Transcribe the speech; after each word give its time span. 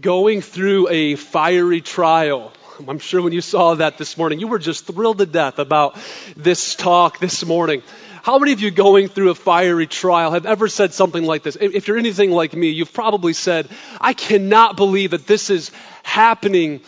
going 0.00 0.40
through 0.40 0.88
a 0.90 1.16
fiery 1.16 1.80
trial. 1.80 2.52
I'm 2.86 2.98
sure 2.98 3.20
when 3.20 3.32
you 3.32 3.40
saw 3.40 3.74
that 3.74 3.98
this 3.98 4.16
morning, 4.16 4.38
you 4.38 4.46
were 4.46 4.58
just 4.58 4.86
thrilled 4.86 5.18
to 5.18 5.26
death 5.26 5.58
about 5.58 5.98
this 6.36 6.76
talk 6.76 7.18
this 7.18 7.44
morning. 7.44 7.82
How 8.22 8.38
many 8.38 8.52
of 8.52 8.60
you 8.60 8.70
going 8.70 9.08
through 9.08 9.30
a 9.30 9.34
fiery 9.34 9.86
trial 9.86 10.32
have 10.32 10.46
ever 10.46 10.68
said 10.68 10.92
something 10.92 11.24
like 11.24 11.42
this? 11.42 11.56
If 11.60 11.88
you're 11.88 11.98
anything 11.98 12.30
like 12.30 12.54
me, 12.54 12.68
you've 12.68 12.92
probably 12.92 13.32
said, 13.32 13.68
I 14.00 14.12
cannot 14.12 14.76
believe 14.76 15.10
that 15.10 15.26
this 15.26 15.50
is 15.50 15.72
happening 16.02 16.80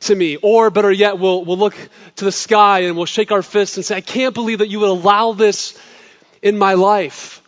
to 0.00 0.14
me. 0.14 0.36
Or 0.36 0.70
better 0.70 0.92
yet, 0.92 1.18
we'll, 1.18 1.44
we'll 1.44 1.58
look 1.58 1.76
to 2.16 2.24
the 2.24 2.32
sky 2.32 2.80
and 2.80 2.96
we'll 2.96 3.06
shake 3.06 3.32
our 3.32 3.42
fists 3.42 3.76
and 3.76 3.86
say, 3.86 3.96
I 3.96 4.00
can't 4.00 4.34
believe 4.34 4.58
that 4.58 4.68
you 4.68 4.80
would 4.80 4.88
allow 4.88 5.32
this 5.32 5.80
in 6.42 6.58
my 6.58 6.74
life. 6.74 7.42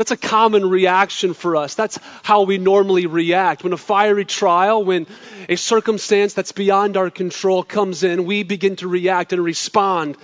That's 0.00 0.12
a 0.12 0.16
common 0.16 0.70
reaction 0.70 1.34
for 1.34 1.56
us. 1.56 1.74
That's 1.74 1.98
how 2.22 2.44
we 2.44 2.56
normally 2.56 3.04
react. 3.04 3.62
When 3.62 3.74
a 3.74 3.76
fiery 3.76 4.24
trial, 4.24 4.82
when 4.82 5.06
a 5.46 5.56
circumstance 5.56 6.32
that's 6.32 6.52
beyond 6.52 6.96
our 6.96 7.10
control 7.10 7.62
comes 7.62 8.02
in, 8.02 8.24
we 8.24 8.42
begin 8.42 8.76
to 8.76 8.88
react 8.88 9.34
and 9.34 9.44
respond 9.44 10.16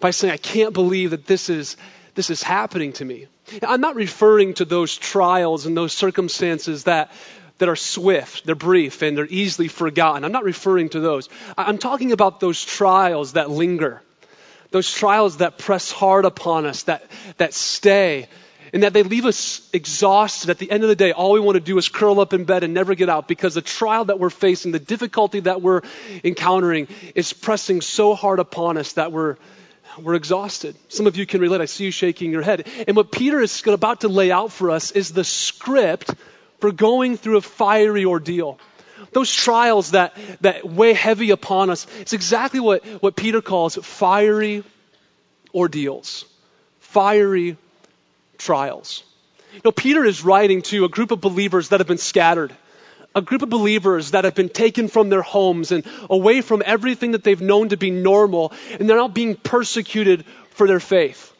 by 0.00 0.12
saying, 0.12 0.32
I 0.32 0.38
can't 0.38 0.72
believe 0.72 1.10
that 1.10 1.26
this 1.26 1.50
is, 1.50 1.76
this 2.14 2.30
is 2.30 2.42
happening 2.42 2.94
to 2.94 3.04
me. 3.04 3.26
I'm 3.62 3.82
not 3.82 3.96
referring 3.96 4.54
to 4.54 4.64
those 4.64 4.96
trials 4.96 5.66
and 5.66 5.76
those 5.76 5.92
circumstances 5.92 6.84
that, 6.84 7.12
that 7.58 7.68
are 7.68 7.76
swift, 7.76 8.46
they're 8.46 8.54
brief, 8.54 9.02
and 9.02 9.14
they're 9.14 9.26
easily 9.26 9.68
forgotten. 9.68 10.24
I'm 10.24 10.32
not 10.32 10.44
referring 10.44 10.88
to 10.90 11.00
those. 11.00 11.28
I'm 11.54 11.76
talking 11.76 12.12
about 12.12 12.40
those 12.40 12.64
trials 12.64 13.34
that 13.34 13.50
linger, 13.50 14.00
those 14.70 14.90
trials 14.90 15.36
that 15.36 15.58
press 15.58 15.92
hard 15.92 16.24
upon 16.24 16.64
us, 16.64 16.84
that, 16.84 17.04
that 17.36 17.52
stay 17.52 18.28
and 18.72 18.82
that 18.82 18.92
they 18.92 19.02
leave 19.02 19.26
us 19.26 19.68
exhausted. 19.72 20.50
At 20.50 20.58
the 20.58 20.70
end 20.70 20.82
of 20.82 20.88
the 20.88 20.96
day, 20.96 21.12
all 21.12 21.32
we 21.32 21.40
want 21.40 21.56
to 21.56 21.60
do 21.60 21.78
is 21.78 21.88
curl 21.88 22.20
up 22.20 22.32
in 22.32 22.44
bed 22.44 22.64
and 22.64 22.74
never 22.74 22.94
get 22.94 23.08
out 23.08 23.28
because 23.28 23.54
the 23.54 23.62
trial 23.62 24.06
that 24.06 24.18
we're 24.18 24.30
facing, 24.30 24.72
the 24.72 24.78
difficulty 24.78 25.40
that 25.40 25.62
we're 25.62 25.82
encountering, 26.24 26.88
is 27.14 27.32
pressing 27.32 27.80
so 27.80 28.14
hard 28.14 28.38
upon 28.38 28.76
us 28.76 28.94
that 28.94 29.12
we're, 29.12 29.36
we're 29.98 30.14
exhausted. 30.14 30.76
Some 30.88 31.06
of 31.06 31.16
you 31.16 31.26
can 31.26 31.40
relate. 31.40 31.60
I 31.60 31.66
see 31.66 31.84
you 31.84 31.90
shaking 31.90 32.30
your 32.30 32.42
head. 32.42 32.68
And 32.86 32.96
what 32.96 33.12
Peter 33.12 33.40
is 33.40 33.66
about 33.66 34.02
to 34.02 34.08
lay 34.08 34.30
out 34.30 34.52
for 34.52 34.70
us 34.70 34.92
is 34.92 35.12
the 35.12 35.24
script 35.24 36.14
for 36.60 36.72
going 36.72 37.16
through 37.16 37.36
a 37.36 37.42
fiery 37.42 38.04
ordeal. 38.04 38.58
Those 39.12 39.32
trials 39.32 39.92
that, 39.92 40.16
that 40.40 40.68
weigh 40.68 40.92
heavy 40.92 41.30
upon 41.30 41.70
us, 41.70 41.86
it's 42.00 42.12
exactly 42.12 42.60
what, 42.60 42.84
what 43.00 43.16
Peter 43.16 43.40
calls 43.40 43.76
fiery 43.76 44.64
ordeals. 45.54 46.24
Fiery 46.80 47.56
trials. 48.38 49.02
You 49.54 49.60
know, 49.64 49.72
Peter 49.72 50.04
is 50.04 50.24
writing 50.24 50.62
to 50.62 50.84
a 50.84 50.88
group 50.88 51.10
of 51.10 51.20
believers 51.20 51.70
that 51.70 51.80
have 51.80 51.86
been 51.86 51.98
scattered, 51.98 52.54
a 53.14 53.22
group 53.22 53.42
of 53.42 53.50
believers 53.50 54.12
that 54.12 54.24
have 54.24 54.34
been 54.34 54.48
taken 54.48 54.88
from 54.88 55.08
their 55.08 55.22
homes 55.22 55.72
and 55.72 55.84
away 56.08 56.40
from 56.40 56.62
everything 56.64 57.12
that 57.12 57.24
they've 57.24 57.40
known 57.40 57.70
to 57.70 57.76
be 57.76 57.90
normal, 57.90 58.52
and 58.78 58.88
they're 58.88 58.96
now 58.96 59.08
being 59.08 59.34
persecuted 59.36 60.24
for 60.50 60.66
their 60.66 60.80
faith. 60.80 61.34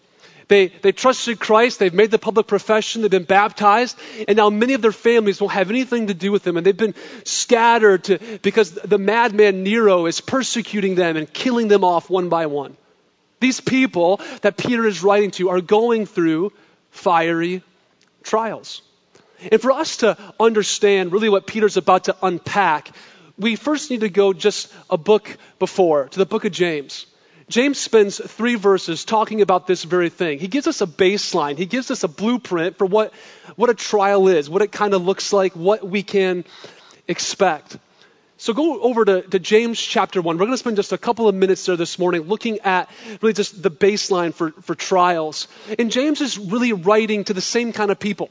They, 0.48 0.69
they 0.69 0.92
trusted 0.92 1.38
Christ, 1.38 1.78
they've 1.78 1.92
made 1.92 2.10
the 2.10 2.19
public 2.19 2.46
profession, 2.46 3.02
they've 3.02 3.10
been 3.10 3.24
baptized, 3.24 3.98
and 4.26 4.38
now 4.38 4.48
many 4.48 4.72
of 4.72 4.80
their 4.80 4.92
families 4.92 5.41
won't 5.42 5.52
have 5.52 5.69
anything 5.69 6.06
to 6.06 6.14
do 6.14 6.32
with 6.32 6.42
them, 6.42 6.56
and 6.56 6.64
they've 6.64 6.74
been 6.74 6.94
scattered 7.24 8.04
to, 8.04 8.19
because 8.41 8.72
the 8.72 8.96
madman 8.96 9.62
Nero 9.62 10.06
is 10.06 10.22
persecuting 10.22 10.94
them 10.94 11.19
and 11.19 11.30
killing 11.30 11.69
them 11.69 11.84
off 11.84 12.08
one 12.08 12.30
by 12.30 12.46
one. 12.46 12.78
These 13.41 13.60
people 13.60 14.22
that 14.41 14.56
Peter 14.56 14.86
is 14.86 15.02
writing 15.02 15.32
to 15.32 15.50
are 15.50 15.60
going 15.60 16.06
through 16.06 16.52
fiery 16.91 17.62
trials. 18.22 18.83
And 19.50 19.61
for 19.61 19.72
us 19.72 19.98
to 19.98 20.17
understand 20.41 21.12
really 21.12 21.28
what 21.28 21.47
Peter's 21.47 21.77
about 21.77 22.05
to 22.05 22.17
unpack, 22.22 22.91
we 23.39 23.56
first 23.56 23.91
need 23.91 24.00
to 24.00 24.08
go 24.08 24.33
just 24.33 24.72
a 24.91 24.98
book 24.98 25.36
before, 25.59 26.09
to 26.09 26.19
the 26.19 26.27
book 26.27 26.44
of 26.44 26.53
James. 26.53 27.06
James 27.48 27.78
spends 27.78 28.19
three 28.19 28.56
verses 28.56 29.05
talking 29.05 29.41
about 29.41 29.66
this 29.66 29.84
very 29.84 30.11
thing. 30.11 30.38
He 30.38 30.49
gives 30.49 30.66
us 30.66 30.82
a 30.82 30.87
baseline, 30.87 31.56
he 31.56 31.66
gives 31.66 31.91
us 31.91 32.04
a 32.04 32.09
blueprint 32.09 32.76
for 32.76 32.84
what, 32.84 33.15
what 33.56 33.70
a 33.70 33.75
trial 33.75 34.28
is, 34.28 34.50
what 34.50 34.60
it 34.60 34.72
kind 34.72 34.93
of 34.93 35.03
looks 35.05 35.32
like, 35.32 35.55
what 35.55 35.87
we 35.87 36.03
can 36.03 36.44
expect. 37.06 37.78
So 38.41 38.54
go 38.54 38.81
over 38.81 39.04
to, 39.04 39.22
to, 39.22 39.38
James 39.41 39.81
chapter 39.81 40.22
1. 40.22 40.37
We're 40.37 40.47
going 40.47 40.53
to 40.53 40.59
spend 40.59 40.76
just 40.76 40.93
a 40.93 40.99
couple 40.99 41.26
of 41.26 41.34
minutes 41.34 41.66
there 41.66 41.76
this 41.76 41.99
morning 41.99 42.22
looking 42.22 42.60
at 42.60 42.88
really 43.21 43.32
just 43.32 43.60
the 43.60 43.71
baseline 43.71 44.32
for, 44.32 44.53
for 44.62 44.76
trials. 44.76 45.49
And 45.76 45.91
James 45.91 46.21
is 46.21 46.38
really 46.38 46.72
writing 46.72 47.25
to 47.25 47.34
the 47.34 47.41
same 47.41 47.72
kind 47.72 47.91
of 47.91 47.99
people 47.99 48.31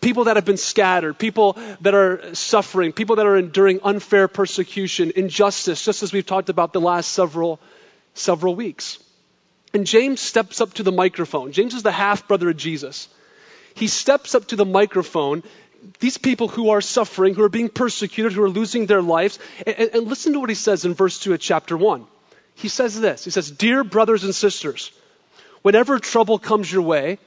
people 0.00 0.24
that 0.24 0.36
have 0.36 0.44
been 0.44 0.56
scattered, 0.56 1.16
people 1.16 1.56
that 1.82 1.94
are 1.94 2.34
suffering, 2.34 2.92
people 2.92 3.16
that 3.16 3.26
are 3.26 3.36
enduring 3.36 3.78
unfair 3.84 4.26
persecution, 4.26 5.12
injustice, 5.14 5.84
just 5.84 6.02
as 6.02 6.12
we've 6.12 6.26
talked 6.26 6.48
about 6.48 6.72
the 6.72 6.80
last 6.80 7.12
several, 7.12 7.60
several 8.14 8.56
weeks. 8.56 8.98
And 9.72 9.86
James 9.86 10.20
steps 10.20 10.60
up 10.60 10.74
to 10.74 10.82
the 10.82 10.90
microphone. 10.90 11.52
James 11.52 11.74
is 11.74 11.84
the 11.84 11.92
half 11.92 12.26
brother 12.26 12.50
of 12.50 12.56
Jesus. 12.56 13.08
He 13.74 13.86
steps 13.86 14.34
up 14.34 14.48
to 14.48 14.56
the 14.56 14.66
microphone 14.66 15.44
these 16.00 16.18
people 16.18 16.48
who 16.48 16.70
are 16.70 16.80
suffering, 16.80 17.34
who 17.34 17.42
are 17.42 17.48
being 17.48 17.68
persecuted, 17.68 18.32
who 18.32 18.42
are 18.42 18.50
losing 18.50 18.86
their 18.86 19.02
lives. 19.02 19.38
And, 19.66 19.90
and, 19.94 20.06
listen 20.06 20.32
to 20.32 20.40
what 20.40 20.48
he 20.48 20.54
says 20.54 20.84
in 20.84 20.94
verse 20.94 21.18
2 21.18 21.32
of 21.32 21.40
chapter 21.40 21.76
1. 21.76 22.06
He 22.54 22.68
says 22.68 23.00
this 23.00 23.24
He 23.24 23.30
says, 23.30 23.50
Dear 23.50 23.84
brothers 23.84 24.24
and 24.24 24.34
sisters, 24.34 24.92
whenever 25.62 25.98
trouble 25.98 26.38
comes 26.38 26.70
your 26.72 26.82
way, 26.82 27.18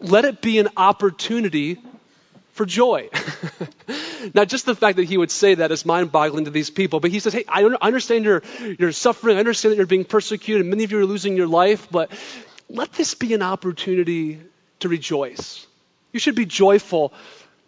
let 0.00 0.24
it 0.24 0.40
be 0.40 0.58
an 0.58 0.68
opportunity 0.76 1.78
for 2.52 2.66
joy. 2.66 3.08
now, 4.34 4.44
just 4.44 4.66
the 4.66 4.74
fact 4.74 4.96
that 4.96 5.04
he 5.04 5.18
would 5.18 5.30
say 5.30 5.54
that 5.54 5.70
is 5.70 5.84
mind 5.84 6.10
boggling 6.10 6.46
to 6.46 6.50
these 6.50 6.70
people. 6.70 7.00
But 7.00 7.10
he 7.10 7.20
says, 7.20 7.32
Hey, 7.32 7.44
I 7.48 7.64
understand 7.64 8.24
you're, 8.24 8.42
you're 8.78 8.92
suffering. 8.92 9.36
I 9.36 9.40
understand 9.40 9.72
that 9.72 9.76
you're 9.76 9.86
being 9.86 10.04
persecuted. 10.04 10.66
Many 10.66 10.84
of 10.84 10.92
you 10.92 10.98
are 10.98 11.06
losing 11.06 11.36
your 11.36 11.46
life. 11.46 11.88
But 11.90 12.10
let 12.68 12.92
this 12.92 13.14
be 13.14 13.34
an 13.34 13.42
opportunity 13.42 14.40
to 14.80 14.88
rejoice. 14.88 15.66
You 16.12 16.20
should 16.20 16.34
be 16.34 16.46
joyful 16.46 17.12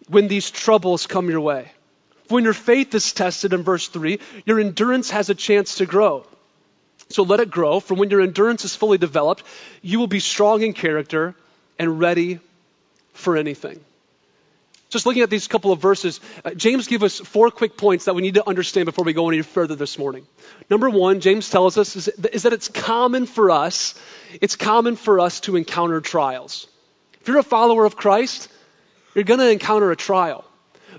when 0.09 0.29
these 0.29 0.51
troubles 0.51 1.07
come 1.07 1.31
your 1.31 1.41
way. 1.41 1.71
When 2.29 2.45
your 2.45 2.53
faith 2.53 2.95
is 2.95 3.13
tested 3.13 3.53
in 3.53 3.63
verse 3.63 3.89
3, 3.89 4.21
your 4.45 4.61
endurance 4.61 5.11
has 5.11 5.31
a 5.31 5.35
chance 5.35 5.77
to 5.77 5.87
grow. 5.87 6.27
So 7.11 7.23
let 7.23 7.41
it 7.41 7.51
grow, 7.51 7.81
for 7.81 7.95
when 7.95 8.11
your 8.11 8.21
endurance 8.21 8.65
is 8.65 8.77
fully 8.77 8.99
developed, 8.99 9.43
you 9.81 9.99
will 9.99 10.09
be 10.09 10.21
strong 10.21 10.63
in 10.63 10.75
character 10.75 11.35
and 11.79 11.99
ready 11.99 12.41
for 13.15 13.37
anything. 13.37 13.81
Just 14.91 15.05
looking 15.05 15.23
at 15.23 15.29
these 15.29 15.49
couple 15.49 15.71
of 15.71 15.81
verses, 15.81 16.21
uh, 16.45 16.53
James 16.55 16.87
gives 16.87 17.05
us 17.05 17.19
four 17.19 17.51
quick 17.51 17.77
points 17.77 18.07
that 18.07 18.15
we 18.15 18.23
need 18.23 18.35
to 18.35 18.49
understand 18.49 18.87
before 18.87 19.05
we 19.05 19.13
go 19.13 19.29
any 19.29 19.43
further 19.43 19.75
this 19.75 19.99
morning. 19.99 20.27
Number 20.71 20.89
one, 20.89 21.21
James 21.21 21.51
tells 21.51 21.77
us 21.77 21.95
is, 21.95 22.09
is 22.09 22.45
that 22.45 22.55
it's 22.55 22.69
common 22.69 23.27
for 23.27 23.51
us, 23.51 23.95
it's 24.41 24.57
common 24.57 24.97
for 24.97 25.21
us 25.21 25.41
to 25.41 25.57
encounter 25.57 26.01
trials. 26.01 26.67
If 27.21 27.29
you're 27.29 27.39
a 27.39 27.43
follower 27.43 27.85
of 27.85 27.97
Christ, 27.97 28.49
you're 29.15 29.25
going 29.25 29.41
to 29.41 29.51
encounter 29.51 29.91
a 29.91 29.97
trial. 29.97 30.45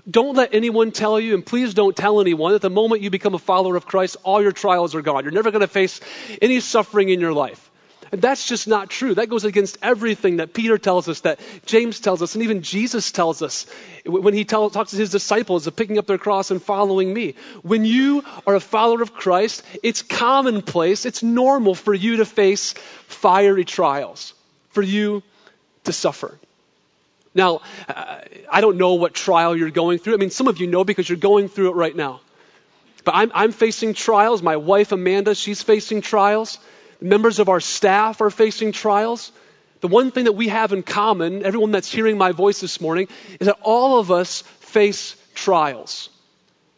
Don't 0.08 0.36
let 0.36 0.54
anyone 0.54 0.92
tell 0.92 1.20
you, 1.20 1.34
and 1.34 1.44
please 1.44 1.74
don't 1.74 1.96
tell 1.96 2.20
anyone, 2.20 2.52
that 2.52 2.62
the 2.62 2.70
moment 2.70 3.02
you 3.02 3.10
become 3.10 3.34
a 3.34 3.38
follower 3.38 3.76
of 3.76 3.86
Christ, 3.86 4.16
all 4.22 4.42
your 4.42 4.52
trials 4.52 4.94
are 4.94 5.02
gone. 5.02 5.24
You're 5.24 5.32
never 5.32 5.50
going 5.50 5.60
to 5.60 5.68
face 5.68 6.00
any 6.40 6.60
suffering 6.60 7.08
in 7.10 7.20
your 7.20 7.32
life. 7.32 7.70
And 8.12 8.20
that's 8.20 8.46
just 8.46 8.66
not 8.66 8.90
true. 8.90 9.14
That 9.14 9.28
goes 9.28 9.44
against 9.44 9.78
everything 9.82 10.38
that 10.38 10.52
Peter 10.52 10.78
tells 10.78 11.08
us, 11.08 11.20
that 11.20 11.38
James 11.64 12.00
tells 12.00 12.22
us, 12.22 12.34
and 12.34 12.42
even 12.42 12.62
Jesus 12.62 13.12
tells 13.12 13.40
us 13.40 13.66
when 14.04 14.34
he 14.34 14.44
tell, 14.44 14.68
talks 14.68 14.90
to 14.90 14.96
his 14.96 15.10
disciples 15.10 15.68
of 15.68 15.76
picking 15.76 15.96
up 15.96 16.06
their 16.06 16.18
cross 16.18 16.50
and 16.50 16.60
following 16.60 17.12
me. 17.14 17.34
When 17.62 17.84
you 17.84 18.24
are 18.46 18.56
a 18.56 18.60
follower 18.60 19.02
of 19.02 19.14
Christ, 19.14 19.62
it's 19.84 20.02
commonplace, 20.02 21.06
it's 21.06 21.22
normal 21.22 21.76
for 21.76 21.94
you 21.94 22.16
to 22.16 22.24
face 22.24 22.72
fiery 23.06 23.64
trials, 23.64 24.34
for 24.70 24.82
you 24.82 25.22
to 25.84 25.92
suffer. 25.92 26.36
Now, 27.34 27.60
uh, 27.88 28.18
I 28.50 28.60
don't 28.60 28.76
know 28.76 28.94
what 28.94 29.14
trial 29.14 29.56
you're 29.56 29.70
going 29.70 29.98
through. 29.98 30.14
I 30.14 30.16
mean, 30.16 30.30
some 30.30 30.48
of 30.48 30.58
you 30.58 30.66
know 30.66 30.84
because 30.84 31.08
you're 31.08 31.18
going 31.18 31.48
through 31.48 31.70
it 31.70 31.74
right 31.76 31.94
now. 31.94 32.20
But 33.04 33.14
I'm, 33.14 33.30
I'm 33.34 33.52
facing 33.52 33.94
trials. 33.94 34.42
My 34.42 34.56
wife, 34.56 34.92
Amanda, 34.92 35.34
she's 35.34 35.62
facing 35.62 36.00
trials. 36.02 36.58
Members 37.00 37.38
of 37.38 37.48
our 37.48 37.60
staff 37.60 38.20
are 38.20 38.30
facing 38.30 38.72
trials. 38.72 39.32
The 39.80 39.88
one 39.88 40.10
thing 40.10 40.24
that 40.24 40.32
we 40.32 40.48
have 40.48 40.72
in 40.72 40.82
common, 40.82 41.44
everyone 41.44 41.70
that's 41.70 41.90
hearing 41.90 42.18
my 42.18 42.32
voice 42.32 42.60
this 42.60 42.80
morning, 42.80 43.08
is 43.38 43.46
that 43.46 43.58
all 43.62 43.98
of 43.98 44.10
us 44.10 44.42
face 44.60 45.16
trials. 45.34 46.10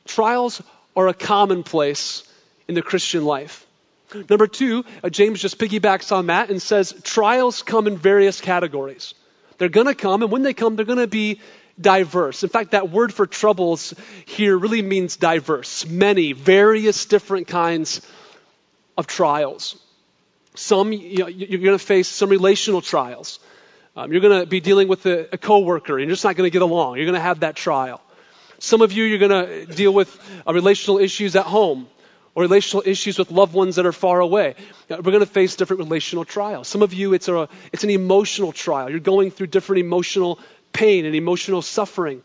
Trials 0.04 0.62
are 0.94 1.08
a 1.08 1.14
commonplace 1.14 2.22
in 2.68 2.74
the 2.74 2.82
Christian 2.82 3.24
life. 3.24 3.66
Number 4.28 4.46
two, 4.46 4.84
uh, 5.02 5.08
James 5.08 5.40
just 5.40 5.58
piggybacks 5.58 6.12
on 6.12 6.26
that 6.26 6.50
and 6.50 6.60
says 6.60 6.94
trials 7.02 7.62
come 7.62 7.86
in 7.86 7.96
various 7.96 8.40
categories. 8.40 9.14
They're 9.62 9.68
going 9.68 9.86
to 9.86 9.94
come, 9.94 10.24
and 10.24 10.32
when 10.32 10.42
they 10.42 10.54
come, 10.54 10.74
they're 10.74 10.84
going 10.84 10.98
to 10.98 11.06
be 11.06 11.38
diverse. 11.80 12.42
In 12.42 12.48
fact, 12.48 12.72
that 12.72 12.90
word 12.90 13.14
for 13.14 13.28
troubles 13.28 13.94
here 14.26 14.58
really 14.58 14.82
means 14.82 15.14
diverse. 15.14 15.86
Many, 15.86 16.32
various 16.32 17.06
different 17.06 17.46
kinds 17.46 18.00
of 18.98 19.06
trials. 19.06 19.80
Some, 20.56 20.92
you 20.92 21.18
know, 21.18 21.26
you're 21.28 21.60
going 21.60 21.78
to 21.78 21.84
face 21.84 22.08
some 22.08 22.28
relational 22.28 22.80
trials. 22.80 23.38
Um, 23.94 24.10
you're 24.10 24.20
going 24.20 24.40
to 24.40 24.46
be 24.46 24.58
dealing 24.58 24.88
with 24.88 25.06
a, 25.06 25.28
a 25.32 25.38
coworker, 25.38 25.96
and 25.96 26.08
you're 26.08 26.14
just 26.16 26.24
not 26.24 26.34
going 26.34 26.50
to 26.50 26.52
get 26.52 26.62
along. 26.62 26.96
You're 26.96 27.06
going 27.06 27.14
to 27.14 27.20
have 27.20 27.38
that 27.38 27.54
trial. 27.54 28.00
Some 28.58 28.82
of 28.82 28.90
you, 28.90 29.04
you're 29.04 29.28
going 29.28 29.46
to 29.46 29.66
deal 29.66 29.94
with 29.94 30.10
uh, 30.44 30.52
relational 30.52 30.98
issues 30.98 31.36
at 31.36 31.46
home 31.46 31.86
or 32.34 32.42
relational 32.42 32.82
issues 32.86 33.18
with 33.18 33.30
loved 33.30 33.54
ones 33.54 33.76
that 33.76 33.86
are 33.86 33.92
far 33.92 34.20
away. 34.20 34.54
Uh, 34.90 34.96
we're 34.96 35.12
going 35.12 35.20
to 35.20 35.26
face 35.26 35.56
different 35.56 35.80
relational 35.80 36.24
trials. 36.24 36.68
Some 36.68 36.82
of 36.82 36.94
you, 36.94 37.12
it's, 37.14 37.28
a, 37.28 37.48
it's 37.72 37.84
an 37.84 37.90
emotional 37.90 38.52
trial. 38.52 38.90
You're 38.90 39.00
going 39.00 39.30
through 39.30 39.48
different 39.48 39.80
emotional 39.80 40.38
pain 40.72 41.04
and 41.04 41.14
emotional 41.14 41.62
suffering. 41.62 42.22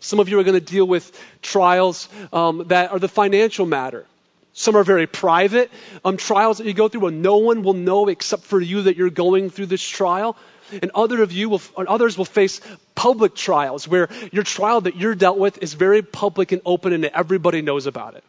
Some 0.00 0.20
of 0.20 0.28
you 0.28 0.38
are 0.38 0.44
going 0.44 0.58
to 0.58 0.64
deal 0.64 0.86
with 0.86 1.10
trials 1.42 2.08
um, 2.32 2.64
that 2.68 2.92
are 2.92 2.98
the 2.98 3.08
financial 3.08 3.66
matter. 3.66 4.06
Some 4.52 4.76
are 4.76 4.84
very 4.84 5.06
private 5.06 5.70
um, 6.04 6.16
trials 6.16 6.58
that 6.58 6.66
you 6.66 6.74
go 6.74 6.88
through 6.88 7.02
where 7.02 7.12
no 7.12 7.38
one 7.38 7.62
will 7.62 7.74
know 7.74 8.08
except 8.08 8.42
for 8.42 8.60
you 8.60 8.82
that 8.82 8.96
you're 8.96 9.10
going 9.10 9.50
through 9.50 9.66
this 9.66 9.82
trial. 9.82 10.36
And 10.82 10.90
other 10.94 11.22
of 11.22 11.32
you 11.32 11.48
will, 11.48 11.62
others 11.76 12.18
will 12.18 12.26
face 12.26 12.60
public 12.94 13.34
trials 13.34 13.88
where 13.88 14.08
your 14.32 14.42
trial 14.42 14.82
that 14.82 14.96
you're 14.96 15.14
dealt 15.14 15.38
with 15.38 15.62
is 15.62 15.74
very 15.74 16.02
public 16.02 16.52
and 16.52 16.60
open 16.66 16.92
and 16.92 17.04
everybody 17.06 17.62
knows 17.62 17.86
about 17.86 18.16
it. 18.16 18.24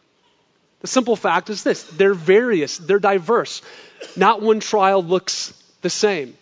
The 0.80 0.86
simple 0.86 1.16
fact 1.16 1.50
is 1.50 1.62
this 1.62 1.82
they're 1.82 2.14
various, 2.14 2.78
they're 2.78 2.98
diverse. 2.98 3.62
Not 4.16 4.42
one 4.42 4.60
trial 4.60 5.02
looks 5.02 5.52
the 5.82 5.90
same. 5.90 6.34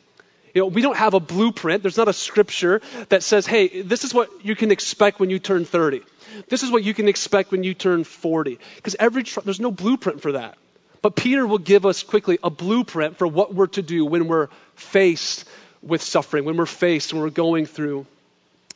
You 0.55 0.62
know, 0.62 0.67
we 0.69 0.82
don't 0.82 0.96
have 0.96 1.14
a 1.14 1.20
blueprint. 1.20 1.82
There's 1.82 1.96
not 1.96 2.08
a 2.08 2.12
scripture 2.12 2.81
that 3.11 3.23
says, 3.23 3.46
hey, 3.46 3.82
this 3.82 4.05
is 4.05 4.14
what 4.14 4.44
you 4.44 4.56
can 4.56 4.70
expect 4.70 5.20
when 5.20 5.31
you 5.31 5.38
turn 5.38 5.64
30. 5.64 6.02
This 6.49 6.62
is 6.62 6.70
what 6.70 6.85
you 6.85 6.94
can 6.94 7.08
expect 7.08 7.52
when 7.52 7.62
you 7.64 7.75
turn 7.75 8.05
40. 8.05 8.58
Because 8.76 8.96
every 8.99 9.25
tri- 9.25 9.43
there's 9.44 9.61
no 9.61 9.70
blueprint 9.70 10.23
for 10.23 10.32
that. 10.32 10.56
But 11.02 11.14
Peter 11.14 11.46
will 11.46 11.58
give 11.58 11.87
us 11.87 12.02
quickly 12.02 12.38
a 12.43 12.50
blueprint 12.50 13.19
for 13.19 13.26
what 13.26 13.55
we're 13.55 13.69
to 13.69 13.82
do 13.82 14.05
when 14.05 14.26
we're 14.26 14.49
faced 14.75 15.44
with 15.82 16.02
suffering, 16.02 16.44
when 16.44 16.56
we're 16.56 16.67
faced, 16.67 17.12
when 17.12 17.23
we're 17.23 17.31
going 17.31 17.67
through 17.67 18.06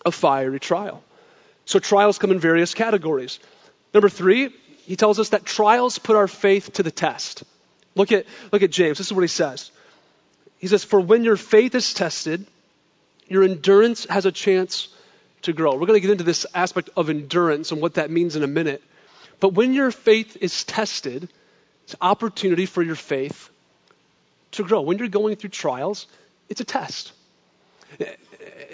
a 0.06 0.12
fiery 0.12 0.61
trial. 0.61 1.03
So 1.65 1.79
trials 1.79 2.19
come 2.19 2.31
in 2.31 2.38
various 2.38 2.75
categories. 2.75 3.38
Number 3.94 4.08
three, 4.08 4.50
he 4.84 4.96
tells 4.96 5.19
us 5.19 5.31
that 5.31 5.44
trials 5.44 5.99
put 5.99 6.17
our 6.17 6.29
faith 6.29 6.73
to 6.75 6.82
the 6.82 6.90
test. 6.90 7.44
Look 7.94 8.12
at, 8.12 8.26
look 8.50 8.62
at 8.62 8.70
James. 8.70 8.99
This 8.99 9.06
is 9.06 9.12
what 9.12 9.23
he 9.23 9.29
says. 9.29 9.70
He 10.58 10.67
says, 10.67 10.84
For 10.84 11.00
when 11.00 11.25
your 11.25 11.37
faith 11.37 11.75
is 11.75 11.94
tested, 11.94 12.46
your 13.29 13.43
endurance 13.43 14.06
has 14.06 14.26
a 14.26 14.32
chance 14.32 14.88
to 15.43 15.52
grow. 15.52 15.73
We're 15.73 15.87
going 15.87 16.00
to 16.00 16.00
get 16.00 16.11
into 16.11 16.25
this 16.25 16.46
aspect 16.55 16.90
of 16.96 17.11
endurance 17.11 17.73
and 17.73 17.81
what 17.81 17.94
that 17.94 18.11
means 18.11 18.37
in 18.37 18.43
a 18.43 18.49
minute. 18.49 18.82
But 19.40 19.55
when 19.55 19.75
your 19.75 19.90
faith 19.90 20.37
is 20.40 20.64
tested, 20.64 21.29
it's 21.84 21.94
an 21.94 21.99
opportunity 22.00 22.67
for 22.67 22.82
your 22.82 22.94
faith 22.94 23.50
to 24.52 24.64
grow. 24.64 24.82
When 24.82 24.99
you're 24.99 25.08
going 25.08 25.37
through 25.37 25.50
trials, 25.50 26.06
it's 26.49 26.61
a 26.61 26.64
test. 26.64 27.12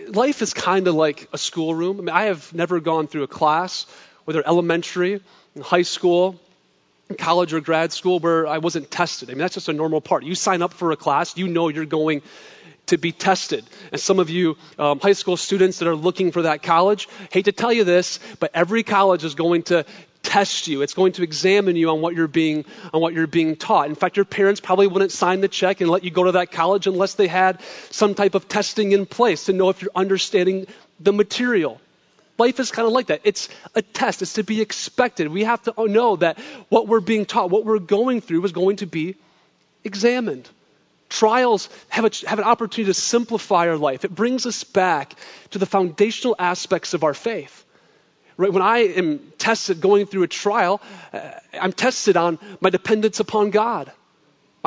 Life 0.09 0.43
is 0.43 0.53
kind 0.55 0.89
of 0.89 0.95
like 0.95 1.29
a 1.33 1.39
schoolroom. 1.39 1.99
I 1.99 2.01
mean, 2.01 2.09
I 2.11 2.23
have 2.25 2.53
never 2.53 2.81
gone 2.81 3.07
through 3.07 3.23
a 3.23 3.29
class, 3.29 3.87
whether 4.25 4.47
elementary, 4.47 5.21
high 5.61 5.83
school, 5.83 6.41
college 7.19 7.53
or 7.53 7.61
grad 7.61 7.93
school, 7.93 8.19
where 8.19 8.47
I 8.47 8.59
wasn't 8.59 8.91
tested. 8.91 9.31
I 9.31 9.33
mean, 9.33 9.41
that's 9.41 9.55
just 9.55 9.69
a 9.69 9.73
normal 9.73 10.01
part. 10.01 10.25
You 10.25 10.35
sign 10.35 10.63
up 10.63 10.73
for 10.73 10.93
a 10.93 10.97
class, 10.97 11.37
you 11.37 11.49
know 11.49 11.69
you're 11.69 11.87
going 11.87 12.23
to 12.87 12.99
be 12.99 13.13
tested. 13.13 13.65
And 13.93 14.01
some 14.01 14.19
of 14.19 14.31
you 14.31 14.57
um, 14.79 15.01
high 15.01 15.13
school 15.13 15.37
students 15.37 15.79
that 15.79 15.89
are 15.89 15.95
looking 15.95 16.33
for 16.33 16.43
that 16.43 16.63
college, 16.63 17.09
hate 17.31 17.45
to 17.45 17.53
tell 17.53 17.73
you 17.73 17.85
this, 17.85 18.19
but 18.41 18.51
every 18.55 18.83
college 18.83 19.25
is 19.25 19.35
going 19.35 19.63
to 19.65 19.85
test 20.23 20.69
you. 20.69 20.83
It's 20.83 20.95
going 20.95 21.13
to 21.13 21.23
examine 21.23 21.77
you 21.77 21.91
on 21.91 22.01
what 22.01 22.15
you're 22.15 22.29
being 22.29 22.65
on 22.93 23.01
what 23.01 23.15
you're 23.15 23.27
being 23.27 23.57
taught. 23.57 23.89
In 23.89 23.95
fact, 23.95 24.17
your 24.17 24.25
parents 24.25 24.61
probably 24.61 24.87
wouldn't 24.87 25.13
sign 25.13 25.41
the 25.41 25.49
check 25.49 25.81
and 25.81 25.91
let 25.91 26.05
you 26.05 26.11
go 26.11 26.25
to 26.25 26.33
that 26.33 26.51
college 26.51 26.87
unless 26.87 27.15
they 27.15 27.29
had 27.29 27.61
some 27.91 28.15
type 28.15 28.35
of 28.35 28.49
testing 28.49 28.93
in 28.93 29.07
place 29.07 29.47
to 29.47 29.53
know 29.53 29.71
if 29.71 29.81
you're 29.81 29.91
understanding 29.95 30.67
the 31.01 31.13
material. 31.13 31.81
Life 32.39 32.61
is 32.61 32.71
kind 32.71 32.87
of 32.87 32.93
like 32.93 33.09
that. 33.09 33.23
It's 33.25 33.49
a 33.75 33.83
test. 33.83 34.23
It's 34.23 34.35
to 34.35 34.45
be 34.45 34.61
expected. 34.61 35.29
We 35.29 35.45
have 35.45 35.63
to 35.65 35.75
know 35.89 36.17
that 36.17 36.39
what 36.69 36.87
we're 36.87 37.01
being 37.01 37.27
taught, 37.27 37.51
what 37.51 37.65
we're 37.65 37.81
going 37.81 38.21
through 38.21 38.45
is 38.45 38.53
going 38.53 38.77
to 38.77 38.87
be 38.87 39.17
examined. 39.83 40.49
Trials 41.09 41.69
have, 41.89 42.05
a, 42.05 42.11
have 42.29 42.39
an 42.39 42.45
opportunity 42.45 42.91
to 42.91 42.95
simplify 42.95 43.69
our 43.69 43.77
life. 43.77 44.05
It 44.05 44.15
brings 44.15 44.47
us 44.47 44.63
back 44.63 45.15
to 45.51 45.59
the 45.59 45.67
foundational 45.67 46.37
aspects 46.39 46.95
of 46.95 47.03
our 47.03 47.15
faith. 47.15 47.65
Right? 48.37 48.53
When 48.53 48.63
I 48.63 48.79
am 48.79 49.33
tested 49.39 49.81
going 49.81 50.07
through 50.07 50.23
a 50.23 50.29
trial, 50.29 50.81
uh, 51.13 51.31
I'm 51.61 51.73
tested 51.73 52.17
on 52.17 52.39
my 52.61 52.71
dependence 52.71 53.19
upon 53.19 53.51
God, 53.51 53.91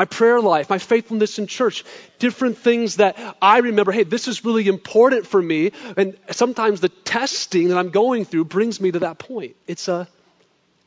my 0.01 0.05
prayer 0.05 0.41
life, 0.41 0.67
my 0.67 0.79
faithfulness 0.79 1.37
in 1.37 1.45
church, 1.45 1.85
different 2.17 2.57
things 2.57 2.95
that 2.95 3.19
I 3.39 3.59
remember, 3.59 3.91
hey, 3.91 4.01
this 4.01 4.27
is 4.27 4.43
really 4.43 4.67
important 4.67 5.27
for 5.27 5.39
me. 5.39 5.73
And 5.95 6.17
sometimes 6.31 6.81
the 6.81 6.89
testing 6.89 7.67
that 7.67 7.77
I'm 7.77 7.91
going 7.91 8.25
through 8.25 8.45
brings 8.45 8.81
me 8.81 8.91
to 8.93 8.99
that 9.05 9.19
point. 9.19 9.55
It's 9.67 9.87
a, 9.87 10.07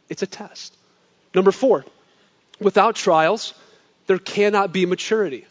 it's 0.09 0.23
a 0.23 0.27
test. 0.27 0.77
Number 1.33 1.53
four, 1.53 1.85
without 2.59 2.97
trials, 2.97 3.55
there 4.09 4.19
cannot 4.19 4.73
be 4.73 4.85
maturity. 4.85 5.47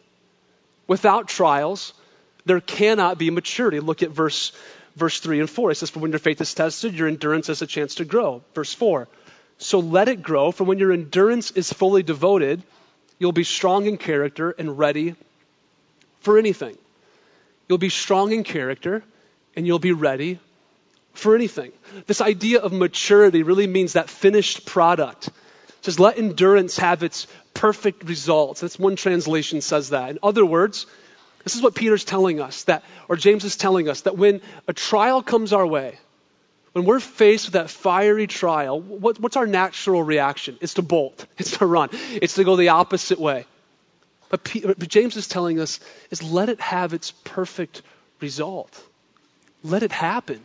Without 0.86 1.30
trials, 1.30 1.94
there 2.44 2.60
cannot 2.60 3.18
be 3.18 3.30
maturity. 3.30 3.80
Look 3.80 4.04
at 4.04 4.10
verse 4.10 4.52
verse 4.98 5.22
3 5.22 5.40
and 5.40 5.50
4. 5.50 5.72
It 5.72 5.76
says, 5.76 5.90
For 5.90 6.00
when 6.00 6.12
your 6.12 6.20
faith 6.20 6.42
is 6.42 6.54
tested, 6.54 6.96
your 6.96 7.08
endurance 7.08 7.48
has 7.48 7.62
a 7.62 7.68
chance 7.68 7.96
to 7.96 8.04
grow. 8.04 8.42
Verse 8.56 8.74
4. 8.74 9.08
So 9.58 9.80
let 9.80 10.10
it 10.10 10.22
grow, 10.22 10.52
for 10.52 10.66
when 10.66 10.80
your 10.80 10.92
endurance 10.92 11.52
is 11.52 11.72
fully 11.72 12.04
devoted, 12.04 12.62
you'll 13.24 13.32
be 13.32 13.46
strong 13.46 13.86
in 13.86 13.96
character 13.96 14.52
and 14.52 14.78
ready 14.78 15.16
for 16.20 16.38
anything. 16.38 16.78
You'll 17.70 17.78
be 17.78 17.88
strong 17.88 18.34
in 18.34 18.44
character 18.44 19.02
and 19.56 19.66
you'll 19.66 19.80
be 19.80 19.94
ready 19.94 20.40
for 21.14 21.34
anything. 21.34 21.72
This 22.06 22.20
idea 22.20 22.60
of 22.60 22.74
maturity 22.74 23.44
really 23.44 23.66
means 23.66 23.94
that 23.94 24.10
finished 24.10 24.66
product. 24.66 25.28
It 25.28 25.34
says, 25.86 26.02
let 26.02 26.18
endurance 26.18 26.78
have 26.80 27.02
its 27.02 27.28
perfect 27.54 28.04
results. 28.04 28.60
That's 28.60 28.78
one 28.78 28.98
translation 28.98 29.62
says 29.62 29.92
that. 29.92 30.10
In 30.10 30.20
other 30.22 30.46
words, 30.46 30.86
this 31.46 31.56
is 31.56 31.62
what 31.62 31.76
Peter's 31.76 32.04
telling 32.04 32.42
us 32.42 32.66
that, 32.66 32.84
or 33.08 33.16
James 33.16 33.46
is 33.46 33.56
telling 33.56 33.88
us, 33.88 34.02
that 34.02 34.18
when 34.18 34.42
a 34.68 34.74
trial 34.74 35.24
comes 35.24 35.54
our 35.54 35.66
way, 35.66 35.98
when 36.74 36.86
we're 36.86 37.00
faced 37.00 37.46
with 37.48 37.54
that 37.54 37.70
fiery 37.70 38.28
trial, 38.28 38.80
what, 38.82 39.20
what's 39.20 39.38
our 39.38 39.48
natural 39.48 40.04
reaction? 40.04 40.58
It's 40.60 40.74
to 40.76 40.82
bolt, 40.82 41.26
it's 41.38 41.58
to 41.58 41.66
run, 41.66 41.90
it's 41.92 42.36
to 42.36 42.44
go 42.44 42.56
the 42.56 42.70
opposite 42.70 43.20
way. 43.20 43.46
But, 44.30 44.44
P, 44.44 44.62
but 44.62 44.88
James 44.88 45.16
is 45.16 45.28
telling 45.28 45.60
us 45.60 45.80
is 46.10 46.24
let 46.24 46.50
it 46.50 46.60
have 46.60 46.94
its 46.94 47.12
perfect 47.12 47.84
result. 48.20 48.84
Let 49.64 49.84
it 49.84 49.92
happen. 49.92 50.42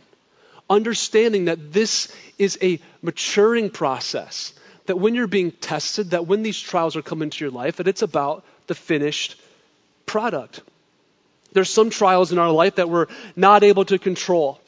Understanding 0.69 1.45
that 1.45 1.73
this 1.73 2.13
is 2.37 2.59
a 2.61 2.79
maturing 3.01 3.71
process. 3.71 4.53
That 4.85 4.99
when 4.99 5.15
you're 5.15 5.25
being 5.25 5.51
tested, 5.51 6.11
that 6.11 6.27
when 6.27 6.43
these 6.43 6.59
trials 6.59 6.95
are 6.95 7.01
coming 7.01 7.31
to 7.31 7.43
your 7.43 7.51
life, 7.51 7.77
that 7.77 7.87
it's 7.87 8.03
about 8.03 8.45
the 8.67 8.75
finished 8.75 9.41
product. 10.05 10.61
There's 11.53 11.69
some 11.71 11.89
trials 11.89 12.31
in 12.31 12.37
our 12.37 12.51
life 12.51 12.75
that 12.75 12.89
we're 12.89 13.07
not 13.35 13.63
able 13.63 13.85
to 13.85 13.97
control. 13.97 14.59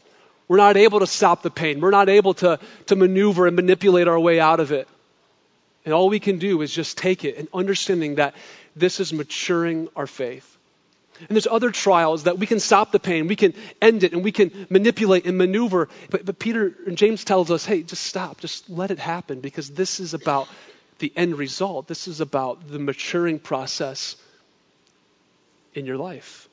We're 0.52 0.58
not 0.58 0.76
able 0.76 1.00
to 1.00 1.08
stop 1.08 1.44
the 1.44 1.50
pain. 1.50 1.80
We're 1.80 1.92
not 1.92 2.10
able 2.10 2.34
to, 2.34 2.60
to 2.88 2.98
maneuver 2.98 3.48
and 3.48 3.56
manipulate 3.56 4.10
our 4.10 4.20
way 4.20 4.38
out 4.42 4.60
of 4.60 4.74
it. 4.74 4.86
And 5.86 5.94
all 5.94 6.10
we 6.10 6.20
can 6.20 6.40
do 6.40 6.62
is 6.62 6.74
just 6.74 6.98
take 6.98 7.24
it 7.24 7.38
and 7.38 7.48
understanding 7.54 8.16
that 8.16 8.36
this 8.76 9.00
is 9.00 9.14
maturing 9.14 9.88
our 9.96 10.08
faith. 10.08 10.58
And 11.20 11.30
there's 11.30 11.48
other 11.48 11.72
trials 11.72 12.24
that 12.24 12.38
we 12.38 12.48
can 12.48 12.60
stop 12.60 12.92
the 12.92 13.00
pain, 13.00 13.28
we 13.28 13.38
can 13.38 13.54
end 13.82 14.04
it, 14.04 14.12
and 14.12 14.26
we 14.26 14.34
can 14.34 14.68
manipulate 14.70 15.26
and 15.26 15.38
maneuver. 15.38 15.88
But, 16.10 16.26
but 16.26 16.38
Peter 16.38 16.76
and 16.86 16.98
James 16.98 17.24
tells 17.24 17.50
us, 17.50 17.66
hey, 17.66 17.84
just 17.84 18.04
stop, 18.04 18.42
just 18.42 18.70
let 18.70 18.92
it 18.92 19.00
happen, 19.00 19.40
because 19.40 19.70
this 19.70 20.02
is 20.02 20.14
about 20.14 20.50
the 21.00 21.14
end 21.16 21.38
result. 21.38 21.88
This 21.88 22.10
is 22.10 22.20
about 22.20 22.68
the 22.68 22.78
maturing 22.78 23.40
process 23.40 24.18
in 25.74 25.86
your 25.86 25.96
life. 25.96 26.50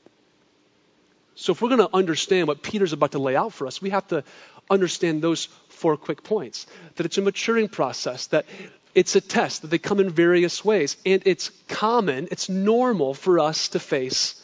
So, 1.40 1.52
if 1.52 1.62
we're 1.62 1.68
going 1.68 1.88
to 1.88 1.96
understand 1.96 2.48
what 2.48 2.64
Peter's 2.64 2.92
about 2.92 3.12
to 3.12 3.20
lay 3.20 3.36
out 3.36 3.52
for 3.52 3.68
us, 3.68 3.80
we 3.80 3.90
have 3.90 4.08
to 4.08 4.24
understand 4.68 5.22
those 5.22 5.44
four 5.68 5.96
quick 5.96 6.24
points 6.24 6.66
that 6.96 7.06
it's 7.06 7.16
a 7.16 7.22
maturing 7.22 7.68
process, 7.68 8.26
that 8.26 8.44
it's 8.92 9.14
a 9.14 9.20
test, 9.20 9.62
that 9.62 9.68
they 9.68 9.78
come 9.78 10.00
in 10.00 10.10
various 10.10 10.64
ways, 10.64 10.96
and 11.06 11.22
it's 11.26 11.52
common, 11.68 12.26
it's 12.32 12.48
normal 12.48 13.14
for 13.14 13.38
us 13.38 13.68
to 13.68 13.78
face 13.78 14.34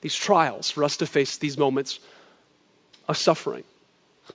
these 0.00 0.16
trials, 0.16 0.68
for 0.68 0.82
us 0.82 0.96
to 0.96 1.06
face 1.06 1.38
these 1.38 1.56
moments 1.56 2.00
of 3.06 3.16
suffering. 3.16 3.62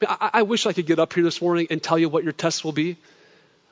I, 0.08 0.30
I 0.36 0.42
wish 0.44 0.66
I 0.66 0.72
could 0.72 0.86
get 0.86 0.98
up 0.98 1.12
here 1.12 1.26
this 1.26 1.42
morning 1.42 1.68
and 1.70 1.84
tell 1.84 2.00
you 2.00 2.08
what 2.08 2.24
your 2.24 2.32
test 2.32 2.64
will 2.64 2.72
be. 2.72 2.96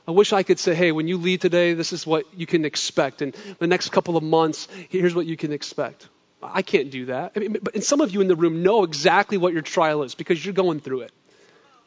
I 0.05 0.11
wish 0.11 0.33
I 0.33 0.43
could 0.43 0.59
say, 0.59 0.75
hey, 0.75 0.91
when 0.91 1.07
you 1.07 1.17
leave 1.17 1.39
today, 1.39 1.73
this 1.73 1.93
is 1.93 2.05
what 2.05 2.25
you 2.35 2.45
can 2.45 2.65
expect. 2.65 3.21
And 3.21 3.33
the 3.59 3.67
next 3.67 3.93
couple 3.93 4.17
of 4.17 4.23
months, 4.23 4.67
here's 4.89 5.15
what 5.15 5.25
you 5.25 5.37
can 5.37 5.53
expect. 5.53 6.09
I 6.41 6.61
can't 6.61 6.91
do 6.91 7.05
that. 7.05 7.33
I 7.35 7.39
mean, 7.39 7.57
but, 7.61 7.75
and 7.75 7.83
some 7.83 8.01
of 8.01 8.11
you 8.11 8.21
in 8.21 8.27
the 8.27 8.35
room 8.35 8.63
know 8.63 8.83
exactly 8.83 9.37
what 9.37 9.53
your 9.53 9.61
trial 9.61 10.03
is 10.03 10.15
because 10.15 10.43
you're 10.43 10.53
going 10.53 10.79
through 10.79 11.01
it. 11.01 11.11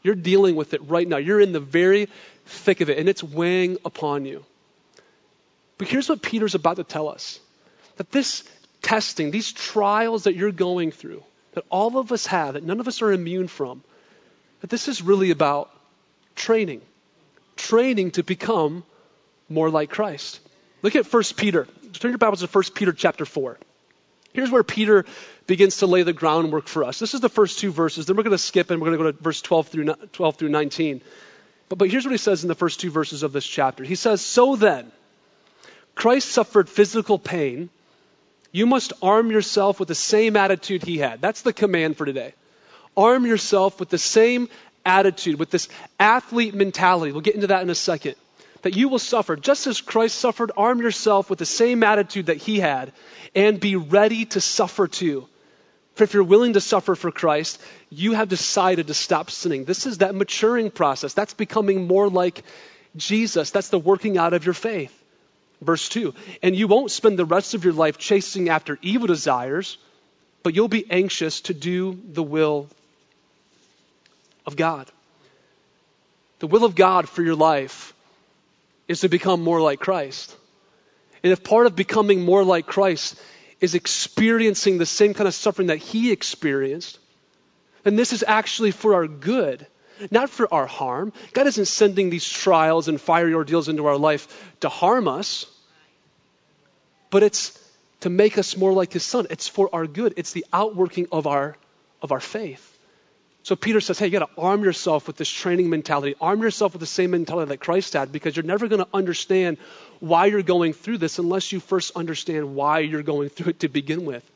You're 0.02 0.14
dealing 0.14 0.54
with 0.54 0.74
it 0.74 0.82
right 0.88 1.08
now. 1.08 1.16
You're 1.16 1.40
in 1.40 1.52
the 1.52 1.60
very 1.60 2.08
thick 2.44 2.80
of 2.80 2.90
it, 2.90 2.98
and 2.98 3.08
it's 3.08 3.22
weighing 3.22 3.78
upon 3.84 4.26
you. 4.26 4.44
But 5.78 5.88
here's 5.88 6.08
what 6.08 6.22
Peter's 6.22 6.54
about 6.54 6.76
to 6.76 6.84
tell 6.84 7.08
us 7.08 7.40
that 7.96 8.10
this 8.10 8.44
testing, 8.82 9.30
these 9.30 9.52
trials 9.52 10.24
that 10.24 10.36
you're 10.36 10.52
going 10.52 10.92
through, 10.92 11.22
that 11.52 11.64
all 11.70 11.98
of 11.98 12.12
us 12.12 12.26
have, 12.26 12.54
that 12.54 12.62
none 12.62 12.80
of 12.80 12.88
us 12.88 13.02
are 13.02 13.12
immune 13.12 13.48
from, 13.48 13.82
that 14.60 14.70
this 14.70 14.88
is 14.88 15.02
really 15.02 15.30
about 15.30 15.70
training, 16.36 16.80
training 17.56 18.12
to 18.12 18.22
become 18.22 18.84
more 19.48 19.70
like 19.70 19.90
Christ. 19.90 20.40
Look 20.82 20.96
at 20.96 21.10
1 21.10 21.22
Peter. 21.36 21.66
Turn 21.94 22.10
your 22.10 22.18
Bibles 22.18 22.40
to 22.40 22.46
1 22.46 22.64
Peter 22.74 22.92
chapter 22.92 23.24
4. 23.24 23.58
Here's 24.34 24.50
where 24.50 24.64
Peter 24.64 25.04
begins 25.46 25.78
to 25.78 25.86
lay 25.86 26.02
the 26.02 26.12
groundwork 26.12 26.66
for 26.66 26.82
us. 26.82 26.98
This 26.98 27.14
is 27.14 27.20
the 27.20 27.28
first 27.28 27.60
two 27.60 27.70
verses. 27.70 28.06
Then 28.06 28.16
we're 28.16 28.24
going 28.24 28.32
to 28.32 28.38
skip 28.38 28.70
and 28.70 28.80
we're 28.80 28.88
going 28.88 28.98
to 28.98 29.04
go 29.04 29.12
to 29.12 29.22
verse 29.22 29.40
12 29.40 29.68
through, 29.68 29.94
12 30.12 30.36
through 30.36 30.48
19. 30.48 31.00
But, 31.68 31.78
but 31.78 31.88
here's 31.88 32.04
what 32.04 32.10
he 32.10 32.18
says 32.18 32.42
in 32.42 32.48
the 32.48 32.56
first 32.56 32.80
two 32.80 32.90
verses 32.90 33.22
of 33.22 33.32
this 33.32 33.46
chapter. 33.46 33.84
He 33.84 33.94
says, 33.94 34.20
So 34.20 34.56
then, 34.56 34.90
Christ 35.94 36.28
suffered 36.28 36.68
physical 36.68 37.16
pain. 37.16 37.70
You 38.50 38.66
must 38.66 38.92
arm 39.00 39.30
yourself 39.30 39.78
with 39.78 39.88
the 39.88 39.94
same 39.94 40.36
attitude 40.36 40.82
he 40.82 40.98
had. 40.98 41.20
That's 41.20 41.42
the 41.42 41.52
command 41.52 41.96
for 41.96 42.04
today. 42.04 42.34
Arm 42.96 43.26
yourself 43.26 43.78
with 43.78 43.88
the 43.88 43.98
same 43.98 44.48
attitude, 44.84 45.38
with 45.38 45.50
this 45.50 45.68
athlete 45.98 46.54
mentality. 46.54 47.12
We'll 47.12 47.20
get 47.20 47.36
into 47.36 47.48
that 47.48 47.62
in 47.62 47.70
a 47.70 47.74
second 47.74 48.16
that 48.64 48.74
you 48.74 48.88
will 48.88 48.98
suffer. 48.98 49.36
Just 49.36 49.66
as 49.66 49.82
Christ 49.82 50.18
suffered, 50.18 50.50
arm 50.56 50.80
yourself 50.80 51.28
with 51.28 51.38
the 51.38 51.46
same 51.46 51.82
attitude 51.82 52.26
that 52.26 52.38
he 52.38 52.60
had 52.60 52.92
and 53.34 53.60
be 53.60 53.76
ready 53.76 54.24
to 54.24 54.40
suffer 54.40 54.88
too. 54.88 55.28
For 55.94 56.04
if 56.04 56.14
you're 56.14 56.24
willing 56.24 56.54
to 56.54 56.62
suffer 56.62 56.94
for 56.94 57.12
Christ, 57.12 57.60
you 57.90 58.14
have 58.14 58.30
decided 58.30 58.86
to 58.86 58.94
stop 58.94 59.30
sinning. 59.30 59.64
This 59.64 59.84
is 59.84 59.98
that 59.98 60.14
maturing 60.14 60.70
process. 60.70 61.12
That's 61.12 61.34
becoming 61.34 61.86
more 61.86 62.08
like 62.08 62.42
Jesus. 62.96 63.50
That's 63.50 63.68
the 63.68 63.78
working 63.78 64.16
out 64.16 64.32
of 64.32 64.46
your 64.46 64.54
faith. 64.54 64.98
Verse 65.60 65.86
2 65.90 66.14
And 66.42 66.56
you 66.56 66.66
won't 66.66 66.90
spend 66.90 67.18
the 67.18 67.26
rest 67.26 67.52
of 67.52 67.64
your 67.64 67.74
life 67.74 67.98
chasing 67.98 68.48
after 68.48 68.78
evil 68.80 69.06
desires, 69.06 69.76
but 70.42 70.54
you'll 70.54 70.68
be 70.68 70.90
anxious 70.90 71.42
to 71.42 71.54
do 71.54 72.00
the 72.12 72.22
will 72.22 72.68
of 74.46 74.56
God. 74.56 74.90
The 76.38 76.46
will 76.46 76.64
of 76.64 76.74
God 76.74 77.10
for 77.10 77.22
your 77.22 77.36
life 77.36 77.93
is 78.88 79.00
to 79.00 79.08
become 79.08 79.42
more 79.42 79.60
like 79.60 79.80
Christ. 79.80 80.36
And 81.22 81.32
if 81.32 81.42
part 81.42 81.66
of 81.66 81.74
becoming 81.74 82.20
more 82.20 82.44
like 82.44 82.66
Christ 82.66 83.20
is 83.60 83.74
experiencing 83.74 84.78
the 84.78 84.86
same 84.86 85.14
kind 85.14 85.26
of 85.26 85.34
suffering 85.34 85.68
that 85.68 85.78
he 85.78 86.12
experienced, 86.12 86.98
then 87.82 87.96
this 87.96 88.12
is 88.12 88.24
actually 88.26 88.72
for 88.72 88.94
our 88.94 89.06
good, 89.06 89.66
not 90.10 90.28
for 90.28 90.52
our 90.52 90.66
harm. 90.66 91.12
God 91.32 91.46
isn't 91.46 91.66
sending 91.66 92.10
these 92.10 92.28
trials 92.28 92.88
and 92.88 93.00
fiery 93.00 93.34
ordeals 93.34 93.68
into 93.68 93.86
our 93.86 93.96
life 93.96 94.52
to 94.60 94.68
harm 94.68 95.08
us, 95.08 95.46
but 97.10 97.22
it's 97.22 97.58
to 98.00 98.10
make 98.10 98.36
us 98.36 98.56
more 98.56 98.72
like 98.72 98.92
his 98.92 99.04
son. 99.04 99.26
It's 99.30 99.48
for 99.48 99.70
our 99.72 99.86
good. 99.86 100.14
It's 100.16 100.32
the 100.32 100.44
outworking 100.52 101.06
of 101.10 101.26
our 101.26 101.56
of 102.02 102.12
our 102.12 102.20
faith. 102.20 102.73
So 103.44 103.56
Peter 103.56 103.82
says, 103.82 103.98
hey, 103.98 104.06
you 104.06 104.12
got 104.12 104.26
to 104.26 104.40
arm 104.40 104.64
yourself 104.64 105.06
with 105.06 105.16
this 105.16 105.28
training 105.28 105.68
mentality. 105.68 106.14
Arm 106.18 106.40
yourself 106.40 106.72
with 106.72 106.80
the 106.80 106.86
same 106.86 107.10
mentality 107.10 107.50
that 107.50 107.60
Christ 107.60 107.92
had 107.92 108.10
because 108.10 108.34
you're 108.34 108.42
never 108.42 108.68
going 108.68 108.82
to 108.82 108.88
understand 108.94 109.58
why 110.00 110.26
you're 110.26 110.42
going 110.42 110.72
through 110.72 110.96
this 110.96 111.18
unless 111.18 111.52
you 111.52 111.60
first 111.60 111.94
understand 111.94 112.54
why 112.54 112.78
you're 112.78 113.02
going 113.02 113.28
through 113.28 113.50
it 113.50 113.60
to 113.60 113.68
begin 113.68 114.06
with. 114.06 114.28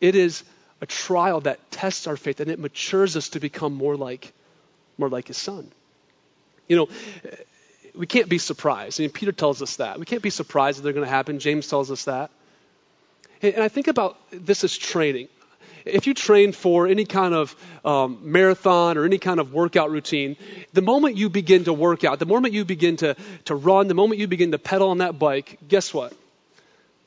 It 0.00 0.14
is 0.14 0.44
a 0.80 0.86
trial 0.86 1.40
that 1.40 1.68
tests 1.72 2.06
our 2.06 2.16
faith 2.16 2.38
and 2.38 2.48
it 2.48 2.60
matures 2.60 3.16
us 3.16 3.30
to 3.30 3.40
become 3.40 3.74
more 3.74 3.96
like 3.96 4.32
more 4.96 5.08
like 5.08 5.26
his 5.26 5.36
son. 5.36 5.68
You 6.68 6.76
know, 6.76 6.88
we 7.96 8.06
can't 8.06 8.28
be 8.28 8.38
surprised. 8.38 9.00
I 9.00 9.04
mean, 9.04 9.10
Peter 9.10 9.32
tells 9.32 9.62
us 9.62 9.76
that. 9.76 9.98
We 9.98 10.04
can't 10.04 10.22
be 10.22 10.30
surprised 10.30 10.78
that 10.78 10.82
they're 10.82 10.92
going 10.92 11.06
to 11.06 11.10
happen. 11.10 11.40
James 11.40 11.66
tells 11.66 11.90
us 11.90 12.04
that. 12.04 12.30
And 13.42 13.64
I 13.64 13.68
think 13.68 13.88
about 13.88 14.16
this 14.30 14.62
as 14.62 14.78
training 14.78 15.28
if 15.84 16.06
you 16.06 16.14
train 16.14 16.52
for 16.52 16.86
any 16.86 17.04
kind 17.04 17.34
of 17.34 17.54
um, 17.84 18.18
marathon 18.22 18.96
or 18.96 19.04
any 19.04 19.18
kind 19.18 19.40
of 19.40 19.52
workout 19.52 19.90
routine, 19.90 20.36
the 20.72 20.82
moment 20.82 21.16
you 21.16 21.28
begin 21.28 21.64
to 21.64 21.72
work 21.72 22.04
out, 22.04 22.18
the 22.18 22.26
moment 22.26 22.54
you 22.54 22.64
begin 22.64 22.96
to, 22.98 23.16
to 23.46 23.54
run, 23.54 23.88
the 23.88 23.94
moment 23.94 24.20
you 24.20 24.26
begin 24.26 24.52
to 24.52 24.58
pedal 24.58 24.90
on 24.90 24.98
that 24.98 25.18
bike, 25.18 25.58
guess 25.68 25.92
what? 25.92 26.12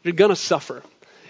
You're 0.03 0.13
going 0.13 0.29
to 0.29 0.35
suffer. 0.35 0.83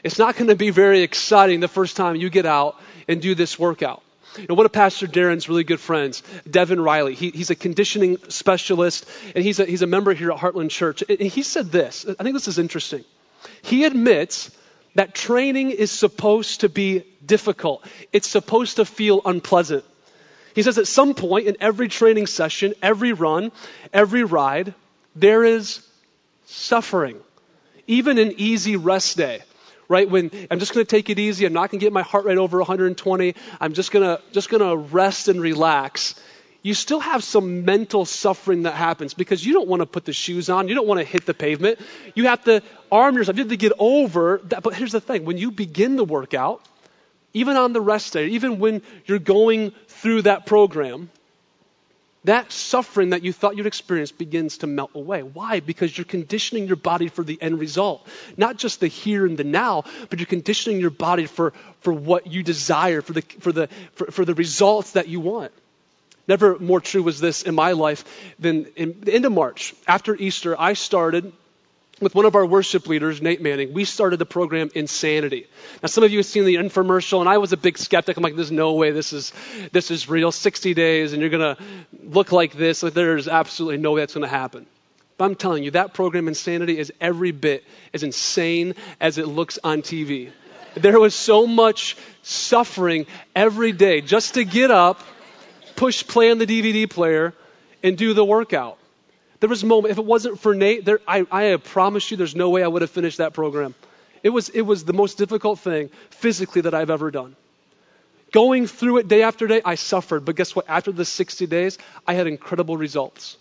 It's 0.04 0.20
not 0.20 0.36
going 0.36 0.48
to 0.50 0.56
be 0.56 0.70
very 0.70 1.02
exciting 1.02 1.60
the 1.60 1.68
first 1.68 1.98
time 1.98 2.16
you 2.16 2.30
get 2.30 2.46
out 2.46 2.80
and 3.08 3.22
do 3.22 3.34
this 3.34 3.58
workout. 3.58 4.04
You 4.38 4.46
know, 4.48 4.56
one 4.56 4.66
of 4.66 4.72
Pastor 4.72 5.08
Darren's 5.08 5.50
really 5.50 5.64
good 5.64 5.80
friends, 5.80 6.22
Devin 6.50 6.80
Riley, 6.80 7.16
he, 7.16 7.32
he's 7.32 7.50
a 7.50 7.56
conditioning 7.56 8.18
specialist, 8.30 9.10
and 9.34 9.44
he's 9.44 9.60
a, 9.60 9.66
he's 9.66 9.82
a 9.82 9.88
member 9.88 10.14
here 10.14 10.32
at 10.32 10.38
Heartland 10.38 10.70
Church. 10.70 11.04
And 11.10 11.20
he 11.20 11.42
said 11.42 11.72
this, 11.72 12.06
I 12.08 12.24
think 12.24 12.36
this 12.36 12.48
is 12.48 12.60
interesting. 12.60 13.04
He 13.64 13.86
admits 13.86 14.52
that 14.98 15.14
training 15.14 15.70
is 15.70 15.92
supposed 15.92 16.62
to 16.62 16.70
be 16.70 17.04
difficult, 17.24 17.86
it's 18.12 18.28
supposed 18.28 18.78
to 18.78 18.86
feel 18.86 19.22
unpleasant. 19.26 19.86
He 20.56 20.64
says 20.64 20.80
at 20.80 20.88
some 20.88 21.14
point 21.14 21.46
in 21.46 21.56
every 21.60 21.88
training 21.88 22.26
session, 22.26 22.74
every 22.82 23.14
run, 23.14 23.52
every 23.94 24.24
ride, 24.24 24.74
there 25.16 25.44
is 25.44 25.88
suffering. 26.48 27.20
Even 27.86 28.18
an 28.18 28.34
easy 28.38 28.76
rest 28.76 29.18
day, 29.18 29.44
right? 29.88 30.10
When 30.10 30.32
I'm 30.50 30.58
just 30.58 30.74
going 30.74 30.84
to 30.84 30.90
take 30.90 31.12
it 31.12 31.20
easy, 31.20 31.46
I'm 31.46 31.54
not 31.54 31.70
going 31.70 31.80
to 31.80 31.86
get 31.86 31.94
my 31.94 32.02
heart 32.02 32.26
rate 32.26 32.40
over 32.40 32.58
120, 32.58 33.36
I'm 33.62 33.74
just 33.74 33.92
going 33.92 34.04
to 34.04 34.24
just 34.32 34.50
going 34.50 34.64
to 34.64 34.76
rest 34.76 35.28
and 35.28 35.40
relax 35.40 36.16
you 36.62 36.74
still 36.74 37.00
have 37.00 37.24
some 37.24 37.66
mental 37.66 38.06
suffering 38.06 38.64
that 38.64 38.74
happens 38.74 39.14
because 39.14 39.46
you 39.46 39.54
don't 39.54 39.68
want 39.68 39.82
to 39.82 39.86
put 39.86 40.06
the 40.06 40.14
shoes 40.14 40.50
on. 40.50 40.68
You 40.68 40.76
don't 40.76 40.88
want 40.88 41.00
to 41.00 41.06
hit 41.06 41.26
the 41.26 41.34
pavement. 41.34 41.80
You 42.16 42.28
have 42.28 42.44
to 42.46 42.62
arm 42.92 43.16
yourself. 43.16 43.38
You 43.38 43.44
have 43.44 43.52
to 43.52 43.58
get 43.58 43.74
over 43.80 44.42
that. 44.46 44.64
But 44.64 44.74
here's 44.74 44.92
the 44.92 45.02
thing 45.02 45.26
when 45.26 45.38
you 45.38 45.52
begin 45.52 45.96
the 45.96 46.04
workout, 46.04 46.62
even 47.34 47.56
on 47.58 47.74
the 47.74 47.82
rest 47.82 48.14
day, 48.14 48.28
even 48.30 48.60
when 48.60 48.82
you're 49.06 49.20
going 49.20 49.72
through 49.88 50.24
that 50.24 50.46
program, 50.46 51.10
that 52.24 52.52
suffering 52.52 53.12
that 53.12 53.24
you 53.24 53.32
thought 53.32 53.56
you'd 53.56 53.68
experience 53.68 54.12
begins 54.12 54.58
to 54.60 54.68
melt 54.68 54.92
away. 54.96 55.24
Why? 55.24 55.62
Because 55.62 55.98
you're 55.98 56.06
conditioning 56.06 56.68
your 56.68 56.76
body 56.76 57.08
for 57.08 57.24
the 57.24 57.42
end 57.42 57.60
result. 57.60 58.06
Not 58.36 58.58
just 58.58 58.82
the 58.82 58.88
here 58.88 59.26
and 59.26 59.38
the 59.38 59.46
now, 59.46 59.86
but 60.10 60.20
you're 60.20 60.26
conditioning 60.26 60.82
your 60.82 60.90
body 60.90 61.26
for, 61.26 61.54
for 61.80 61.94
what 61.94 62.28
you 62.28 62.44
desire, 62.44 63.02
for 63.02 63.14
the, 63.14 63.22
for, 63.40 63.52
the, 63.54 63.70
for, 63.94 64.12
for 64.12 64.26
the 64.26 64.34
results 64.34 64.92
that 64.92 65.08
you 65.08 65.22
want. 65.22 65.54
Never 66.28 66.60
more 66.60 66.82
true 66.82 67.04
was 67.04 67.20
this 67.20 67.44
in 67.44 67.56
my 67.56 67.72
life 67.72 68.04
than 68.38 68.66
in 68.76 69.00
the 69.02 69.14
end 69.14 69.26
of 69.26 69.32
March. 69.32 69.74
After 69.88 70.16
Easter, 70.16 70.60
I 70.60 70.74
started 70.74 71.32
with 72.00 72.14
one 72.14 72.26
of 72.26 72.36
our 72.36 72.46
worship 72.46 72.88
leaders, 72.88 73.22
Nate 73.22 73.42
Manning, 73.42 73.74
we 73.74 73.84
started 73.84 74.18
the 74.18 74.26
program 74.26 74.70
Insanity. 74.76 75.48
Now, 75.82 75.88
some 75.88 76.04
of 76.04 76.12
you 76.12 76.20
have 76.20 76.28
seen 76.28 76.46
the 76.46 76.56
infomercial, 76.56 77.22
and 77.22 77.30
I 77.30 77.40
was 77.40 77.54
a 77.54 77.58
big 77.58 77.78
skeptic. 77.78 78.18
I'm 78.18 78.24
like, 78.24 78.36
there's 78.36 78.52
no 78.52 78.74
way 78.74 78.92
this 78.92 79.14
is 79.14 79.34
this 79.72 79.90
is 79.90 80.08
real. 80.08 80.32
60 80.32 80.74
days, 80.74 81.14
and 81.14 81.22
you're 81.22 81.32
gonna 81.32 81.58
look 82.04 82.32
like 82.32 82.54
this. 82.54 82.84
Like, 82.84 82.94
there's 82.94 83.28
absolutely 83.28 83.78
no 83.78 83.94
way 83.94 84.02
that's 84.02 84.14
gonna 84.14 84.28
happen. 84.28 84.68
But 85.18 85.26
I'm 85.26 85.36
telling 85.36 85.64
you, 85.64 85.72
that 85.72 85.94
program 85.96 86.28
Insanity 86.28 86.78
is 86.78 86.94
every 87.02 87.32
bit 87.32 87.64
as 87.94 88.04
insane 88.04 88.76
as 89.02 89.18
it 89.18 89.28
looks 89.28 89.58
on 89.64 89.82
TV. 89.82 90.32
There 90.76 91.00
was 91.00 91.16
so 91.16 91.48
much 91.48 91.98
suffering 92.22 93.08
every 93.36 93.72
day 93.72 94.02
just 94.02 94.36
to 94.36 94.46
get 94.46 94.70
up 94.70 95.02
push 95.78 96.06
play 96.06 96.30
on 96.32 96.40
the 96.40 96.46
DVD 96.46 96.90
player 96.90 97.34
and 97.82 97.98
do 97.98 98.14
the 98.14 98.26
workout. 98.26 98.78
There 99.40 99.50
was 99.50 99.64
a 99.64 99.68
moment, 99.68 99.92
if 99.92 99.98
it 100.00 100.06
wasn't 100.06 100.40
for 100.40 100.54
Nate, 100.54 100.84
there, 100.84 101.00
I, 101.08 101.26
I 101.32 101.56
promise 101.58 102.10
you 102.12 102.18
there's 102.18 102.36
no 102.36 102.50
way 102.50 102.64
I 102.64 102.68
would 102.68 102.82
have 102.82 102.92
finished 102.92 103.20
that 103.20 103.34
program. 103.34 103.76
It 104.24 104.30
was, 104.30 104.50
it 104.50 104.62
was 104.62 104.84
the 104.84 104.94
most 104.94 105.18
difficult 105.18 105.60
thing 105.60 105.90
physically 106.10 106.62
that 106.62 106.74
I've 106.74 106.90
ever 106.90 107.12
done. 107.12 107.36
Going 108.34 108.68
through 108.68 108.98
it 108.98 109.08
day 109.08 109.22
after 109.22 109.48
day, 109.48 109.62
I 109.64 109.76
suffered. 109.76 110.26
But 110.26 110.36
guess 110.36 110.56
what? 110.56 110.66
After 110.68 110.92
the 110.92 111.06
60 111.06 111.46
days, 111.46 111.78
I 112.06 112.14
had 112.14 112.28
incredible 112.28 112.76
results. 112.76 113.38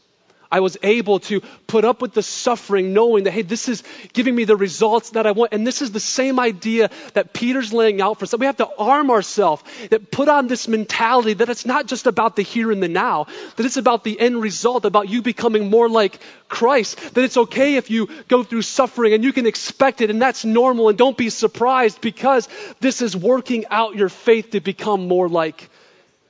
I 0.51 0.61
was 0.61 0.77
able 0.83 1.21
to 1.21 1.41
put 1.67 1.85
up 1.85 2.01
with 2.01 2.15
the 2.15 2.23
suffering 2.23 2.93
knowing 2.93 3.25
that, 3.25 3.33
hey, 3.33 3.43
this 3.43 3.69
is 3.69 3.83
giving 4.13 4.35
me 4.35 4.45
the 4.45 4.57
results 4.57 5.11
that 5.11 5.27
I 5.27 5.33
want. 5.33 5.53
And 5.53 5.67
this 5.67 5.83
is 5.83 5.91
the 5.91 6.01
same 6.01 6.39
idea 6.39 6.91
that 7.15 7.33
Peter's 7.33 7.73
laying 7.73 8.01
out 8.01 8.19
for 8.19 8.25
us. 8.25 8.31
That 8.31 8.41
we 8.41 8.47
have 8.47 8.59
to 8.59 8.69
arm 8.79 9.11
ourselves, 9.11 9.63
that 9.91 10.11
put 10.11 10.29
on 10.29 10.47
this 10.47 10.69
mentality 10.69 11.35
that 11.35 11.49
it's 11.49 11.67
not 11.67 11.87
just 11.87 12.07
about 12.07 12.37
the 12.37 12.43
here 12.43 12.71
and 12.71 12.83
the 12.83 12.89
now, 12.89 13.27
that 13.57 13.67
it's 13.67 13.77
about 13.77 14.05
the 14.05 14.19
end 14.19 14.41
result, 14.41 14.85
about 14.85 15.09
you 15.09 15.23
becoming 15.23 15.69
more 15.71 15.89
like 15.89 16.19
Christ. 16.49 17.15
That 17.15 17.25
it's 17.25 17.37
okay 17.37 17.77
if 17.77 17.91
you 17.91 18.09
go 18.29 18.43
through 18.43 18.63
suffering 18.63 19.13
and 19.15 19.25
you 19.25 19.33
can 19.33 19.47
expect 19.47 20.01
it 20.01 20.11
and 20.11 20.23
that's 20.23 20.45
normal 20.45 20.89
and 20.89 20.99
don't 20.99 21.17
be 21.17 21.31
surprised 21.31 22.01
because 22.01 22.49
this 22.81 23.03
is 23.03 23.17
working 23.17 23.65
out 23.71 23.97
your 23.97 24.09
faith 24.09 24.51
to 24.51 24.61
become 24.61 25.09
more 25.09 25.29
like 25.29 25.69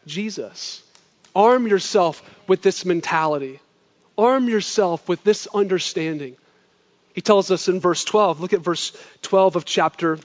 Jesus. 0.07 0.83
Arm 1.35 1.67
yourself 1.67 2.23
with 2.49 2.63
this 2.63 2.85
mentality. 2.85 3.61
Arm 4.19 4.49
yourself 4.49 5.09
with 5.09 5.23
this 5.25 5.47
understanding. 5.53 6.37
He 7.15 7.21
tells 7.21 7.51
us 7.51 7.69
in 7.69 7.81
verse 7.81 8.05
12, 8.05 8.41
look 8.41 8.53
at 8.53 8.61
verse 8.61 8.93
12 9.23 9.57
of 9.57 9.65
chapter, 9.65 10.19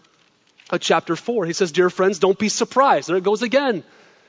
uh, 0.69 0.77
chapter 0.77 1.15
4. 1.15 1.45
He 1.45 1.53
says, 1.53 1.71
Dear 1.71 1.89
friends, 1.89 2.19
don't 2.19 2.37
be 2.37 2.49
surprised. 2.49 3.09
There 3.09 3.15
it 3.15 3.23
goes 3.23 3.41
again. 3.41 3.83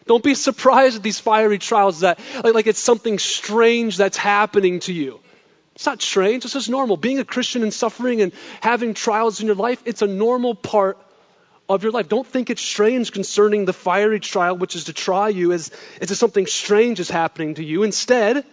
Don't 0.06 0.22
be 0.22 0.34
surprised 0.34 0.96
at 0.96 1.02
these 1.02 1.20
fiery 1.20 1.58
trials 1.58 2.00
that, 2.00 2.18
like, 2.42 2.54
like 2.54 2.66
it's 2.66 2.80
something 2.80 3.18
strange 3.18 3.96
that's 3.96 4.16
happening 4.16 4.80
to 4.80 4.92
you. 4.92 5.20
It's 5.74 5.86
not 5.86 6.02
strange, 6.02 6.44
it's 6.44 6.54
just 6.54 6.68
normal. 6.68 6.96
Being 6.96 7.18
a 7.18 7.24
Christian 7.24 7.62
and 7.62 7.72
suffering 7.72 8.20
and 8.20 8.32
having 8.60 8.94
trials 8.94 9.40
in 9.40 9.46
your 9.46 9.56
life, 9.56 9.82
it's 9.84 10.02
a 10.02 10.06
normal 10.06 10.54
part 10.54 10.98
of 11.68 11.82
your 11.82 11.92
life. 11.92 12.08
Don't 12.08 12.26
think 12.26 12.50
it's 12.50 12.60
strange 12.60 13.12
concerning 13.12 13.64
the 13.64 13.72
fiery 13.72 14.20
trial, 14.20 14.56
which 14.56 14.76
is 14.76 14.84
to 14.84 14.92
try 14.92 15.28
you, 15.28 15.52
as, 15.52 15.70
as 16.00 16.10
if 16.10 16.18
something 16.18 16.46
strange 16.46 17.00
is 17.00 17.08
happening 17.08 17.54
to 17.54 17.64
you. 17.64 17.84
Instead, 17.84 18.44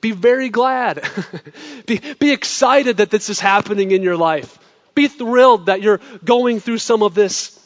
be 0.00 0.12
very 0.12 0.48
glad. 0.48 1.02
be, 1.86 2.00
be 2.18 2.32
excited 2.32 2.98
that 2.98 3.10
this 3.10 3.30
is 3.30 3.40
happening 3.40 3.90
in 3.90 4.02
your 4.02 4.16
life. 4.16 4.58
Be 4.94 5.08
thrilled 5.08 5.66
that 5.66 5.82
you're 5.82 6.00
going 6.24 6.60
through 6.60 6.78
some 6.78 7.02
of 7.02 7.14
this 7.14 7.58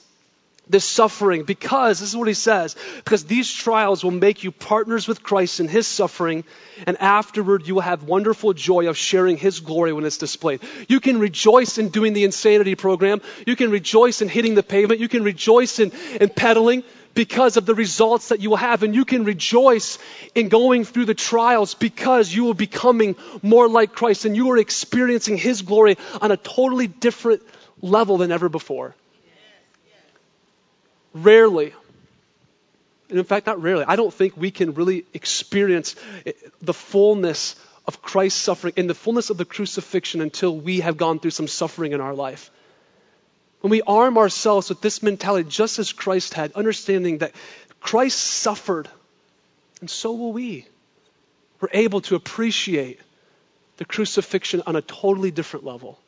this 0.68 0.84
suffering 0.84 1.44
because, 1.44 2.00
this 2.00 2.08
is 2.08 2.16
what 2.16 2.28
he 2.28 2.34
says, 2.34 2.76
because 2.96 3.24
these 3.24 3.52
trials 3.52 4.02
will 4.02 4.10
make 4.10 4.44
you 4.44 4.50
partners 4.50 5.06
with 5.06 5.22
Christ 5.22 5.60
in 5.60 5.68
his 5.68 5.86
suffering, 5.86 6.44
and 6.86 6.96
afterward 6.98 7.66
you 7.66 7.74
will 7.74 7.82
have 7.82 8.04
wonderful 8.04 8.52
joy 8.52 8.88
of 8.88 8.96
sharing 8.96 9.36
his 9.36 9.60
glory 9.60 9.92
when 9.92 10.04
it's 10.04 10.18
displayed. 10.18 10.60
You 10.88 11.00
can 11.00 11.18
rejoice 11.18 11.78
in 11.78 11.90
doing 11.90 12.12
the 12.12 12.24
insanity 12.24 12.74
program. 12.74 13.20
You 13.46 13.56
can 13.56 13.70
rejoice 13.70 14.22
in 14.22 14.28
hitting 14.28 14.54
the 14.54 14.62
pavement. 14.62 15.00
You 15.00 15.08
can 15.08 15.24
rejoice 15.24 15.78
in, 15.78 15.92
in 16.20 16.30
pedaling 16.30 16.84
because 17.14 17.56
of 17.56 17.66
the 17.66 17.74
results 17.74 18.28
that 18.28 18.40
you 18.40 18.50
will 18.50 18.56
have. 18.56 18.82
And 18.82 18.94
you 18.94 19.04
can 19.04 19.24
rejoice 19.24 19.98
in 20.34 20.48
going 20.48 20.84
through 20.84 21.04
the 21.04 21.14
trials 21.14 21.74
because 21.74 22.32
you 22.32 22.44
will 22.44 22.54
be 22.54 22.62
becoming 22.72 23.16
more 23.42 23.68
like 23.68 23.92
Christ 23.92 24.24
and 24.24 24.36
you 24.36 24.50
are 24.52 24.58
experiencing 24.58 25.36
his 25.36 25.62
glory 25.62 25.98
on 26.20 26.30
a 26.30 26.36
totally 26.36 26.86
different 26.86 27.42
level 27.80 28.18
than 28.18 28.30
ever 28.30 28.48
before. 28.48 28.94
Rarely, 31.12 31.74
and 33.10 33.18
in 33.18 33.24
fact, 33.24 33.46
not 33.46 33.60
rarely, 33.60 33.84
I 33.86 33.96
don't 33.96 34.14
think 34.14 34.36
we 34.36 34.50
can 34.50 34.72
really 34.72 35.04
experience 35.12 35.96
the 36.62 36.72
fullness 36.72 37.56
of 37.86 38.00
Christ's 38.00 38.40
suffering 38.40 38.74
in 38.76 38.86
the 38.86 38.94
fullness 38.94 39.28
of 39.28 39.36
the 39.36 39.44
crucifixion 39.44 40.22
until 40.22 40.56
we 40.56 40.80
have 40.80 40.96
gone 40.96 41.18
through 41.18 41.32
some 41.32 41.48
suffering 41.48 41.92
in 41.92 42.00
our 42.00 42.14
life. 42.14 42.50
When 43.62 43.70
we 43.70 43.80
arm 43.82 44.18
ourselves 44.18 44.70
with 44.70 44.80
this 44.80 45.04
mentality, 45.04 45.48
just 45.48 45.78
as 45.78 45.92
Christ 45.92 46.34
had, 46.34 46.52
understanding 46.54 47.18
that 47.18 47.32
Christ 47.80 48.18
suffered, 48.18 48.88
and 49.80 49.88
so 49.88 50.12
will 50.12 50.32
we, 50.32 50.66
we're 51.60 51.68
able 51.72 52.00
to 52.02 52.16
appreciate 52.16 52.98
the 53.76 53.84
crucifixion 53.84 54.64
on 54.66 54.74
a 54.74 54.82
totally 54.82 55.30
different 55.30 55.64
level. 55.64 56.00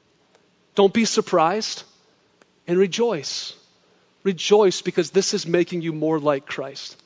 Don't 0.75 0.93
be 0.93 1.05
surprised 1.05 1.85
and 2.67 2.77
rejoice. 2.77 3.55
Rejoice 4.25 4.83
because 4.83 5.13
this 5.13 5.33
is 5.33 5.47
making 5.47 5.83
you 5.83 5.93
more 5.93 6.19
like 6.19 6.47
Christ. 6.47 7.01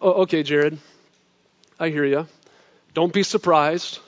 Oh, 0.00 0.22
okay, 0.22 0.44
Jared, 0.44 0.78
I 1.80 1.88
hear 1.88 2.04
you. 2.04 2.28
Don't 2.94 3.12
be 3.12 3.24
surprised 3.24 3.98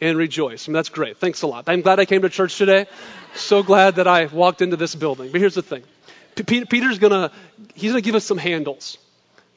and 0.00 0.18
rejoice. 0.18 0.66
That's 0.66 0.88
great. 0.88 1.18
Thanks 1.18 1.42
a 1.42 1.46
lot. 1.46 1.64
I'm 1.68 1.82
glad 1.82 2.00
I 2.00 2.04
came 2.04 2.22
to 2.22 2.28
church 2.28 2.56
today. 2.56 2.86
So 3.34 3.62
glad 3.62 3.96
that 3.96 4.06
I 4.06 4.26
walked 4.26 4.62
into 4.62 4.76
this 4.76 4.94
building. 4.94 5.32
But 5.32 5.40
here's 5.40 5.54
the 5.54 5.62
thing 5.62 5.82
Peter's 6.34 6.98
going 6.98 7.12
to 7.12 7.32
he's 7.74 7.92
going 7.92 8.02
to 8.02 8.06
give 8.06 8.14
us 8.14 8.24
some 8.24 8.38
handles. 8.38 8.98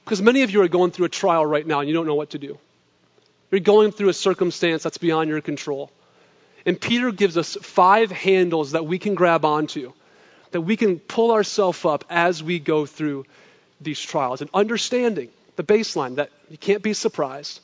Because 0.04 0.22
many 0.22 0.44
of 0.44 0.52
you 0.52 0.62
are 0.62 0.68
going 0.68 0.92
through 0.92 1.06
a 1.06 1.10
trial 1.10 1.46
right 1.46 1.66
now 1.66 1.82
and 1.82 1.88
you 1.88 1.94
don't 1.94 2.08
know 2.08 2.16
what 2.16 2.32
to 2.32 2.40
do. 2.40 2.58
You're 3.52 3.60
going 3.60 3.92
through 3.92 4.10
a 4.10 4.14
circumstance 4.14 4.84
that's 4.84 4.98
beyond 4.98 5.30
your 5.30 5.42
control. 5.42 5.92
And 6.66 6.80
Peter 6.80 7.12
gives 7.12 7.38
us 7.38 7.56
five 7.62 8.12
handles 8.12 8.72
that 8.72 8.86
we 8.86 9.00
can 9.00 9.16
grab 9.16 9.46
onto 9.46 9.94
that 10.52 10.62
we 10.62 10.78
can 10.78 11.00
pull 11.00 11.32
ourselves 11.32 11.86
up 11.86 12.06
as 12.10 12.42
we 12.42 12.60
go 12.60 12.86
through 12.86 13.26
these 13.82 14.00
trials 14.00 14.42
and 14.42 14.50
understanding 14.54 15.30
the 15.56 15.64
baseline 15.64 16.16
that 16.16 16.32
you 16.50 16.58
can't 16.58 16.82
be 16.82 16.94
surprised. 16.94 17.60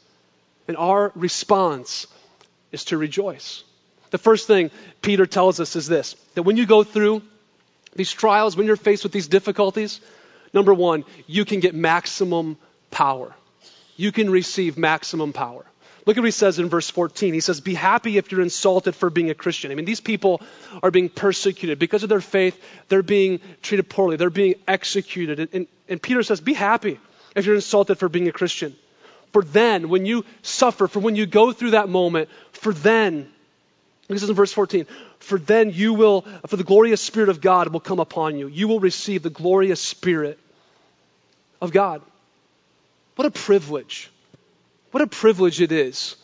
And 0.67 0.77
our 0.77 1.11
response 1.15 2.07
is 2.75 2.85
to 2.85 2.97
rejoice. 2.99 3.63
The 4.11 4.19
first 4.19 4.45
thing 4.45 4.69
Peter 5.01 5.25
tells 5.25 5.59
us 5.59 5.75
is 5.75 5.87
this 5.87 6.15
that 6.35 6.43
when 6.43 6.57
you 6.57 6.67
go 6.67 6.83
through 6.83 7.23
these 7.95 8.11
trials, 8.11 8.55
when 8.55 8.67
you're 8.67 8.75
faced 8.75 9.03
with 9.03 9.11
these 9.11 9.27
difficulties, 9.27 9.99
number 10.53 10.73
one, 10.73 11.05
you 11.25 11.45
can 11.45 11.59
get 11.59 11.73
maximum 11.73 12.57
power. 12.91 13.33
You 13.97 14.11
can 14.11 14.29
receive 14.29 14.77
maximum 14.77 15.33
power. 15.33 15.65
Look 16.05 16.17
at 16.17 16.19
what 16.19 16.27
he 16.27 16.31
says 16.31 16.59
in 16.59 16.69
verse 16.69 16.89
14. 16.89 17.33
He 17.33 17.39
says, 17.39 17.61
Be 17.61 17.73
happy 17.73 18.17
if 18.17 18.31
you're 18.31 18.41
insulted 18.41 18.93
for 18.93 19.09
being 19.09 19.31
a 19.31 19.33
Christian. 19.33 19.71
I 19.71 19.75
mean, 19.75 19.85
these 19.85 20.01
people 20.01 20.41
are 20.83 20.91
being 20.91 21.09
persecuted. 21.09 21.79
Because 21.79 22.03
of 22.03 22.09
their 22.09 22.21
faith, 22.21 22.61
they're 22.89 23.01
being 23.01 23.39
treated 23.63 23.89
poorly, 23.89 24.17
they're 24.17 24.29
being 24.29 24.55
executed. 24.67 25.39
And, 25.39 25.49
and, 25.53 25.67
and 25.89 26.01
Peter 26.01 26.21
says, 26.21 26.41
Be 26.41 26.53
happy 26.53 26.99
if 27.35 27.45
you're 27.45 27.55
insulted 27.55 27.95
for 27.95 28.07
being 28.07 28.27
a 28.27 28.31
Christian. 28.31 28.75
For 29.35 29.43
then, 29.43 29.89
when 29.89 30.05
you 30.05 30.23
suffer, 30.43 30.87
for 30.87 31.01
when 31.01 31.17
you 31.17 31.25
go 31.25 31.51
through 31.51 31.71
that 31.71 31.89
moment, 31.89 32.29
for 32.53 32.71
then, 32.71 33.29
this 34.07 34.23
is 34.23 34.29
in 34.29 34.33
verse 34.33 34.53
14, 34.53 34.85
for 35.19 35.37
then 35.37 35.71
you 35.71 35.93
will, 35.93 36.21
for 36.47 36.55
the 36.55 36.63
glorious 36.63 37.01
Spirit 37.01 37.27
of 37.27 37.41
God 37.41 37.67
will 37.67 37.81
come 37.81 37.99
upon 37.99 38.37
you. 38.37 38.47
You 38.47 38.69
will 38.69 38.79
receive 38.79 39.23
the 39.23 39.29
glorious 39.29 39.81
Spirit 39.81 40.39
of 41.59 41.73
God. 41.73 42.01
What 43.17 43.25
a 43.25 43.31
privilege 43.31 44.09
what 44.91 45.01
a 45.01 45.07
privilege 45.07 45.59
it 45.59 45.73
is. 45.73 46.15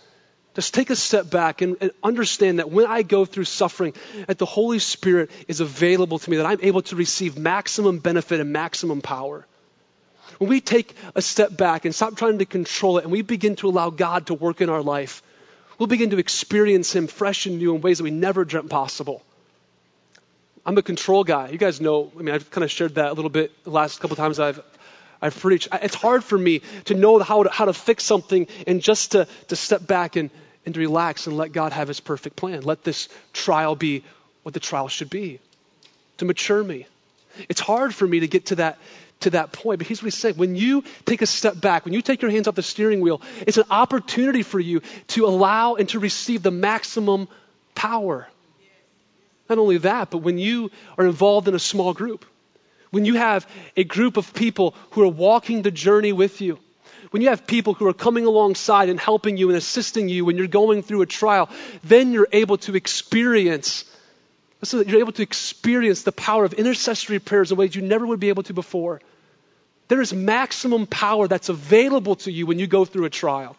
Just 0.55 0.73
take 0.73 0.89
a 0.89 0.95
step 0.95 1.29
back 1.29 1.61
and, 1.61 1.75
and, 1.81 1.91
understand 2.01 2.59
that 2.59 2.71
when 2.71 2.85
I 2.85 3.01
go 3.01 3.25
through 3.25 3.43
suffering, 3.43 3.93
that 4.27 4.37
the 4.37 4.45
Holy 4.45 4.79
Spirit 4.79 5.31
is 5.49 5.59
available 5.59 6.17
to 6.17 6.29
me, 6.31 6.37
that 6.37 6.45
I'm 6.45 6.61
able 6.61 6.81
to 6.83 6.95
receive 6.95 7.37
maximum 7.37 7.99
benefit 7.99 8.39
and 8.39 8.53
maximum 8.53 9.01
power. 9.01 9.45
When 10.37 10.49
we 10.49 10.61
take 10.61 10.95
a 11.15 11.21
step 11.21 11.55
back 11.55 11.85
and 11.85 11.93
stop 11.93 12.15
trying 12.15 12.39
to 12.39 12.45
control 12.45 12.97
it 12.97 13.03
and 13.03 13.11
we 13.11 13.21
begin 13.21 13.55
to 13.57 13.67
allow 13.69 13.89
God 13.89 14.27
to 14.27 14.33
work 14.33 14.61
in 14.61 14.69
our 14.69 14.81
life, 14.81 15.21
we'll 15.77 15.87
begin 15.87 16.09
to 16.11 16.17
experience 16.17 16.95
Him 16.95 17.07
fresh 17.07 17.45
and 17.45 17.57
new 17.57 17.75
in 17.75 17.81
ways 17.81 17.97
that 17.99 18.03
we 18.03 18.11
never 18.11 18.45
dreamt 18.45 18.69
possible. 18.69 19.23
I'm 20.65 20.77
a 20.77 20.83
control 20.83 21.23
guy. 21.23 21.49
You 21.49 21.57
guys 21.57 21.81
know, 21.81 22.11
I 22.17 22.21
mean, 22.21 22.35
I've 22.35 22.51
kind 22.51 22.63
of 22.63 22.71
shared 22.71 22.95
that 22.95 23.11
a 23.11 23.13
little 23.13 23.31
bit 23.31 23.51
the 23.63 23.71
last 23.71 23.99
couple 23.99 24.15
times 24.15 24.39
I've 24.39 24.61
I've 25.21 25.39
preached. 25.39 25.67
It's 25.71 25.95
hard 25.95 26.23
for 26.23 26.37
me 26.37 26.61
to 26.85 26.95
know 26.95 27.19
how 27.19 27.43
to, 27.43 27.49
how 27.49 27.65
to 27.65 27.73
fix 27.73 28.03
something 28.03 28.47
and 28.65 28.81
just 28.81 29.11
to, 29.11 29.27
to 29.49 29.55
step 29.55 29.85
back 29.85 30.15
and, 30.15 30.31
and 30.65 30.73
to 30.73 30.79
relax 30.79 31.27
and 31.27 31.37
let 31.37 31.51
God 31.51 31.73
have 31.73 31.87
his 31.87 31.99
perfect 31.99 32.35
plan. 32.35 32.61
Let 32.63 32.83
this 32.83 33.07
trial 33.31 33.75
be 33.75 34.03
what 34.41 34.53
the 34.53 34.59
trial 34.59 34.87
should 34.87 35.11
be 35.11 35.39
to 36.17 36.25
mature 36.25 36.63
me. 36.63 36.87
It's 37.49 37.61
hard 37.61 37.93
for 37.93 38.07
me 38.07 38.21
to 38.21 38.27
get 38.27 38.47
to 38.47 38.55
that 38.55 38.79
to 39.21 39.31
that 39.31 39.51
point. 39.51 39.79
But 39.79 39.87
here's 39.87 40.01
what 40.01 40.07
he's 40.07 40.17
saying. 40.17 40.35
When 40.35 40.55
you 40.55 40.83
take 41.05 41.21
a 41.21 41.25
step 41.25 41.59
back, 41.59 41.85
when 41.85 41.93
you 41.93 42.01
take 42.01 42.21
your 42.21 42.31
hands 42.31 42.47
off 42.47 42.55
the 42.55 42.63
steering 42.63 43.01
wheel, 43.01 43.21
it's 43.47 43.57
an 43.57 43.65
opportunity 43.69 44.43
for 44.43 44.59
you 44.59 44.81
to 45.07 45.25
allow 45.25 45.75
and 45.75 45.87
to 45.89 45.99
receive 45.99 46.43
the 46.43 46.51
maximum 46.51 47.27
power. 47.75 48.27
Not 49.49 49.57
only 49.57 49.77
that, 49.79 50.11
but 50.11 50.19
when 50.19 50.37
you 50.37 50.71
are 50.97 51.05
involved 51.05 51.47
in 51.47 51.55
a 51.55 51.59
small 51.59 51.93
group, 51.93 52.25
when 52.91 53.05
you 53.05 53.15
have 53.15 53.47
a 53.75 53.83
group 53.83 54.17
of 54.17 54.33
people 54.33 54.75
who 54.91 55.01
are 55.03 55.07
walking 55.07 55.61
the 55.61 55.71
journey 55.71 56.13
with 56.13 56.41
you, 56.41 56.59
when 57.11 57.21
you 57.21 57.29
have 57.29 57.45
people 57.45 57.73
who 57.73 57.87
are 57.87 57.93
coming 57.93 58.25
alongside 58.25 58.89
and 58.89 58.99
helping 58.99 59.37
you 59.37 59.49
and 59.49 59.57
assisting 59.57 60.07
you 60.07 60.23
when 60.23 60.37
you're 60.37 60.47
going 60.47 60.81
through 60.81 61.01
a 61.01 61.05
trial, 61.05 61.49
then 61.83 62.13
you're 62.13 62.27
able 62.31 62.57
to 62.59 62.75
experience 62.75 63.85
so 64.63 64.77
that 64.77 64.87
you're 64.87 64.99
able 64.99 65.11
to 65.11 65.23
experience 65.23 66.03
the 66.03 66.11
power 66.11 66.45
of 66.45 66.53
intercessory 66.53 67.19
prayers 67.19 67.51
in 67.51 67.57
ways 67.57 67.75
you 67.75 67.81
never 67.81 68.05
would 68.05 68.19
be 68.19 68.29
able 68.29 68.43
to 68.43 68.53
before. 68.53 69.01
There 69.91 69.99
is 69.99 70.13
maximum 70.13 70.87
power 70.87 71.27
that's 71.27 71.49
available 71.49 72.15
to 72.23 72.31
you 72.31 72.45
when 72.45 72.59
you 72.59 72.65
go 72.65 72.85
through 72.85 73.03
a 73.03 73.09
trial. 73.09 73.57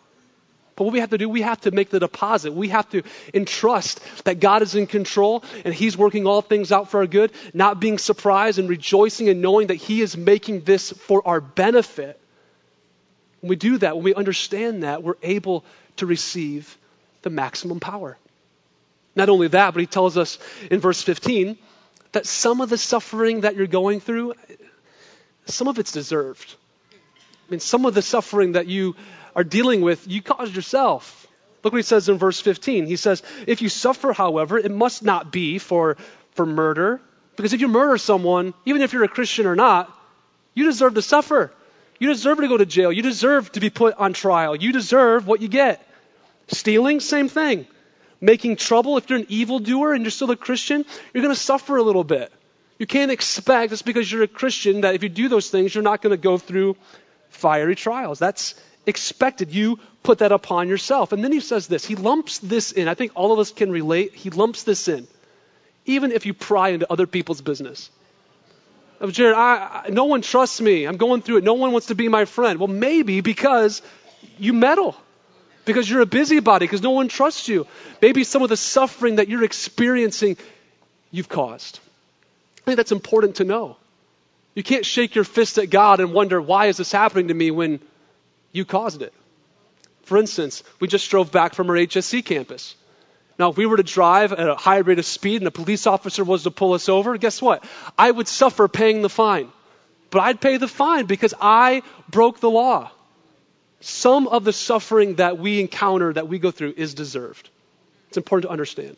But 0.77 0.85
what 0.85 0.95
we 0.95 1.01
have 1.01 1.11
to 1.11 1.19
do, 1.19 1.29
we 1.29 1.43
have 1.43 1.61
to 1.61 1.73
make 1.73 1.91
the 1.91 2.01
deposit. 2.01 2.55
We 2.55 2.69
have 2.69 2.89
to 2.93 3.03
entrust 3.35 4.01
that 4.25 4.41
God 4.41 4.63
is 4.63 4.75
in 4.75 4.87
control 4.87 5.45
and 5.67 5.75
He's 5.75 5.95
working 5.95 6.27
all 6.27 6.41
things 6.41 6.73
out 6.73 6.91
for 6.91 7.01
our 7.01 7.07
good, 7.07 7.33
not 7.53 7.81
being 7.81 7.99
surprised 7.99 8.59
and 8.59 8.67
rejoicing 8.67 9.29
and 9.29 9.43
knowing 9.43 9.67
that 9.67 9.75
He 9.75 10.01
is 10.01 10.17
making 10.17 10.63
this 10.63 10.91
for 10.91 11.21
our 11.29 11.43
benefit. 11.43 12.19
When 13.43 13.51
we 13.51 13.57
do 13.57 13.77
that, 13.77 13.97
when 13.97 14.05
we 14.05 14.15
understand 14.15 14.85
that, 14.85 15.03
we're 15.03 15.21
able 15.23 15.67
to 15.97 16.07
receive 16.07 16.79
the 17.21 17.29
maximum 17.29 17.79
power. 17.79 18.17
Not 19.15 19.29
only 19.29 19.49
that, 19.49 19.75
but 19.75 19.81
He 19.81 19.87
tells 19.87 20.17
us 20.17 20.39
in 20.71 20.81
verse 20.81 21.03
15 21.03 21.59
that 22.13 22.25
some 22.25 22.63
of 22.63 22.71
the 22.71 22.79
suffering 22.79 23.43
that 23.43 23.55
you're 23.55 23.67
going 23.67 24.01
through, 24.01 24.33
some 25.47 25.69
of 25.69 25.79
it's 25.79 25.93
deserved. 25.93 26.55
I 26.93 27.51
mean, 27.51 27.61
some 27.61 27.87
of 27.87 27.95
the 27.95 28.03
suffering 28.03 28.53
that 28.53 28.67
you 28.67 28.97
are 29.35 29.45
dealing 29.45 29.81
with, 29.81 30.09
you 30.09 30.23
caused 30.23 30.55
yourself. 30.55 31.27
Look 31.63 31.73
what 31.73 31.79
he 31.79 31.83
says 31.83 32.09
in 32.09 32.19
verse 32.19 32.41
15. 32.41 32.87
He 32.87 32.97
says, 32.97 33.23
If 33.47 33.63
you 33.63 33.69
suffer, 33.69 34.13
however, 34.13 34.59
it 34.59 34.71
must 34.71 35.03
not 35.03 35.31
be 35.31 35.59
for, 35.59 35.97
for 36.33 36.45
murder. 36.45 37.01
Because 37.37 37.53
if 37.53 37.61
you 37.61 37.69
murder 37.69 37.99
someone, 37.99 38.55
even 38.65 38.83
if 38.83 38.93
you're 38.93 39.05
a 39.05 39.09
Christian 39.09 39.47
or 39.47 39.57
not, 39.57 39.91
you 40.55 40.65
deserve 40.65 40.95
to 40.95 41.03
suffer. 41.03 41.53
You 41.99 42.09
deserve 42.09 42.39
to 42.39 42.49
go 42.49 42.57
to 42.57 42.67
jail. 42.67 42.93
You 42.93 43.03
deserve 43.03 43.53
to 43.53 43.61
be 43.61 43.71
put 43.71 43.95
on 43.95 44.13
trial. 44.13 44.57
You 44.57 44.73
deserve 44.73 45.27
what 45.27 45.41
you 45.41 45.49
get. 45.49 45.87
Stealing, 46.49 47.01
same 47.01 47.29
thing. 47.29 47.67
Making 48.21 48.57
trouble, 48.57 48.99
if 48.99 49.09
you're 49.09 49.21
an 49.21 49.27
evildoer 49.29 49.95
and 49.95 50.03
you're 50.03 50.11
still 50.11 50.31
a 50.31 50.37
Christian, 50.37 50.85
you're 51.13 51.23
going 51.23 51.35
to 51.35 51.41
suffer 51.41 51.77
a 51.77 51.83
little 51.83 52.05
bit. 52.05 52.33
You 52.83 52.87
can't 52.89 53.13
expect 53.13 53.71
just 53.71 53.85
because 53.85 54.11
you're 54.11 54.25
a 54.25 54.27
Christian 54.27 54.81
that 54.81 54.97
if 54.97 55.05
you 55.05 55.09
do 55.09 55.29
those 55.29 55.49
things, 55.51 55.73
you're 55.73 55.85
not 55.85 56.03
going 56.03 56.11
to 56.11 56.17
go 56.17 56.37
through 56.37 56.77
fiery 57.29 57.77
trials. 57.77 58.19
That's 58.19 58.57
expected. 58.87 59.53
You 59.53 59.79
put 60.03 60.19
that 60.19 60.33
upon 60.33 60.69
yourself. 60.69 61.13
And 61.13 61.23
then 61.23 61.31
he 61.31 61.39
says 61.39 61.69
this. 61.69 61.85
He 61.85 61.95
lumps 61.95 62.41
this 62.41 62.73
in. 62.73 62.89
I 62.89 62.95
think 62.95 63.13
all 63.15 63.33
of 63.33 63.39
us 63.39 63.53
can 63.53 63.71
relate. 63.71 64.17
He 64.17 64.31
lumps 64.31 64.65
this 64.65 64.89
in. 64.89 65.07
Even 65.87 66.11
if 66.11 66.27
you 66.27 66.35
pry 66.35 66.71
into 66.71 66.91
other 66.91 67.07
people's 67.07 67.41
business. 67.41 67.89
Oh, 69.01 69.13
Jared, 69.13 69.37
I, 69.37 69.85
I, 69.85 69.91
no 69.91 70.07
one 70.07 70.21
trusts 70.21 70.61
me. 70.61 70.85
I'm 70.85 70.97
going 70.97 71.23
through 71.23 71.37
it. 71.37 71.45
No 71.45 71.55
one 71.55 71.71
wants 71.71 71.87
to 71.87 71.95
be 71.95 72.09
my 72.09 72.25
friend. 72.25 72.59
Well, 72.59 72.67
maybe 72.67 73.21
because 73.21 73.81
you 74.41 74.53
meddle, 74.53 74.97
because 75.67 75.89
you're 75.89 76.01
a 76.01 76.07
busybody, 76.21 76.67
because 76.67 76.83
no 76.83 76.91
one 76.91 77.07
trusts 77.07 77.47
you. 77.47 77.65
Maybe 78.01 78.25
some 78.25 78.43
of 78.43 78.49
the 78.49 78.57
suffering 78.57 79.17
that 79.17 79.29
you're 79.29 79.45
experiencing, 79.45 80.37
you've 81.13 81.29
caused. 81.29 81.79
I 82.63 82.65
think 82.65 82.77
that's 82.77 82.93
important 82.93 83.37
to 83.37 83.45
know. 83.45 83.77
You 84.55 84.63
can't 84.63 84.87
shake 84.87 85.15
your 85.15 85.25
fist 85.25 85.59
at 85.59 85.71
God 85.71 86.01
and 86.01 86.13
wonder, 86.13 86.41
why 86.41 86.67
is 86.67 86.77
this 86.77 86.93
happening 86.93 87.29
to 87.29 87.35
me 87.35 87.51
when 87.51 87.81
you 88.53 88.65
caused 88.65 89.03
it? 89.03 89.13
For 90.05 90.19
instance, 90.19 90.63
we 90.79 90.89
just 90.89 91.11
drove 91.11 91.33
back 91.33 91.55
from 91.55 91.71
our 91.71 91.77
HSC 91.77 92.25
campus. 92.25 92.75
Now, 93.39 93.51
if 93.51 93.57
we 93.57 93.67
were 93.67 93.79
to 93.79 93.83
drive 93.83 94.33
at 94.33 94.49
a 94.49 94.55
high 94.55 94.79
rate 94.79 94.99
of 94.99 95.07
speed 95.07 95.41
and 95.41 95.49
a 95.49 95.51
police 95.51 95.87
officer 95.87 96.23
was 96.23 96.45
to 96.45 96.51
pull 96.51 96.75
us 96.75 96.89
over, 96.89 97.17
guess 97.17 97.43
what? 97.43 97.65
I 97.99 98.11
would 98.11 98.29
suffer 98.29 98.69
paying 98.69 99.03
the 99.03 99.09
fine. 99.09 99.51
But 100.11 100.21
I'd 100.21 100.41
pay 100.41 100.59
the 100.59 100.69
fine 100.69 101.07
because 101.07 101.35
I 101.41 101.83
broke 102.11 102.41
the 102.41 102.51
law. 102.51 102.91
Some 103.81 104.29
of 104.29 104.45
the 104.45 104.53
suffering 104.53 105.17
that 105.17 105.39
we 105.39 105.59
encounter, 105.59 106.13
that 106.13 106.29
we 106.29 106.39
go 106.39 106.51
through, 106.51 106.75
is 106.77 106.95
deserved. 106.95 107.49
It's 108.09 108.19
important 108.19 108.49
to 108.49 108.53
understand. 108.53 108.97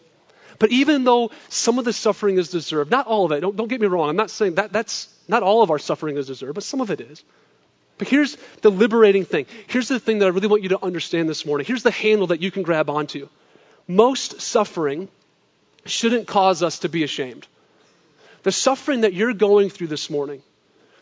But 0.58 0.70
even 0.70 1.04
though 1.04 1.30
some 1.48 1.78
of 1.78 1.84
the 1.84 1.92
suffering 1.92 2.38
is 2.38 2.48
deserved, 2.48 2.90
not 2.90 3.06
all 3.06 3.24
of 3.24 3.32
it, 3.32 3.40
don't, 3.40 3.56
don't 3.56 3.68
get 3.68 3.80
me 3.80 3.86
wrong, 3.86 4.08
I'm 4.08 4.16
not 4.16 4.30
saying 4.30 4.54
that 4.56 4.72
that's 4.72 5.08
not 5.28 5.42
all 5.42 5.62
of 5.62 5.70
our 5.70 5.78
suffering 5.78 6.16
is 6.16 6.26
deserved, 6.26 6.54
but 6.54 6.64
some 6.64 6.80
of 6.80 6.90
it 6.90 7.00
is. 7.00 7.22
But 7.98 8.08
here's 8.08 8.36
the 8.62 8.70
liberating 8.70 9.24
thing. 9.24 9.46
Here's 9.68 9.88
the 9.88 10.00
thing 10.00 10.18
that 10.18 10.26
I 10.26 10.28
really 10.28 10.48
want 10.48 10.62
you 10.62 10.70
to 10.70 10.84
understand 10.84 11.28
this 11.28 11.46
morning. 11.46 11.66
Here's 11.66 11.82
the 11.82 11.90
handle 11.90 12.28
that 12.28 12.40
you 12.40 12.50
can 12.50 12.62
grab 12.62 12.90
onto 12.90 13.28
most 13.86 14.40
suffering 14.40 15.08
shouldn't 15.84 16.26
cause 16.26 16.62
us 16.62 16.80
to 16.80 16.88
be 16.88 17.04
ashamed. 17.04 17.46
The 18.42 18.52
suffering 18.52 19.02
that 19.02 19.12
you're 19.12 19.34
going 19.34 19.70
through 19.70 19.88
this 19.88 20.08
morning, 20.08 20.42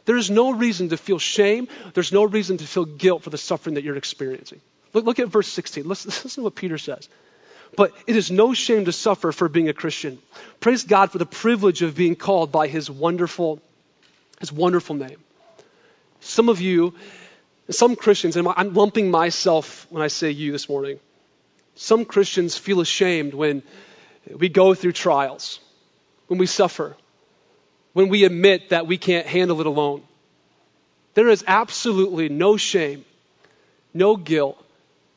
there 0.04 0.16
is 0.16 0.30
no 0.30 0.52
reason 0.52 0.88
to 0.90 0.96
feel 0.96 1.18
shame. 1.18 1.68
There's 1.94 2.12
no 2.12 2.24
reason 2.24 2.56
to 2.58 2.66
feel 2.66 2.84
guilt 2.84 3.22
for 3.22 3.30
the 3.30 3.38
suffering 3.38 3.74
that 3.74 3.84
you're 3.84 3.96
experiencing. 3.96 4.60
Look, 4.92 5.04
look 5.04 5.18
at 5.18 5.28
verse 5.28 5.48
16. 5.48 5.88
Listen, 5.88 6.08
listen 6.24 6.30
to 6.30 6.42
what 6.42 6.54
Peter 6.54 6.78
says. 6.78 7.08
But 7.76 7.92
it 8.06 8.16
is 8.16 8.30
no 8.30 8.52
shame 8.52 8.84
to 8.84 8.92
suffer 8.92 9.32
for 9.32 9.48
being 9.48 9.68
a 9.68 9.72
Christian. 9.72 10.18
Praise 10.60 10.84
God 10.84 11.10
for 11.10 11.18
the 11.18 11.26
privilege 11.26 11.82
of 11.82 11.94
being 11.94 12.16
called 12.16 12.52
by 12.52 12.68
his 12.68 12.90
wonderful, 12.90 13.60
his 14.40 14.52
wonderful 14.52 14.94
name. 14.94 15.18
Some 16.20 16.48
of 16.48 16.60
you, 16.60 16.94
some 17.70 17.96
Christians, 17.96 18.36
and 18.36 18.46
I'm 18.56 18.74
lumping 18.74 19.10
myself 19.10 19.86
when 19.90 20.02
I 20.02 20.08
say 20.08 20.30
you 20.30 20.52
this 20.52 20.68
morning, 20.68 21.00
some 21.74 22.04
Christians 22.04 22.58
feel 22.58 22.80
ashamed 22.80 23.32
when 23.32 23.62
we 24.30 24.48
go 24.48 24.74
through 24.74 24.92
trials, 24.92 25.58
when 26.26 26.38
we 26.38 26.46
suffer, 26.46 26.96
when 27.94 28.08
we 28.08 28.24
admit 28.24 28.70
that 28.70 28.86
we 28.86 28.98
can't 28.98 29.26
handle 29.26 29.60
it 29.60 29.66
alone. 29.66 30.02
There 31.14 31.28
is 31.28 31.44
absolutely 31.46 32.28
no 32.28 32.56
shame, 32.56 33.04
no 33.92 34.16
guilt 34.16 34.62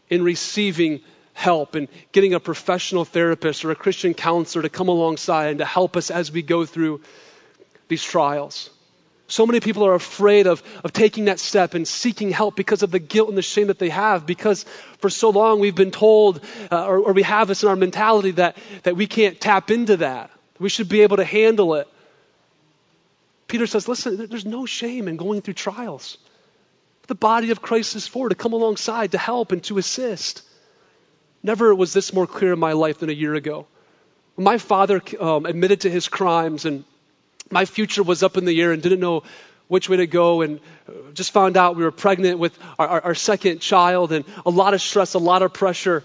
in 0.10 0.24
receiving 0.24 1.02
help 1.36 1.76
and 1.76 1.90
getting 2.14 2.34
a 2.34 2.40
professional 2.40 3.06
therapist 3.06 3.66
or 3.66 3.70
a 3.70 3.76
Christian 3.76 4.14
counselor 4.14 4.64
to 4.64 4.70
come 4.70 4.88
alongside 4.88 5.50
and 5.50 5.60
to 5.60 5.66
help 5.66 5.98
us 5.98 6.10
as 6.10 6.32
we 6.32 6.42
go 6.42 6.66
through 6.66 7.02
these 7.90 8.02
trials. 8.02 8.72
So 9.28 9.46
many 9.46 9.60
people 9.60 9.86
are 9.86 9.96
afraid 9.96 10.48
of, 10.48 10.64
of 10.84 10.94
taking 10.94 11.26
that 11.26 11.40
step 11.40 11.74
and 11.74 11.86
seeking 11.88 12.32
help 12.32 12.56
because 12.56 12.84
of 12.84 12.92
the 12.92 13.00
guilt 13.00 13.28
and 13.28 13.38
the 13.38 13.42
shame 13.42 13.68
that 13.68 13.80
they 13.80 13.90
have, 13.90 14.26
because 14.26 14.64
for 15.00 15.10
so 15.10 15.30
long 15.30 15.60
we've 15.60 15.76
been 15.76 15.92
told, 15.92 16.42
uh, 16.72 16.86
or, 16.86 17.00
or 17.00 17.14
we 17.14 17.24
have 17.24 17.50
this 17.50 17.64
in 17.64 17.70
our 17.70 17.76
mentality, 17.76 18.32
that, 18.32 18.56
that 18.84 18.96
we 18.96 19.06
can't 19.06 19.40
tap 19.42 19.72
into 19.72 19.98
that. 19.98 20.32
We 20.58 20.70
should 20.70 20.88
be 20.88 21.02
able 21.02 21.18
to 21.18 21.26
handle 21.26 21.76
it. 21.76 21.88
Peter 23.48 23.68
says, 23.68 23.88
listen, 23.90 24.28
there's 24.30 24.46
no 24.46 24.66
shame 24.66 25.08
in 25.10 25.18
going 25.18 25.42
through 25.42 25.56
trials. 25.56 26.18
The 27.08 27.16
body 27.16 27.52
of 27.52 27.62
Christ 27.62 27.96
is 27.96 28.08
for 28.08 28.30
to 28.30 28.36
come 28.36 28.54
alongside, 28.54 29.12
to 29.12 29.18
help, 29.18 29.52
and 29.52 29.62
to 29.66 29.78
assist. 29.78 30.44
Never 31.46 31.76
was 31.76 31.94
this 31.94 32.12
more 32.12 32.26
clear 32.26 32.54
in 32.54 32.60
my 32.60 32.72
life 32.72 32.98
than 32.98 33.12
a 33.12 33.14
year 33.14 33.36
ago. 33.36 33.68
My 34.36 34.58
father 34.58 35.00
um, 35.20 35.46
admitted 35.46 35.82
to 35.82 35.92
his 35.92 36.08
crimes 36.08 36.66
and 36.66 36.84
my 37.52 37.66
future 37.66 38.02
was 38.02 38.24
up 38.24 38.36
in 38.36 38.46
the 38.46 38.60
air 38.60 38.72
and 38.72 38.82
didn't 38.82 39.00
know 39.00 39.22
which 39.68 39.88
way 39.88 39.98
to 39.98 40.08
go 40.08 40.42
and 40.42 40.60
just 41.14 41.32
found 41.32 41.56
out 41.56 41.76
we 41.76 41.84
were 41.84 41.92
pregnant 41.92 42.40
with 42.40 42.58
our, 42.80 42.88
our, 42.88 43.02
our, 43.02 43.16
second 43.16 43.60
child 43.60 44.12
and 44.12 44.26
a 44.44 44.50
lot 44.50 44.74
of 44.74 44.82
stress, 44.82 45.14
a 45.14 45.20
lot 45.20 45.44
of 45.44 45.54
pressure, 45.54 46.04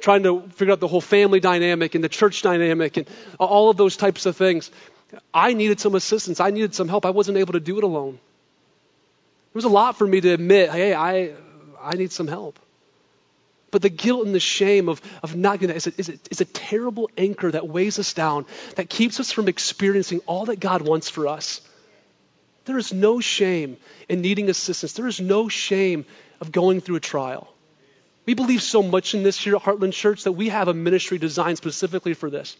trying 0.00 0.24
to 0.24 0.40
figure 0.56 0.72
out 0.72 0.80
the 0.80 0.88
whole 0.88 1.00
family 1.00 1.38
dynamic 1.38 1.94
and 1.94 2.02
the 2.02 2.08
church 2.08 2.42
dynamic 2.42 2.96
and 2.96 3.06
all 3.38 3.70
of 3.70 3.76
those 3.76 3.96
types 3.96 4.26
of 4.26 4.36
things. 4.36 4.72
I 5.32 5.52
needed 5.52 5.78
some 5.78 5.94
assistance. 5.94 6.40
I 6.40 6.50
needed 6.50 6.74
some 6.74 6.88
help. 6.88 7.06
I 7.06 7.10
wasn't 7.10 7.38
able 7.38 7.52
to 7.52 7.60
do 7.60 7.78
it 7.78 7.84
alone. 7.84 8.14
It 8.14 9.54
was 9.54 9.66
a 9.66 9.68
lot 9.68 9.96
for 9.96 10.06
me 10.06 10.20
to 10.20 10.30
admit, 10.30 10.70
hey, 10.70 10.94
I, 10.94 11.34
I 11.80 11.94
need 11.94 12.10
some 12.10 12.26
help. 12.26 12.58
But 13.74 13.82
the 13.82 13.88
guilt 13.88 14.24
and 14.24 14.32
the 14.32 14.38
shame 14.38 14.88
of, 14.88 15.02
of 15.24 15.34
not 15.34 15.58
getting 15.58 15.74
that 15.74 15.76
is 15.76 15.88
a, 15.88 15.92
is, 15.98 16.08
a, 16.08 16.18
is 16.30 16.40
a 16.40 16.44
terrible 16.44 17.10
anchor 17.18 17.50
that 17.50 17.66
weighs 17.66 17.98
us 17.98 18.12
down, 18.12 18.46
that 18.76 18.88
keeps 18.88 19.18
us 19.18 19.32
from 19.32 19.48
experiencing 19.48 20.20
all 20.26 20.44
that 20.44 20.60
God 20.60 20.82
wants 20.82 21.10
for 21.10 21.26
us. 21.26 21.60
There 22.66 22.78
is 22.78 22.92
no 22.92 23.18
shame 23.18 23.76
in 24.08 24.20
needing 24.20 24.48
assistance. 24.48 24.92
There 24.92 25.08
is 25.08 25.20
no 25.20 25.48
shame 25.48 26.04
of 26.40 26.52
going 26.52 26.82
through 26.82 26.94
a 26.94 27.00
trial. 27.00 27.52
We 28.26 28.34
believe 28.34 28.62
so 28.62 28.80
much 28.80 29.12
in 29.12 29.24
this 29.24 29.40
here 29.40 29.56
at 29.56 29.62
Heartland 29.62 29.92
Church 29.92 30.22
that 30.22 30.30
we 30.30 30.50
have 30.50 30.68
a 30.68 30.72
ministry 30.72 31.18
designed 31.18 31.58
specifically 31.58 32.14
for 32.14 32.30
this 32.30 32.56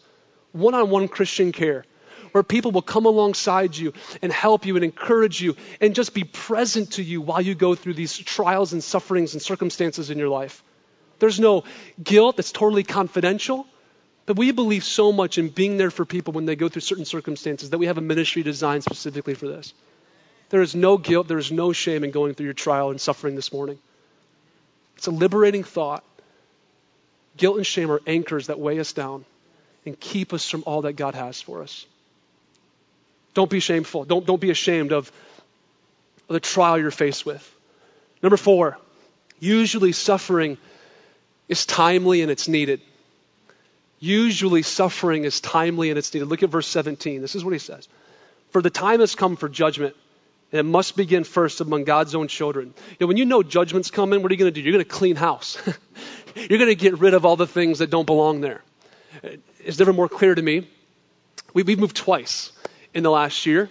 one 0.51 0.73
on 0.73 0.89
one 0.89 1.07
Christian 1.07 1.53
care, 1.53 1.85
where 2.33 2.43
people 2.43 2.71
will 2.71 2.81
come 2.81 3.05
alongside 3.05 3.77
you 3.77 3.93
and 4.21 4.33
help 4.33 4.65
you 4.65 4.75
and 4.75 4.83
encourage 4.83 5.41
you 5.41 5.55
and 5.79 5.95
just 5.95 6.13
be 6.13 6.25
present 6.25 6.91
to 6.91 7.03
you 7.03 7.21
while 7.21 7.39
you 7.39 7.55
go 7.55 7.73
through 7.73 7.93
these 7.93 8.17
trials 8.17 8.73
and 8.73 8.83
sufferings 8.83 9.31
and 9.31 9.41
circumstances 9.41 10.09
in 10.09 10.17
your 10.17 10.27
life. 10.27 10.61
There's 11.19 11.39
no 11.39 11.63
guilt 12.03 12.37
that's 12.37 12.51
totally 12.51 12.83
confidential. 12.83 13.67
But 14.25 14.37
we 14.37 14.51
believe 14.51 14.83
so 14.83 15.11
much 15.11 15.37
in 15.37 15.49
being 15.49 15.77
there 15.77 15.91
for 15.91 16.03
people 16.03 16.33
when 16.33 16.45
they 16.45 16.55
go 16.55 16.67
through 16.67 16.81
certain 16.81 17.05
circumstances 17.05 17.69
that 17.69 17.77
we 17.77 17.85
have 17.85 17.97
a 17.97 18.01
ministry 18.01 18.41
designed 18.41 18.83
specifically 18.83 19.35
for 19.35 19.47
this. 19.47 19.73
There 20.49 20.61
is 20.61 20.75
no 20.75 20.97
guilt, 20.97 21.27
there 21.27 21.37
is 21.37 21.51
no 21.51 21.73
shame 21.73 22.03
in 22.03 22.11
going 22.11 22.33
through 22.33 22.45
your 22.45 22.53
trial 22.53 22.89
and 22.89 22.99
suffering 22.99 23.35
this 23.35 23.53
morning. 23.53 23.77
It's 24.97 25.07
a 25.07 25.11
liberating 25.11 25.63
thought. 25.63 26.03
Guilt 27.37 27.57
and 27.57 27.65
shame 27.65 27.91
are 27.91 28.01
anchors 28.07 28.47
that 28.47 28.59
weigh 28.59 28.79
us 28.79 28.93
down 28.93 29.25
and 29.85 29.99
keep 29.99 30.33
us 30.33 30.49
from 30.49 30.63
all 30.65 30.83
that 30.83 30.93
God 30.93 31.13
has 31.13 31.41
for 31.41 31.61
us. 31.61 31.85
Don't 33.33 33.49
be 33.49 33.59
shameful. 33.59 34.05
Don't, 34.05 34.25
don't 34.25 34.39
be 34.39 34.49
ashamed 34.49 34.93
of 34.93 35.11
the 36.27 36.39
trial 36.39 36.79
you're 36.79 36.91
faced 36.91 37.25
with. 37.25 37.53
Number 38.23 38.37
four, 38.37 38.77
usually 39.39 39.91
suffering 39.91 40.57
is 41.47 41.65
timely 41.65 42.21
and 42.21 42.31
it's 42.31 42.47
needed. 42.47 42.81
Usually, 43.99 44.61
suffering 44.61 45.23
is 45.23 45.39
timely 45.39 45.89
and 45.89 45.97
it's 45.97 46.13
needed. 46.13 46.27
Look 46.27 46.43
at 46.43 46.49
verse 46.49 46.67
17. 46.67 47.21
This 47.21 47.35
is 47.35 47.43
what 47.43 47.53
he 47.53 47.59
says 47.59 47.87
For 48.51 48.61
the 48.61 48.69
time 48.69 48.99
has 48.99 49.15
come 49.15 49.35
for 49.35 49.49
judgment, 49.49 49.95
and 50.51 50.59
it 50.59 50.63
must 50.63 50.95
begin 50.95 51.23
first 51.23 51.61
among 51.61 51.85
God's 51.85 52.13
own 52.15 52.27
children. 52.27 52.73
You 52.91 52.97
know, 53.01 53.07
when 53.07 53.17
you 53.17 53.25
know 53.25 53.43
judgment's 53.43 53.91
coming, 53.91 54.21
what 54.21 54.31
are 54.31 54.33
you 54.33 54.39
going 54.39 54.53
to 54.53 54.59
do? 54.59 54.61
You're 54.61 54.73
going 54.73 54.85
to 54.85 54.89
clean 54.89 55.15
house. 55.15 55.57
You're 56.35 56.59
going 56.59 56.69
to 56.69 56.75
get 56.75 56.99
rid 56.99 57.13
of 57.13 57.25
all 57.25 57.35
the 57.35 57.47
things 57.47 57.79
that 57.79 57.89
don't 57.89 58.05
belong 58.05 58.41
there. 58.41 58.61
It's 59.59 59.79
never 59.79 59.93
more 59.93 60.09
clear 60.09 60.35
to 60.35 60.41
me. 60.41 60.67
We, 61.53 61.63
have 61.63 61.79
moved 61.79 61.95
twice 61.95 62.51
in 62.93 63.03
the 63.03 63.11
last 63.11 63.45
year. 63.45 63.69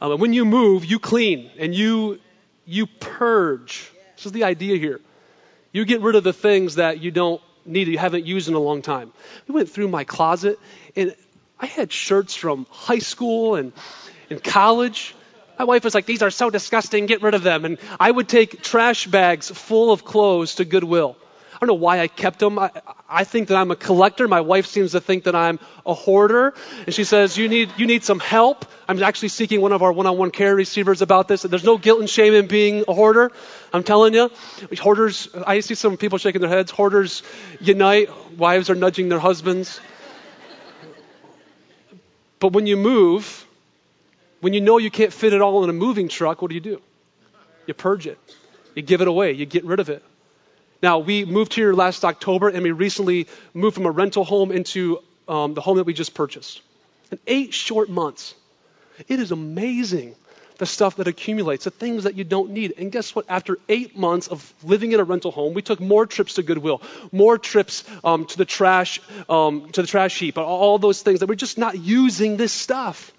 Um, 0.00 0.12
and 0.12 0.20
when 0.20 0.32
you 0.32 0.44
move, 0.44 0.84
you 0.84 0.98
clean 0.98 1.50
and 1.58 1.74
you, 1.74 2.18
you 2.66 2.86
purge. 2.86 3.90
This 4.16 4.26
is 4.26 4.32
the 4.32 4.44
idea 4.44 4.76
here. 4.76 5.00
You 5.72 5.84
get 5.84 6.00
rid 6.00 6.16
of 6.16 6.24
the 6.24 6.32
things 6.32 6.76
that 6.76 7.00
you 7.00 7.10
don't 7.10 7.40
need, 7.64 7.88
you 7.88 7.98
haven't 7.98 8.26
used 8.26 8.48
in 8.48 8.54
a 8.54 8.58
long 8.58 8.82
time. 8.82 9.12
We 9.46 9.54
went 9.54 9.70
through 9.70 9.88
my 9.88 10.04
closet, 10.04 10.58
and 10.96 11.14
I 11.58 11.66
had 11.66 11.92
shirts 11.92 12.34
from 12.34 12.66
high 12.70 12.98
school 12.98 13.54
and, 13.54 13.72
and 14.30 14.42
college. 14.42 15.14
My 15.58 15.64
wife 15.64 15.84
was 15.84 15.94
like, 15.94 16.06
These 16.06 16.22
are 16.22 16.30
so 16.30 16.50
disgusting, 16.50 17.06
get 17.06 17.22
rid 17.22 17.34
of 17.34 17.42
them. 17.42 17.64
And 17.64 17.78
I 18.00 18.10
would 18.10 18.28
take 18.28 18.62
trash 18.62 19.06
bags 19.06 19.50
full 19.50 19.92
of 19.92 20.04
clothes 20.04 20.56
to 20.56 20.64
Goodwill. 20.64 21.16
I 21.60 21.66
don't 21.66 21.76
know 21.76 21.82
why 21.82 22.00
I 22.00 22.08
kept 22.08 22.38
them. 22.38 22.58
I, 22.58 22.70
I 23.06 23.24
think 23.24 23.48
that 23.48 23.58
I'm 23.58 23.70
a 23.70 23.76
collector. 23.76 24.26
My 24.26 24.40
wife 24.40 24.64
seems 24.64 24.92
to 24.92 25.00
think 25.00 25.24
that 25.24 25.34
I'm 25.34 25.60
a 25.84 25.92
hoarder. 25.92 26.54
And 26.86 26.94
she 26.94 27.04
says, 27.04 27.36
you 27.36 27.50
need, 27.50 27.70
you 27.76 27.86
need 27.86 28.02
some 28.02 28.18
help. 28.18 28.64
I'm 28.88 29.02
actually 29.02 29.28
seeking 29.28 29.60
one 29.60 29.72
of 29.72 29.82
our 29.82 29.92
one-on-one 29.92 30.30
care 30.30 30.54
receivers 30.54 31.02
about 31.02 31.28
this. 31.28 31.42
There's 31.42 31.62
no 31.62 31.76
guilt 31.76 32.00
and 32.00 32.08
shame 32.08 32.32
in 32.32 32.46
being 32.46 32.84
a 32.88 32.94
hoarder. 32.94 33.30
I'm 33.74 33.82
telling 33.82 34.14
you. 34.14 34.30
Hoarders, 34.80 35.28
I 35.46 35.60
see 35.60 35.74
some 35.74 35.98
people 35.98 36.16
shaking 36.16 36.40
their 36.40 36.48
heads. 36.48 36.70
Hoarders 36.70 37.22
unite. 37.60 38.08
Wives 38.38 38.70
are 38.70 38.74
nudging 38.74 39.10
their 39.10 39.18
husbands. 39.18 39.80
But 42.38 42.54
when 42.54 42.66
you 42.66 42.78
move, 42.78 43.46
when 44.40 44.54
you 44.54 44.62
know 44.62 44.78
you 44.78 44.90
can't 44.90 45.12
fit 45.12 45.34
it 45.34 45.42
all 45.42 45.62
in 45.62 45.68
a 45.68 45.74
moving 45.74 46.08
truck, 46.08 46.40
what 46.40 46.48
do 46.48 46.54
you 46.54 46.62
do? 46.62 46.80
You 47.66 47.74
purge 47.74 48.06
it. 48.06 48.18
You 48.74 48.80
give 48.80 49.02
it 49.02 49.08
away. 49.08 49.32
You 49.32 49.44
get 49.44 49.66
rid 49.66 49.78
of 49.78 49.90
it. 49.90 50.02
Now, 50.82 51.00
we 51.00 51.24
moved 51.24 51.52
here 51.52 51.72
last 51.72 52.04
October, 52.04 52.48
and 52.48 52.62
we 52.62 52.72
recently 52.72 53.28
moved 53.52 53.74
from 53.74 53.86
a 53.86 53.90
rental 53.90 54.24
home 54.24 54.50
into 54.50 55.00
um, 55.28 55.54
the 55.54 55.60
home 55.60 55.76
that 55.76 55.84
we 55.84 55.92
just 55.92 56.14
purchased. 56.14 56.62
In 57.10 57.18
eight 57.26 57.54
short 57.54 57.88
months. 57.88 58.34
It 59.08 59.20
is 59.20 59.30
amazing 59.30 60.14
the 60.58 60.66
stuff 60.66 60.96
that 60.96 61.08
accumulates, 61.08 61.64
the 61.64 61.70
things 61.70 62.04
that 62.04 62.16
you 62.16 62.24
don't 62.24 62.50
need. 62.50 62.74
And 62.76 62.92
guess 62.92 63.14
what? 63.14 63.24
After 63.30 63.58
eight 63.68 63.96
months 63.96 64.28
of 64.28 64.52
living 64.62 64.92
in 64.92 65.00
a 65.00 65.04
rental 65.04 65.30
home, 65.30 65.54
we 65.54 65.62
took 65.62 65.80
more 65.80 66.04
trips 66.04 66.34
to 66.34 66.42
Goodwill, 66.42 66.82
more 67.12 67.38
trips 67.38 67.84
um, 68.04 68.26
to 68.26 68.36
the 68.36 68.44
trash, 68.44 69.00
um, 69.30 69.70
to 69.70 69.80
the 69.80 69.88
trash 69.88 70.18
heap, 70.18 70.36
all 70.36 70.78
those 70.78 71.00
things 71.00 71.20
that 71.20 71.28
we're 71.30 71.34
just 71.34 71.56
not 71.56 71.78
using 71.78 72.36
this 72.36 72.52
stuff. 72.52 73.10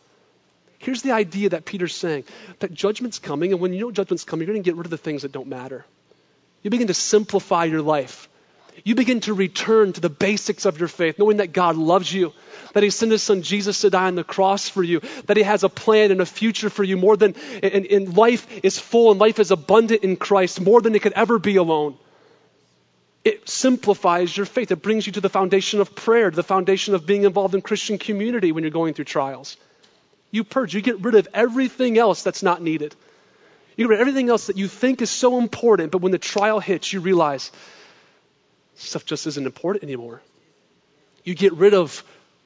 Here's 0.78 1.02
the 1.02 1.12
idea 1.12 1.50
that 1.50 1.66
Peter's 1.66 1.96
saying 1.96 2.26
that 2.60 2.74
judgment's 2.74 3.18
coming, 3.18 3.52
and 3.54 3.62
when 3.62 3.74
you 3.74 3.80
know 3.80 3.92
judgment's 3.92 4.24
coming, 4.24 4.48
you're 4.48 4.54
going 4.54 4.64
to 4.64 4.68
get 4.68 4.78
rid 4.78 4.86
of 4.86 4.92
the 4.92 4.98
things 4.98 5.24
that 5.24 5.32
don't 5.32 5.48
matter. 5.48 5.84
You 6.64 6.70
begin 6.70 6.88
to 6.88 6.94
simplify 6.94 7.66
your 7.66 7.82
life. 7.82 8.30
You 8.84 8.96
begin 8.96 9.20
to 9.22 9.34
return 9.34 9.94
to 9.94 10.02
the 10.02 10.10
basics 10.10 10.66
of 10.66 10.80
your 10.80 10.88
faith, 10.88 11.20
knowing 11.20 11.38
that 11.38 11.54
God 11.54 11.76
loves 11.76 12.12
you, 12.12 12.34
that 12.74 12.84
He 12.84 12.90
sent 12.90 13.12
His 13.12 13.22
Son 13.22 13.42
Jesus 13.42 13.82
to 13.82 13.90
die 13.90 14.08
on 14.08 14.16
the 14.16 14.24
cross 14.24 14.70
for 14.70 14.82
you, 14.82 15.02
that 15.26 15.38
He 15.38 15.44
has 15.44 15.64
a 15.64 15.70
plan 15.70 16.12
and 16.12 16.22
a 16.22 16.26
future 16.26 16.70
for 16.70 16.84
you 16.84 16.98
more 16.98 17.18
than, 17.18 17.36
and, 17.62 17.86
and 17.86 18.18
life 18.18 18.48
is 18.64 18.80
full 18.80 19.12
and 19.12 19.20
life 19.20 19.40
is 19.40 19.52
abundant 19.52 20.04
in 20.04 20.16
Christ, 20.16 20.62
more 20.62 20.82
than 20.82 20.96
it 20.96 21.02
could 21.02 21.14
ever 21.14 21.38
be 21.38 21.58
alone. 21.58 21.98
It 23.24 23.48
simplifies 23.48 24.36
your 24.36 24.48
faith. 24.48 24.72
It 24.72 24.82
brings 24.82 25.06
you 25.06 25.14
to 25.14 25.22
the 25.22 25.30
foundation 25.30 25.80
of 25.80 25.94
prayer, 25.94 26.30
to 26.30 26.36
the 26.36 26.42
foundation 26.42 26.96
of 26.96 27.06
being 27.06 27.24
involved 27.24 27.54
in 27.54 27.62
Christian 27.62 28.00
community 28.00 28.52
when 28.52 28.64
you're 28.64 28.72
going 28.72 28.96
through 28.96 29.06
trials. 29.06 29.58
You 30.32 30.44
purge, 30.44 30.74
you 30.74 30.82
get 30.82 31.02
rid 31.02 31.14
of 31.16 31.28
everything 31.34 31.98
else 31.98 32.24
that's 32.24 32.42
not 32.42 32.64
needed. 32.64 32.96
You 33.76 33.86
get 33.86 33.90
rid 33.90 34.02
of 34.02 34.02
everything 34.02 34.30
else 34.30 34.48
that 34.48 34.58
you 34.58 34.68
think 34.68 35.02
is 35.02 35.10
so 35.10 35.38
important, 35.40 35.92
but 35.92 36.02
when 36.02 36.12
the 36.12 36.18
trial 36.18 36.60
hits, 36.60 36.92
you 36.92 37.00
realize 37.00 37.52
stuff 38.76 39.06
just 39.06 39.28
isn't 39.28 39.46
important 39.46 39.84
anymore. 39.84 40.22
You 41.24 41.36
get 41.36 41.54
rid 41.54 41.74
of 41.74 42.04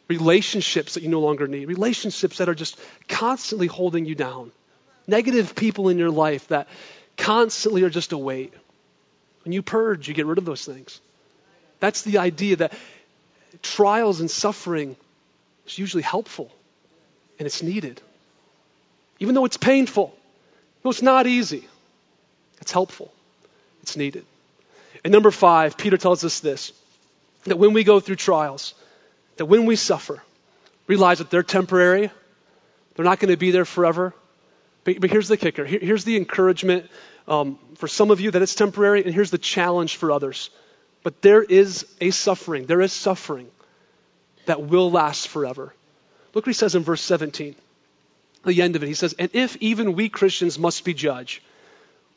relationships 0.07 0.93
that 0.93 1.03
you 1.03 1.09
no 1.09 1.21
longer 1.21 1.47
need, 1.47 1.67
relationships 1.67 2.37
that 2.37 2.49
are 2.49 2.55
just 2.55 2.79
constantly 3.07 3.67
holding 3.67 4.05
you 4.05 4.15
down, 4.15 4.51
negative 5.07 5.55
people 5.55 5.89
in 5.89 5.97
your 5.97 6.11
life 6.11 6.47
that 6.49 6.67
constantly 7.17 7.83
are 7.83 7.89
just 7.89 8.11
a 8.11 8.17
weight. 8.17 8.53
When 9.43 9.51
you 9.51 9.61
purge, 9.61 10.07
you 10.07 10.13
get 10.13 10.25
rid 10.25 10.37
of 10.37 10.45
those 10.45 10.65
things. 10.65 10.99
That's 11.79 12.03
the 12.03 12.19
idea 12.19 12.57
that 12.57 12.73
trials 13.61 14.19
and 14.19 14.29
suffering 14.29 14.95
is 15.65 15.77
usually 15.77 16.03
helpful 16.03 16.51
and 17.39 17.45
it's 17.45 17.63
needed. 17.63 18.01
Even 19.19 19.35
though 19.35 19.45
it's 19.45 19.57
painful, 19.57 20.15
though 20.85 20.91
it's 20.91 21.01
not 21.01 21.25
easy, 21.25 21.67
it's 22.61 22.71
helpful, 22.71 23.11
it's 23.81 23.97
needed. 23.97 24.23
And 25.03 25.11
number 25.11 25.31
five, 25.31 25.77
Peter 25.77 25.97
tells 25.97 26.23
us 26.23 26.41
this 26.41 26.71
that 27.45 27.57
when 27.57 27.73
we 27.73 27.83
go 27.83 27.99
through 27.99 28.17
trials, 28.17 28.75
that 29.37 29.45
when 29.45 29.65
we 29.65 29.77
suffer, 29.77 30.21
realize 30.85 31.17
that 31.17 31.31
they're 31.31 31.41
temporary, 31.41 32.11
they're 32.93 33.05
not 33.05 33.19
going 33.19 33.31
to 33.31 33.37
be 33.37 33.49
there 33.49 33.65
forever. 33.65 34.13
But, 34.83 35.01
but 35.01 35.09
here's 35.09 35.27
the 35.27 35.37
kicker 35.37 35.65
Here, 35.65 35.79
here's 35.81 36.03
the 36.03 36.17
encouragement 36.17 36.87
um, 37.27 37.57
for 37.77 37.87
some 37.87 38.11
of 38.11 38.21
you 38.21 38.29
that 38.29 38.43
it's 38.43 38.53
temporary, 38.53 39.03
and 39.03 39.11
here's 39.11 39.31
the 39.31 39.39
challenge 39.39 39.95
for 39.95 40.11
others. 40.11 40.51
But 41.01 41.19
there 41.23 41.41
is 41.41 41.87
a 41.99 42.11
suffering, 42.11 42.67
there 42.67 42.81
is 42.81 42.93
suffering 42.93 43.49
that 44.45 44.61
will 44.61 44.91
last 44.91 45.29
forever. 45.29 45.73
Look 46.35 46.45
what 46.45 46.49
he 46.51 46.53
says 46.53 46.75
in 46.75 46.83
verse 46.83 47.01
17, 47.01 47.55
the 48.45 48.61
end 48.61 48.75
of 48.75 48.83
it. 48.83 48.87
He 48.87 48.93
says, 48.93 49.13
And 49.17 49.29
if 49.33 49.55
even 49.57 49.93
we 49.93 50.09
Christians 50.09 50.57
must 50.57 50.83
be 50.85 50.93
judged, 50.93 51.41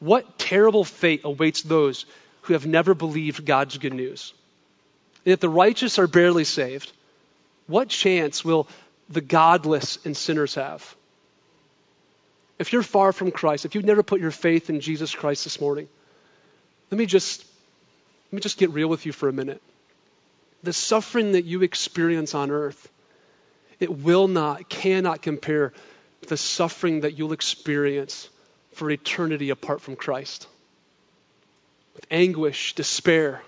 what 0.00 0.38
terrible 0.38 0.84
fate 0.84 1.22
awaits 1.24 1.62
those 1.62 2.06
who 2.42 2.52
have 2.52 2.66
never 2.66 2.94
believed 2.94 3.44
God's 3.44 3.78
good 3.78 3.92
news. 3.92 4.32
And 5.24 5.32
if 5.32 5.40
the 5.40 5.48
righteous 5.48 5.98
are 5.98 6.06
barely 6.06 6.44
saved, 6.44 6.92
what 7.66 7.88
chance 7.88 8.44
will 8.44 8.68
the 9.08 9.20
godless 9.20 9.98
and 10.04 10.16
sinners 10.16 10.54
have? 10.54 10.96
If 12.58 12.72
you're 12.72 12.82
far 12.82 13.12
from 13.12 13.30
Christ, 13.30 13.64
if 13.64 13.74
you've 13.74 13.84
never 13.84 14.02
put 14.02 14.20
your 14.20 14.30
faith 14.30 14.70
in 14.70 14.80
Jesus 14.80 15.14
Christ 15.14 15.44
this 15.44 15.60
morning, 15.60 15.88
let 16.90 16.98
me 16.98 17.06
just 17.06 17.44
let 18.30 18.36
me 18.36 18.40
just 18.40 18.58
get 18.58 18.70
real 18.70 18.88
with 18.88 19.06
you 19.06 19.12
for 19.12 19.28
a 19.28 19.32
minute. 19.32 19.62
The 20.62 20.72
suffering 20.72 21.32
that 21.32 21.44
you 21.44 21.62
experience 21.62 22.34
on 22.34 22.50
earth, 22.50 22.90
it 23.80 23.90
will 23.90 24.28
not, 24.28 24.68
cannot 24.68 25.22
compare 25.22 25.72
the 26.26 26.36
suffering 26.36 27.00
that 27.00 27.16
you'll 27.16 27.32
experience 27.32 28.28
for 28.72 28.90
eternity 28.90 29.50
apart 29.50 29.80
from 29.80 29.96
Christ 29.96 30.46
with 31.98 32.06
anguish, 32.12 32.74
despair. 32.74 33.42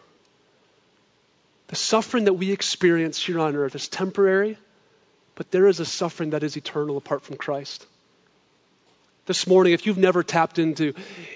The 1.68 1.76
suffering 1.76 2.24
that 2.24 2.33
we 2.33 2.50
experience 2.50 3.24
here 3.24 3.38
on 3.38 3.54
earth 3.54 3.76
is 3.76 3.87
temporary, 3.87 4.59
but 5.37 5.52
there 5.52 5.68
is 5.68 5.78
a 5.78 5.85
suffering 5.85 6.30
that 6.30 6.42
is 6.42 6.56
eternal 6.56 6.96
apart 6.96 7.22
from 7.22 7.37
Christ. 7.37 7.87
This 9.26 9.46
morning, 9.46 9.72
if 9.72 9.87
you've 9.87 9.98
never 9.98 10.24
tapped 10.24 10.59
into, 10.59 10.94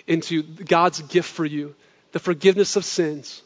into 0.08 0.42
God's 0.42 1.02
gift 1.02 1.30
for 1.30 1.44
you, 1.44 1.76
the 2.10 2.18
forgiveness 2.18 2.74
of 2.74 2.84
sins, 2.84 3.40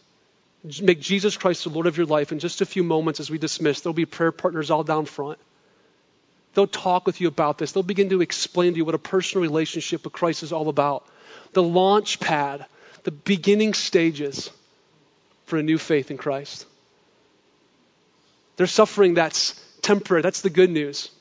make 0.80 1.00
Jesus 1.00 1.36
Christ 1.36 1.64
the 1.64 1.70
Lord 1.70 1.86
of 1.86 1.98
your 1.98 2.06
life, 2.06 2.32
in 2.32 2.38
just 2.38 2.62
a 2.62 2.66
few 2.66 2.82
moments 2.82 3.20
as 3.20 3.28
we 3.28 3.36
dismiss, 3.36 3.82
there'll 3.82 3.92
be 3.92 4.06
prayer 4.06 4.32
partners 4.32 4.70
all 4.70 4.82
down 4.82 5.04
front. 5.04 5.38
They'll 6.58 6.66
talk 6.66 7.06
with 7.06 7.20
you 7.20 7.28
about 7.28 7.56
this. 7.56 7.70
They'll 7.70 7.84
begin 7.84 8.08
to 8.08 8.20
explain 8.20 8.72
to 8.72 8.78
you 8.78 8.84
what 8.84 8.96
a 8.96 8.98
personal 8.98 9.42
relationship 9.42 10.02
with 10.02 10.12
Christ 10.12 10.42
is 10.42 10.52
all 10.52 10.68
about. 10.68 11.06
The 11.52 11.62
launch 11.62 12.18
pad 12.18 12.66
the 13.04 13.12
beginning 13.12 13.74
stages 13.74 14.50
for 15.46 15.56
a 15.56 15.62
new 15.62 15.78
faith 15.78 16.10
in 16.10 16.18
Christ. 16.18 16.66
There's 18.56 18.72
suffering 18.72 19.14
that's 19.14 19.54
temporary, 19.82 20.22
that's 20.22 20.40
the 20.40 20.50
good 20.50 20.68
news. 20.68 21.12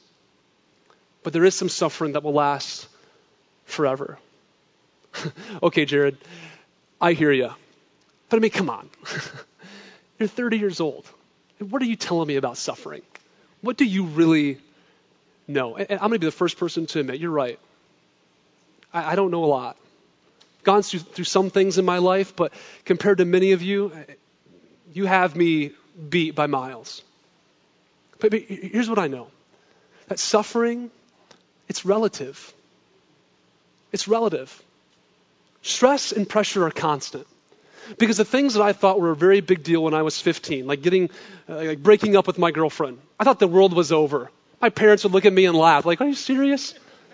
But 1.21 1.33
there 1.33 1.45
is 1.45 1.53
some 1.53 1.69
suffering 1.69 2.13
that 2.13 2.23
will 2.23 2.33
last 2.33 2.87
forever. 3.65 4.17
okay, 5.61 5.85
Jared, 5.85 6.17
I 6.99 7.13
hear 7.13 7.31
you. 7.31 7.51
But 8.29 8.37
I 8.37 8.39
mean, 8.39 8.49
come 8.49 8.71
on. 8.71 8.89
You're 10.17 10.29
30 10.29 10.57
years 10.57 10.79
old. 10.79 11.05
What 11.59 11.83
are 11.83 11.85
you 11.85 11.95
telling 11.95 12.27
me 12.27 12.37
about 12.37 12.57
suffering? 12.57 13.03
What 13.61 13.77
do 13.77 13.85
you 13.85 14.05
really 14.05 14.57
know? 15.47 15.77
And 15.77 15.91
I'm 15.91 16.09
going 16.09 16.13
to 16.13 16.19
be 16.19 16.27
the 16.27 16.31
first 16.31 16.57
person 16.57 16.85
to 16.87 16.99
admit, 16.99 17.19
you're 17.19 17.31
right. 17.31 17.59
I, 18.93 19.13
I 19.13 19.15
don't 19.15 19.31
know 19.31 19.43
a 19.43 19.45
lot 19.45 19.77
gone 20.67 20.83
through, 20.83 20.99
through 20.99 21.25
some 21.25 21.49
things 21.49 21.77
in 21.77 21.85
my 21.85 21.97
life, 21.99 22.35
but 22.35 22.51
compared 22.83 23.19
to 23.19 23.25
many 23.25 23.53
of 23.53 23.61
you, 23.61 23.91
you 24.93 25.05
have 25.05 25.33
me 25.35 25.71
beat 26.09 26.35
by 26.35 26.45
miles. 26.45 27.01
But, 28.19 28.31
but 28.31 28.41
here's 28.41 28.89
what 28.89 28.99
I 28.99 29.07
know 29.07 29.27
that 30.09 30.19
suffering, 30.19 30.91
it's 31.69 31.85
relative. 31.85 32.53
It's 33.93 34.07
relative. 34.07 34.49
Stress 35.61 36.11
and 36.11 36.27
pressure 36.27 36.65
are 36.65 36.71
constant. 36.71 37.25
Because 37.97 38.17
the 38.17 38.25
things 38.25 38.55
that 38.55 38.61
I 38.61 38.73
thought 38.73 38.99
were 38.99 39.11
a 39.11 39.15
very 39.15 39.39
big 39.39 39.63
deal 39.63 39.81
when 39.81 39.93
I 39.93 40.01
was 40.01 40.19
15, 40.19 40.67
like 40.67 40.81
getting, 40.81 41.09
uh, 41.47 41.55
like 41.55 41.81
breaking 41.81 42.17
up 42.17 42.27
with 42.27 42.37
my 42.37 42.51
girlfriend, 42.51 42.99
I 43.17 43.23
thought 43.23 43.39
the 43.39 43.47
world 43.47 43.73
was 43.73 43.93
over. 43.93 44.29
My 44.61 44.69
parents 44.69 45.03
would 45.03 45.13
look 45.13 45.25
at 45.25 45.33
me 45.33 45.45
and 45.45 45.55
laugh, 45.55 45.85
like, 45.85 46.01
"Are 46.01 46.07
you 46.07 46.15
serious?" 46.15 46.73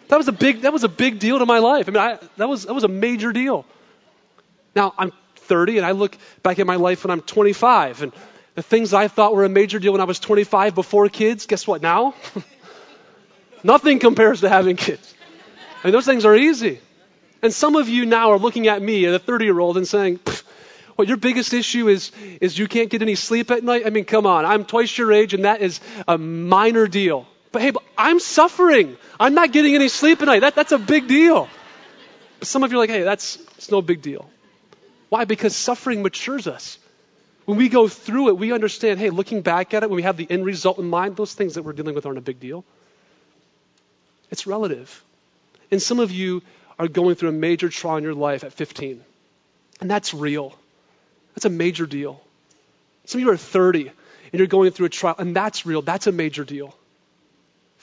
That 0.09 0.17
was 0.17 0.27
a 0.27 0.31
big, 0.31 0.61
that 0.61 0.73
was 0.73 0.83
a 0.83 0.89
big 0.89 1.19
deal 1.19 1.39
to 1.39 1.45
my 1.45 1.59
life. 1.59 1.87
I 1.87 1.91
mean, 1.91 2.01
I, 2.01 2.19
that, 2.37 2.47
was, 2.47 2.65
that 2.65 2.73
was 2.73 2.83
a 2.83 2.87
major 2.87 3.31
deal. 3.31 3.65
Now, 4.75 4.93
I'm 4.97 5.11
30 5.35 5.77
and 5.77 5.85
I 5.85 5.91
look 5.91 6.17
back 6.41 6.59
at 6.59 6.67
my 6.67 6.75
life 6.75 7.03
when 7.03 7.11
I'm 7.11 7.21
25 7.21 8.03
and 8.03 8.11
the 8.55 8.61
things 8.61 8.93
I 8.93 9.07
thought 9.07 9.35
were 9.35 9.45
a 9.45 9.49
major 9.49 9.79
deal 9.79 9.93
when 9.93 10.01
I 10.01 10.05
was 10.05 10.19
25 10.19 10.75
before 10.75 11.09
kids, 11.09 11.47
guess 11.47 11.65
what 11.65 11.81
now? 11.81 12.13
Nothing 13.63 13.99
compares 13.99 14.41
to 14.41 14.49
having 14.49 14.75
kids. 14.75 15.13
I 15.83 15.87
mean, 15.87 15.93
those 15.93 16.05
things 16.05 16.25
are 16.25 16.35
easy. 16.35 16.79
And 17.41 17.53
some 17.53 17.75
of 17.75 17.89
you 17.89 18.05
now 18.05 18.31
are 18.31 18.37
looking 18.37 18.67
at 18.67 18.81
me, 18.81 19.05
at 19.05 19.13
a 19.13 19.19
30 19.19 19.45
year 19.45 19.59
old, 19.59 19.77
and 19.77 19.87
saying, 19.87 20.19
what 20.95 21.07
your 21.07 21.17
biggest 21.17 21.53
issue 21.53 21.87
is 21.87 22.11
is 22.39 22.57
you 22.57 22.67
can't 22.67 22.89
get 22.89 23.01
any 23.01 23.15
sleep 23.15 23.49
at 23.49 23.63
night? 23.63 23.83
I 23.85 23.89
mean, 23.89 24.05
come 24.05 24.27
on. 24.27 24.45
I'm 24.45 24.63
twice 24.63 24.95
your 24.95 25.11
age, 25.11 25.33
and 25.33 25.45
that 25.45 25.61
is 25.61 25.79
a 26.07 26.17
minor 26.17 26.87
deal. 26.87 27.27
But 27.53 27.61
hey, 27.61 27.71
I'm 27.97 28.19
suffering. 28.19 28.97
I'm 29.19 29.35
not 29.35 29.51
getting 29.53 29.75
any 29.75 29.87
sleep 29.87 30.21
at 30.21 30.25
night. 30.25 30.39
That, 30.39 30.55
that's 30.55 30.71
a 30.71 30.79
big 30.79 31.07
deal. 31.07 31.47
But 32.39 32.47
some 32.47 32.63
of 32.63 32.71
you 32.71 32.77
are 32.77 32.81
like, 32.81 32.89
hey, 32.89 33.03
that's 33.03 33.37
it's 33.57 33.71
no 33.71 33.81
big 33.81 34.01
deal. 34.01 34.29
Why? 35.09 35.25
Because 35.25 35.55
suffering 35.55 36.01
matures 36.01 36.47
us. 36.47 36.79
When 37.45 37.57
we 37.57 37.69
go 37.69 37.87
through 37.87 38.29
it, 38.29 38.37
we 38.37 38.51
understand, 38.51 38.99
hey, 38.99 39.11
looking 39.11 39.41
back 39.41 39.75
at 39.75 39.83
it, 39.83 39.89
when 39.89 39.97
we 39.97 40.01
have 40.01 40.17
the 40.17 40.25
end 40.29 40.45
result 40.45 40.79
in 40.79 40.89
mind, 40.89 41.15
those 41.15 41.33
things 41.33 41.53
that 41.53 41.61
we're 41.61 41.73
dealing 41.73 41.93
with 41.93 42.07
aren't 42.07 42.17
a 42.17 42.21
big 42.21 42.39
deal. 42.39 42.65
It's 44.31 44.47
relative. 44.47 45.03
And 45.69 45.79
some 45.79 45.99
of 45.99 46.09
you 46.09 46.41
are 46.79 46.87
going 46.87 47.13
through 47.15 47.29
a 47.29 47.33
major 47.33 47.69
trial 47.69 47.97
in 47.97 48.03
your 48.03 48.15
life 48.15 48.43
at 48.43 48.53
15. 48.53 48.99
And 49.79 49.91
that's 49.91 50.11
real. 50.13 50.57
That's 51.35 51.45
a 51.45 51.51
major 51.51 51.85
deal. 51.85 52.19
Some 53.05 53.19
of 53.19 53.25
you 53.25 53.31
are 53.31 53.37
30 53.37 53.89
and 53.89 54.39
you're 54.39 54.47
going 54.47 54.71
through 54.71 54.87
a 54.87 54.89
trial, 54.89 55.15
and 55.19 55.35
that's 55.35 55.67
real. 55.67 55.83
That's 55.83 56.07
a 56.07 56.11
major 56.11 56.43
deal. 56.43 56.73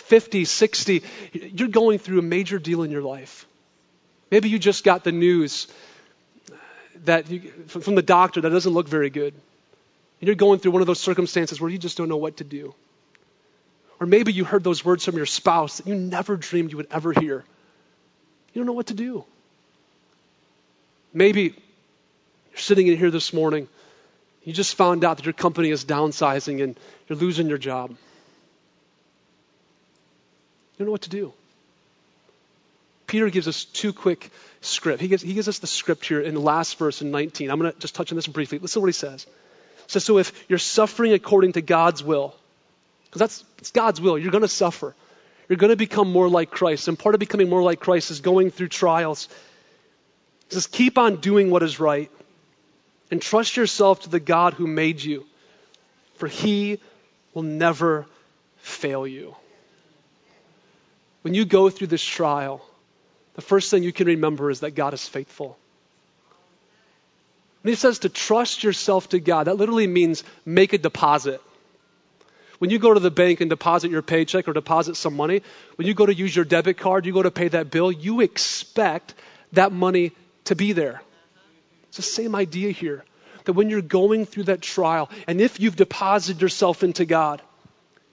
50, 0.00 0.44
60, 0.44 1.02
you're 1.32 1.68
going 1.68 1.98
through 1.98 2.18
a 2.18 2.22
major 2.22 2.58
deal 2.58 2.82
in 2.82 2.90
your 2.90 3.02
life. 3.02 3.46
Maybe 4.30 4.48
you 4.48 4.58
just 4.58 4.84
got 4.84 5.04
the 5.04 5.12
news 5.12 5.66
that 7.04 7.30
you, 7.30 7.40
from 7.66 7.94
the 7.94 8.02
doctor 8.02 8.40
that 8.40 8.50
doesn't 8.50 8.72
look 8.72 8.88
very 8.88 9.10
good. 9.10 9.34
And 10.20 10.26
you're 10.26 10.36
going 10.36 10.58
through 10.58 10.72
one 10.72 10.82
of 10.82 10.86
those 10.86 11.00
circumstances 11.00 11.60
where 11.60 11.70
you 11.70 11.78
just 11.78 11.96
don't 11.96 12.08
know 12.08 12.16
what 12.16 12.38
to 12.38 12.44
do. 12.44 12.74
Or 13.98 14.06
maybe 14.06 14.32
you 14.32 14.44
heard 14.44 14.64
those 14.64 14.84
words 14.84 15.04
from 15.04 15.16
your 15.16 15.26
spouse 15.26 15.78
that 15.78 15.86
you 15.86 15.94
never 15.94 16.36
dreamed 16.36 16.70
you 16.70 16.76
would 16.78 16.88
ever 16.90 17.12
hear. 17.12 17.44
You 18.52 18.60
don't 18.60 18.66
know 18.66 18.72
what 18.72 18.88
to 18.88 18.94
do. 18.94 19.24
Maybe 21.12 21.42
you're 21.42 22.58
sitting 22.58 22.86
in 22.86 22.96
here 22.96 23.10
this 23.10 23.32
morning. 23.32 23.68
You 24.44 24.52
just 24.52 24.74
found 24.74 25.04
out 25.04 25.18
that 25.18 25.26
your 25.26 25.32
company 25.32 25.70
is 25.70 25.84
downsizing 25.84 26.62
and 26.62 26.78
you're 27.08 27.18
losing 27.18 27.48
your 27.48 27.58
job. 27.58 27.94
Don't 30.80 30.86
know 30.86 30.92
what 30.92 31.02
to 31.02 31.10
do. 31.10 31.34
Peter 33.06 33.28
gives 33.28 33.46
us 33.46 33.66
two 33.66 33.92
quick 33.92 34.30
script. 34.62 35.02
He 35.02 35.08
gives, 35.08 35.22
he 35.22 35.34
gives 35.34 35.46
us 35.46 35.58
the 35.58 35.66
script 35.66 36.06
here 36.06 36.22
in 36.22 36.32
the 36.32 36.40
last 36.40 36.78
verse 36.78 37.02
in 37.02 37.10
19. 37.10 37.50
I'm 37.50 37.58
going 37.58 37.70
to 37.70 37.78
just 37.78 37.94
touch 37.94 38.10
on 38.12 38.16
this 38.16 38.26
briefly. 38.26 38.58
Listen 38.58 38.80
to 38.80 38.84
what 38.84 38.86
he 38.86 38.94
says. 38.94 39.24
He 39.24 39.82
says, 39.88 40.04
So 40.04 40.16
if 40.16 40.32
you're 40.48 40.58
suffering 40.58 41.12
according 41.12 41.52
to 41.52 41.60
God's 41.60 42.02
will, 42.02 42.34
because 43.04 43.18
that's 43.18 43.44
it's 43.58 43.72
God's 43.72 44.00
will, 44.00 44.16
you're 44.18 44.30
going 44.30 44.40
to 44.40 44.48
suffer. 44.48 44.94
You're 45.50 45.58
going 45.58 45.68
to 45.68 45.76
become 45.76 46.10
more 46.10 46.30
like 46.30 46.50
Christ. 46.50 46.88
And 46.88 46.98
part 46.98 47.14
of 47.14 47.18
becoming 47.18 47.50
more 47.50 47.62
like 47.62 47.80
Christ 47.80 48.10
is 48.10 48.20
going 48.20 48.50
through 48.50 48.68
trials. 48.68 49.28
He 50.48 50.54
says, 50.54 50.66
Keep 50.66 50.96
on 50.96 51.16
doing 51.16 51.50
what 51.50 51.62
is 51.62 51.78
right 51.78 52.10
and 53.10 53.20
trust 53.20 53.58
yourself 53.58 54.04
to 54.04 54.08
the 54.08 54.18
God 54.18 54.54
who 54.54 54.66
made 54.66 55.02
you, 55.02 55.26
for 56.14 56.26
he 56.26 56.80
will 57.34 57.42
never 57.42 58.06
fail 58.62 59.06
you. 59.06 59.36
When 61.22 61.34
you 61.34 61.44
go 61.44 61.70
through 61.70 61.88
this 61.88 62.04
trial, 62.04 62.64
the 63.34 63.42
first 63.42 63.70
thing 63.70 63.82
you 63.82 63.92
can 63.92 64.06
remember 64.06 64.50
is 64.50 64.60
that 64.60 64.72
God 64.72 64.94
is 64.94 65.06
faithful. 65.06 65.58
When 67.62 67.72
he 67.72 67.76
says 67.76 68.00
to 68.00 68.08
trust 68.08 68.64
yourself 68.64 69.10
to 69.10 69.20
God, 69.20 69.46
that 69.46 69.56
literally 69.56 69.86
means 69.86 70.24
make 70.46 70.72
a 70.72 70.78
deposit. 70.78 71.42
When 72.58 72.70
you 72.70 72.78
go 72.78 72.92
to 72.92 73.00
the 73.00 73.10
bank 73.10 73.40
and 73.40 73.50
deposit 73.50 73.90
your 73.90 74.02
paycheck 74.02 74.48
or 74.48 74.52
deposit 74.52 74.96
some 74.96 75.14
money, 75.16 75.42
when 75.76 75.86
you 75.86 75.94
go 75.94 76.06
to 76.06 76.14
use 76.14 76.34
your 76.34 76.44
debit 76.44 76.78
card, 76.78 77.06
you 77.06 77.12
go 77.12 77.22
to 77.22 77.30
pay 77.30 77.48
that 77.48 77.70
bill, 77.70 77.90
you 77.90 78.20
expect 78.20 79.14
that 79.52 79.72
money 79.72 80.12
to 80.44 80.54
be 80.54 80.72
there. 80.72 81.02
It's 81.88 81.96
the 81.96 82.02
same 82.02 82.34
idea 82.34 82.70
here. 82.70 83.04
That 83.44 83.54
when 83.54 83.70
you're 83.70 83.82
going 83.82 84.26
through 84.26 84.44
that 84.44 84.60
trial, 84.60 85.10
and 85.26 85.40
if 85.40 85.58
you've 85.58 85.76
deposited 85.76 86.42
yourself 86.42 86.82
into 86.82 87.04
God, 87.04 87.42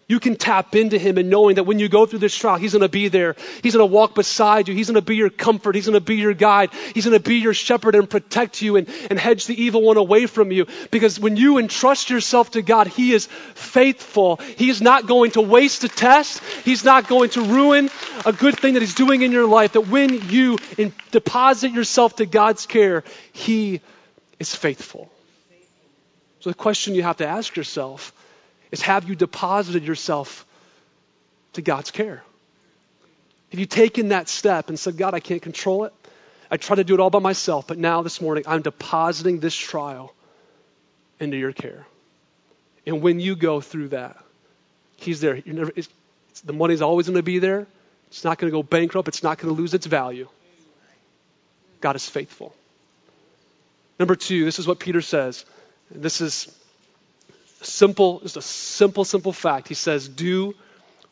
you 0.10 0.22
can 0.22 0.38
tap 0.38 0.74
into 0.74 0.98
him 0.98 1.18
and 1.18 1.30
knowing 1.30 1.56
that 1.56 1.66
when 1.66 1.80
you 1.80 1.90
go 1.90 2.06
through 2.06 2.20
this 2.20 2.36
trial, 2.36 2.58
he's 2.58 2.72
going 2.72 2.82
to 2.82 2.88
be 2.88 3.10
there. 3.10 3.36
He's 3.62 3.76
going 3.76 3.88
to 3.88 3.94
walk 3.94 4.16
beside 4.16 4.70
you. 4.70 4.74
He's 4.74 4.88
going 4.88 4.96
to 4.96 5.02
be 5.02 5.18
your 5.18 5.30
comfort. 5.30 5.76
He's 5.76 5.86
going 5.86 6.00
to 6.00 6.02
be 6.02 6.16
your 6.16 6.34
guide. 6.34 6.70
He's 6.94 7.04
going 7.06 7.18
to 7.18 7.24
be 7.24 7.36
your 7.40 7.54
shepherd 7.54 7.94
and 7.94 8.10
protect 8.10 8.62
you 8.62 8.78
and, 8.78 8.88
and 9.10 9.20
hedge 9.20 9.48
the 9.48 9.62
evil 9.62 9.82
one 9.82 9.98
away 9.98 10.26
from 10.26 10.52
you. 10.54 10.66
Because 10.92 11.20
when 11.20 11.36
you 11.36 11.58
entrust 11.58 12.10
yourself 12.10 12.52
to 12.52 12.62
God, 12.62 12.88
he 12.88 13.12
is 13.12 13.26
faithful. 13.56 14.38
He 14.38 14.70
is 14.70 14.82
not 14.82 15.08
going 15.08 15.32
to 15.32 15.42
waste 15.42 15.84
a 15.84 15.90
test. 15.90 16.42
He's 16.64 16.86
not 16.86 17.10
going 17.10 17.32
to 17.32 17.42
ruin 17.42 17.90
a 18.26 18.32
good 18.32 18.58
thing 18.58 18.76
that 18.76 18.82
he's 18.82 18.96
doing 18.96 19.24
in 19.24 19.34
your 19.34 19.48
life. 19.48 19.74
That 19.74 19.90
when 19.90 20.30
you 20.30 20.58
in, 20.78 20.94
deposit 21.12 21.74
yourself 21.74 22.16
to 22.18 22.26
God's 22.26 22.66
care, 22.66 23.04
he 23.34 23.82
is 24.40 24.56
faithful. 24.56 25.12
So 26.40 26.50
the 26.50 26.56
question 26.56 26.96
you 26.96 27.04
have 27.04 27.18
to 27.18 27.28
ask 27.28 27.58
yourself 27.58 28.14
is 28.72 28.82
have 28.82 29.08
you 29.08 29.16
deposited 29.16 29.84
yourself 29.84 30.46
to 31.54 31.62
God's 31.62 31.92
care? 31.92 32.24
Have 33.52 33.60
you 33.60 33.66
taken 33.66 34.10
that 34.10 34.28
step 34.28 34.70
and 34.70 34.78
said, 34.78 34.98
God, 34.98 35.14
I 35.14 35.20
can't 35.20 35.42
control 35.42 35.86
it? 35.86 35.94
I 36.50 36.58
try 36.58 36.76
to 36.76 36.84
do 36.84 36.94
it 36.94 37.00
all 37.00 37.10
by 37.10 37.20
myself, 37.20 37.68
but 37.68 37.78
now 37.78 38.02
this 38.02 38.22
morning 38.22 38.44
I'm 38.48 38.62
depositing 38.62 39.40
this 39.40 39.56
trial 39.56 40.14
into 41.20 41.38
your 41.38 41.52
care. 41.52 41.86
And 42.86 43.02
when 43.02 43.20
you 43.20 43.36
go 43.36 43.62
through 43.62 43.90
that, 43.90 44.18
He's 44.98 45.22
there. 45.22 45.42
Never, 45.46 45.72
the 46.44 46.54
money's 46.54 46.82
always 46.82 47.08
going 47.08 47.18
to 47.18 47.24
be 47.24 47.40
there. 47.40 47.68
It's 48.08 48.24
not 48.24 48.38
going 48.38 48.52
to 48.52 48.58
go 48.58 48.64
bankrupt. 48.64 49.08
It's 49.08 49.24
not 49.24 49.38
going 49.38 49.54
to 49.54 49.62
lose 49.62 49.74
its 49.74 49.86
value. 49.86 50.28
God 51.82 51.96
is 51.96 52.08
faithful. 52.10 52.56
Number 54.00 54.16
two, 54.16 54.46
this 54.46 54.60
is 54.60 54.68
what 54.68 54.80
Peter 54.80 55.02
says. 55.02 55.46
This 55.92 56.22
is 56.22 56.48
Simple, 57.62 58.20
just 58.20 58.38
a 58.38 58.42
simple, 58.42 59.04
simple 59.04 59.34
fact. 59.34 59.68
He 59.68 59.74
says, 59.74 60.08
do 60.08 60.56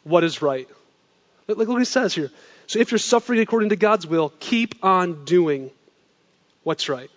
what 0.04 0.24
is 0.24 0.42
right. 0.42 0.68
Look, 1.48 1.58
look 1.58 1.68
what 1.68 1.80
he 1.80 1.86
says 1.86 2.14
here. 2.14 2.32
So 2.68 2.80
if 2.80 2.92
you're 2.92 3.00
suffering 3.00 3.40
according 3.40 3.70
to 3.70 3.76
God's 3.76 4.08
will, 4.08 4.32
keep 4.40 4.84
on 4.84 5.26
doing 5.26 5.72
what's 6.64 6.90
right. 6.90 7.10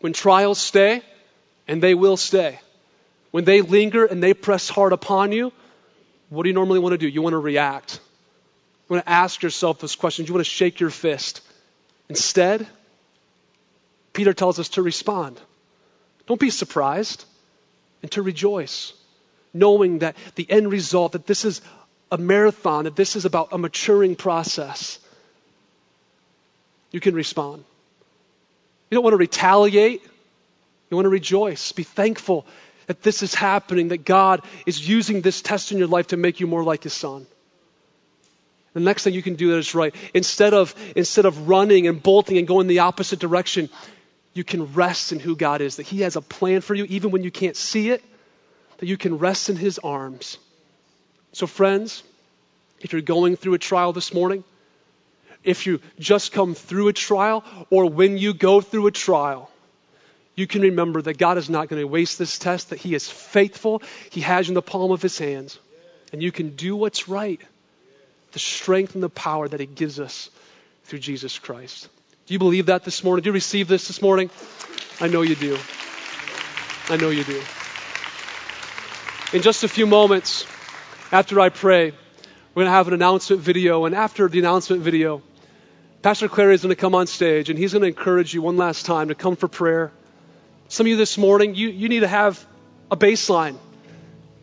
When 0.00 0.12
trials 0.12 0.58
stay, 0.58 1.02
and 1.66 1.82
they 1.82 1.94
will 1.94 2.16
stay, 2.16 2.58
when 3.30 3.44
they 3.44 3.60
linger 3.60 4.04
and 4.06 4.22
they 4.22 4.32
press 4.32 4.68
hard 4.68 4.92
upon 4.92 5.32
you, 5.32 5.52
what 6.30 6.44
do 6.44 6.48
you 6.48 6.54
normally 6.54 6.78
want 6.78 6.92
to 6.92 6.98
do? 6.98 7.08
You 7.08 7.22
want 7.22 7.34
to 7.34 7.38
react. 7.38 8.00
You 8.88 8.94
want 8.94 9.04
to 9.04 9.10
ask 9.10 9.42
yourself 9.42 9.80
those 9.80 9.96
questions. 9.96 10.28
You 10.28 10.34
want 10.34 10.46
to 10.46 10.50
shake 10.50 10.80
your 10.80 10.90
fist. 10.90 11.42
Instead, 12.08 12.66
Peter 14.12 14.32
tells 14.32 14.58
us 14.58 14.70
to 14.70 14.82
respond. 14.82 15.38
Don't 16.26 16.40
be 16.40 16.50
surprised 16.50 17.24
and 18.02 18.10
to 18.12 18.22
rejoice, 18.22 18.92
knowing 19.52 20.00
that 20.00 20.16
the 20.34 20.50
end 20.50 20.70
result, 20.70 21.12
that 21.12 21.26
this 21.26 21.44
is 21.44 21.60
a 22.10 22.18
marathon, 22.18 22.84
that 22.84 22.96
this 22.96 23.16
is 23.16 23.24
about 23.24 23.48
a 23.52 23.58
maturing 23.58 24.16
process. 24.16 24.98
You 26.90 27.00
can 27.00 27.14
respond. 27.14 27.64
You 28.90 28.96
don't 28.96 29.04
want 29.04 29.12
to 29.12 29.18
retaliate. 29.18 30.02
You 30.90 30.96
want 30.96 31.04
to 31.04 31.10
rejoice. 31.10 31.72
Be 31.72 31.82
thankful 31.82 32.46
that 32.86 33.02
this 33.02 33.22
is 33.22 33.34
happening, 33.34 33.88
that 33.88 34.04
God 34.04 34.42
is 34.64 34.88
using 34.88 35.20
this 35.20 35.42
test 35.42 35.72
in 35.72 35.78
your 35.78 35.88
life 35.88 36.08
to 36.08 36.16
make 36.16 36.40
you 36.40 36.46
more 36.46 36.64
like 36.64 36.82
His 36.84 36.94
Son. 36.94 37.26
The 38.72 38.80
next 38.80 39.04
thing 39.04 39.12
you 39.12 39.22
can 39.22 39.34
do 39.34 39.50
that 39.50 39.58
is 39.58 39.74
right. 39.74 39.94
Instead 40.14 40.54
of, 40.54 40.74
instead 40.96 41.26
of 41.26 41.48
running 41.48 41.86
and 41.86 42.02
bolting 42.02 42.38
and 42.38 42.46
going 42.46 42.66
the 42.66 42.80
opposite 42.80 43.18
direction, 43.18 43.68
you 44.38 44.44
can 44.44 44.72
rest 44.72 45.10
in 45.10 45.18
who 45.18 45.34
God 45.34 45.60
is, 45.60 45.76
that 45.76 45.86
He 45.86 46.02
has 46.02 46.14
a 46.14 46.22
plan 46.22 46.60
for 46.60 46.74
you, 46.74 46.84
even 46.84 47.10
when 47.10 47.24
you 47.24 47.30
can't 47.30 47.56
see 47.56 47.90
it, 47.90 48.02
that 48.78 48.86
you 48.86 48.96
can 48.96 49.18
rest 49.18 49.50
in 49.50 49.56
His 49.56 49.80
arms. 49.80 50.38
So, 51.32 51.48
friends, 51.48 52.04
if 52.80 52.92
you're 52.92 53.02
going 53.02 53.34
through 53.34 53.54
a 53.54 53.58
trial 53.58 53.92
this 53.92 54.14
morning, 54.14 54.44
if 55.42 55.66
you 55.66 55.80
just 55.98 56.30
come 56.32 56.54
through 56.54 56.86
a 56.86 56.92
trial, 56.92 57.44
or 57.68 57.86
when 57.90 58.16
you 58.16 58.32
go 58.32 58.60
through 58.60 58.86
a 58.86 58.92
trial, 58.92 59.50
you 60.36 60.46
can 60.46 60.62
remember 60.62 61.02
that 61.02 61.18
God 61.18 61.36
is 61.36 61.50
not 61.50 61.68
going 61.68 61.82
to 61.82 61.88
waste 61.88 62.16
this 62.16 62.38
test, 62.38 62.70
that 62.70 62.78
He 62.78 62.94
is 62.94 63.10
faithful, 63.10 63.82
He 64.10 64.20
has 64.20 64.46
you 64.46 64.52
in 64.52 64.54
the 64.54 64.62
palm 64.62 64.92
of 64.92 65.02
His 65.02 65.18
hands, 65.18 65.58
and 66.12 66.22
you 66.22 66.30
can 66.30 66.50
do 66.50 66.76
what's 66.76 67.08
right. 67.08 67.40
The 68.30 68.38
strength 68.38 68.94
and 68.94 69.02
the 69.02 69.08
power 69.10 69.48
that 69.48 69.58
He 69.58 69.66
gives 69.66 69.98
us 69.98 70.30
through 70.84 71.00
Jesus 71.00 71.40
Christ. 71.40 71.88
Do 72.28 72.34
you 72.34 72.38
believe 72.38 72.66
that 72.66 72.84
this 72.84 73.02
morning? 73.02 73.22
Do 73.22 73.30
you 73.30 73.32
receive 73.32 73.68
this 73.68 73.88
this 73.88 74.02
morning? 74.02 74.28
I 75.00 75.08
know 75.08 75.22
you 75.22 75.34
do. 75.34 75.56
I 76.90 76.98
know 76.98 77.08
you 77.08 77.24
do. 77.24 77.40
In 79.32 79.40
just 79.40 79.64
a 79.64 79.68
few 79.68 79.86
moments 79.86 80.44
after 81.10 81.40
I 81.40 81.48
pray, 81.48 81.92
we're 82.54 82.64
going 82.64 82.66
to 82.66 82.70
have 82.70 82.86
an 82.86 82.92
announcement 82.92 83.40
video. 83.40 83.86
And 83.86 83.94
after 83.94 84.28
the 84.28 84.40
announcement 84.40 84.82
video, 84.82 85.22
Pastor 86.02 86.28
Clary 86.28 86.54
is 86.54 86.60
going 86.60 86.68
to 86.68 86.78
come 86.78 86.94
on 86.94 87.06
stage 87.06 87.48
and 87.48 87.58
he's 87.58 87.72
going 87.72 87.80
to 87.80 87.88
encourage 87.88 88.34
you 88.34 88.42
one 88.42 88.58
last 88.58 88.84
time 88.84 89.08
to 89.08 89.14
come 89.14 89.34
for 89.34 89.48
prayer. 89.48 89.90
Some 90.68 90.84
of 90.84 90.88
you 90.88 90.96
this 90.96 91.16
morning, 91.16 91.54
you, 91.54 91.70
you 91.70 91.88
need 91.88 92.00
to 92.00 92.08
have 92.08 92.46
a 92.90 92.96
baseline. 92.98 93.56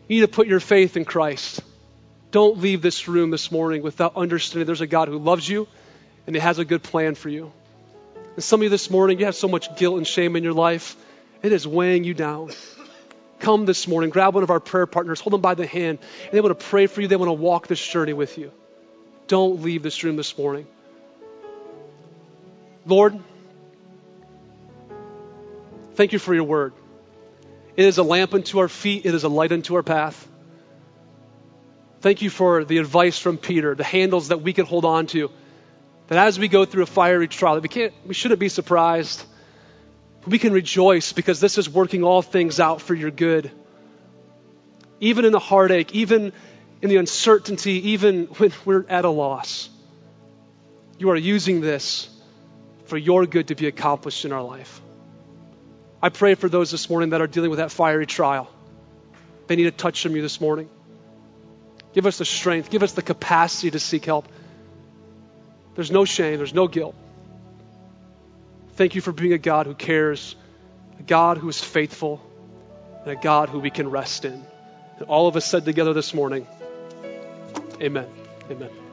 You 0.08 0.16
need 0.16 0.20
to 0.22 0.28
put 0.28 0.48
your 0.48 0.58
faith 0.58 0.96
in 0.96 1.04
Christ. 1.04 1.60
Don't 2.32 2.58
leave 2.58 2.82
this 2.82 3.06
room 3.06 3.30
this 3.30 3.52
morning 3.52 3.82
without 3.82 4.16
understanding 4.16 4.66
there's 4.66 4.80
a 4.80 4.88
God 4.88 5.06
who 5.06 5.18
loves 5.18 5.48
you 5.48 5.68
and 6.26 6.34
he 6.34 6.40
has 6.40 6.58
a 6.58 6.64
good 6.64 6.82
plan 6.82 7.14
for 7.14 7.28
you. 7.28 7.52
And 8.36 8.44
some 8.44 8.60
of 8.60 8.64
you 8.64 8.68
this 8.68 8.90
morning, 8.90 9.18
you 9.18 9.24
have 9.24 9.34
so 9.34 9.48
much 9.48 9.74
guilt 9.76 9.96
and 9.96 10.06
shame 10.06 10.36
in 10.36 10.44
your 10.44 10.52
life, 10.52 10.94
it 11.42 11.52
is 11.52 11.66
weighing 11.66 12.04
you 12.04 12.12
down. 12.12 12.50
Come 13.38 13.64
this 13.64 13.88
morning, 13.88 14.10
grab 14.10 14.34
one 14.34 14.42
of 14.42 14.50
our 14.50 14.60
prayer 14.60 14.86
partners, 14.86 15.20
hold 15.20 15.32
them 15.32 15.40
by 15.40 15.54
the 15.54 15.66
hand, 15.66 15.98
and 16.24 16.32
they 16.32 16.40
want 16.40 16.58
to 16.58 16.66
pray 16.66 16.86
for 16.86 17.00
you. 17.00 17.08
They 17.08 17.16
want 17.16 17.28
to 17.28 17.32
walk 17.34 17.66
this 17.66 17.84
journey 17.84 18.12
with 18.12 18.36
you. 18.36 18.52
Don't 19.26 19.62
leave 19.62 19.82
this 19.82 20.04
room 20.04 20.16
this 20.16 20.36
morning. 20.36 20.66
Lord, 22.84 23.18
thank 25.94 26.12
you 26.12 26.18
for 26.18 26.34
your 26.34 26.44
word. 26.44 26.74
It 27.74 27.86
is 27.86 27.98
a 27.98 28.02
lamp 28.02 28.34
unto 28.34 28.58
our 28.58 28.68
feet, 28.68 29.06
it 29.06 29.14
is 29.14 29.24
a 29.24 29.28
light 29.28 29.52
unto 29.52 29.74
our 29.76 29.82
path. 29.82 30.28
Thank 32.00 32.20
you 32.20 32.28
for 32.28 32.64
the 32.64 32.78
advice 32.78 33.18
from 33.18 33.38
Peter, 33.38 33.74
the 33.74 33.82
handles 33.82 34.28
that 34.28 34.42
we 34.42 34.52
can 34.52 34.66
hold 34.66 34.84
on 34.84 35.06
to 35.08 35.30
that 36.08 36.18
as 36.18 36.38
we 36.38 36.48
go 36.48 36.64
through 36.64 36.84
a 36.84 36.86
fiery 36.86 37.28
trial, 37.28 37.60
we, 37.60 37.68
can't, 37.68 37.92
we 38.06 38.14
shouldn't 38.14 38.40
be 38.40 38.48
surprised. 38.48 39.24
We 40.26 40.38
can 40.38 40.52
rejoice 40.52 41.12
because 41.12 41.40
this 41.40 41.58
is 41.58 41.68
working 41.68 42.04
all 42.04 42.22
things 42.22 42.60
out 42.60 42.80
for 42.80 42.94
your 42.94 43.10
good. 43.10 43.50
Even 45.00 45.24
in 45.24 45.32
the 45.32 45.38
heartache, 45.38 45.94
even 45.94 46.32
in 46.82 46.88
the 46.88 46.96
uncertainty, 46.96 47.90
even 47.90 48.26
when 48.38 48.52
we're 48.64 48.84
at 48.88 49.04
a 49.04 49.10
loss, 49.10 49.68
you 50.98 51.10
are 51.10 51.16
using 51.16 51.60
this 51.60 52.08
for 52.86 52.96
your 52.96 53.26
good 53.26 53.48
to 53.48 53.54
be 53.54 53.66
accomplished 53.66 54.24
in 54.24 54.32
our 54.32 54.42
life. 54.42 54.80
I 56.02 56.08
pray 56.08 56.34
for 56.34 56.48
those 56.48 56.70
this 56.70 56.88
morning 56.88 57.10
that 57.10 57.20
are 57.20 57.26
dealing 57.26 57.50
with 57.50 57.58
that 57.58 57.72
fiery 57.72 58.06
trial. 58.06 58.48
They 59.46 59.56
need 59.56 59.66
a 59.66 59.72
touch 59.72 60.02
from 60.02 60.14
you 60.14 60.22
this 60.22 60.40
morning. 60.40 60.68
Give 61.94 62.06
us 62.06 62.18
the 62.18 62.24
strength, 62.24 62.70
give 62.70 62.82
us 62.82 62.92
the 62.92 63.02
capacity 63.02 63.70
to 63.70 63.78
seek 63.78 64.04
help. 64.04 64.28
There's 65.76 65.90
no 65.90 66.04
shame, 66.04 66.38
there's 66.38 66.54
no 66.54 66.66
guilt. 66.66 66.94
Thank 68.76 68.94
you 68.94 69.00
for 69.00 69.12
being 69.12 69.32
a 69.32 69.38
God 69.38 69.66
who 69.66 69.74
cares, 69.74 70.34
a 70.98 71.02
God 71.02 71.38
who 71.38 71.48
is 71.48 71.62
faithful, 71.62 72.20
and 73.04 73.12
a 73.12 73.20
God 73.20 73.48
who 73.50 73.60
we 73.60 73.70
can 73.70 73.90
rest 73.90 74.24
in. 74.24 74.44
And 74.98 75.08
all 75.08 75.28
of 75.28 75.36
us 75.36 75.44
said 75.44 75.64
together 75.64 75.92
this 75.92 76.14
morning, 76.14 76.46
Amen. 77.80 78.08
Amen. 78.50 78.85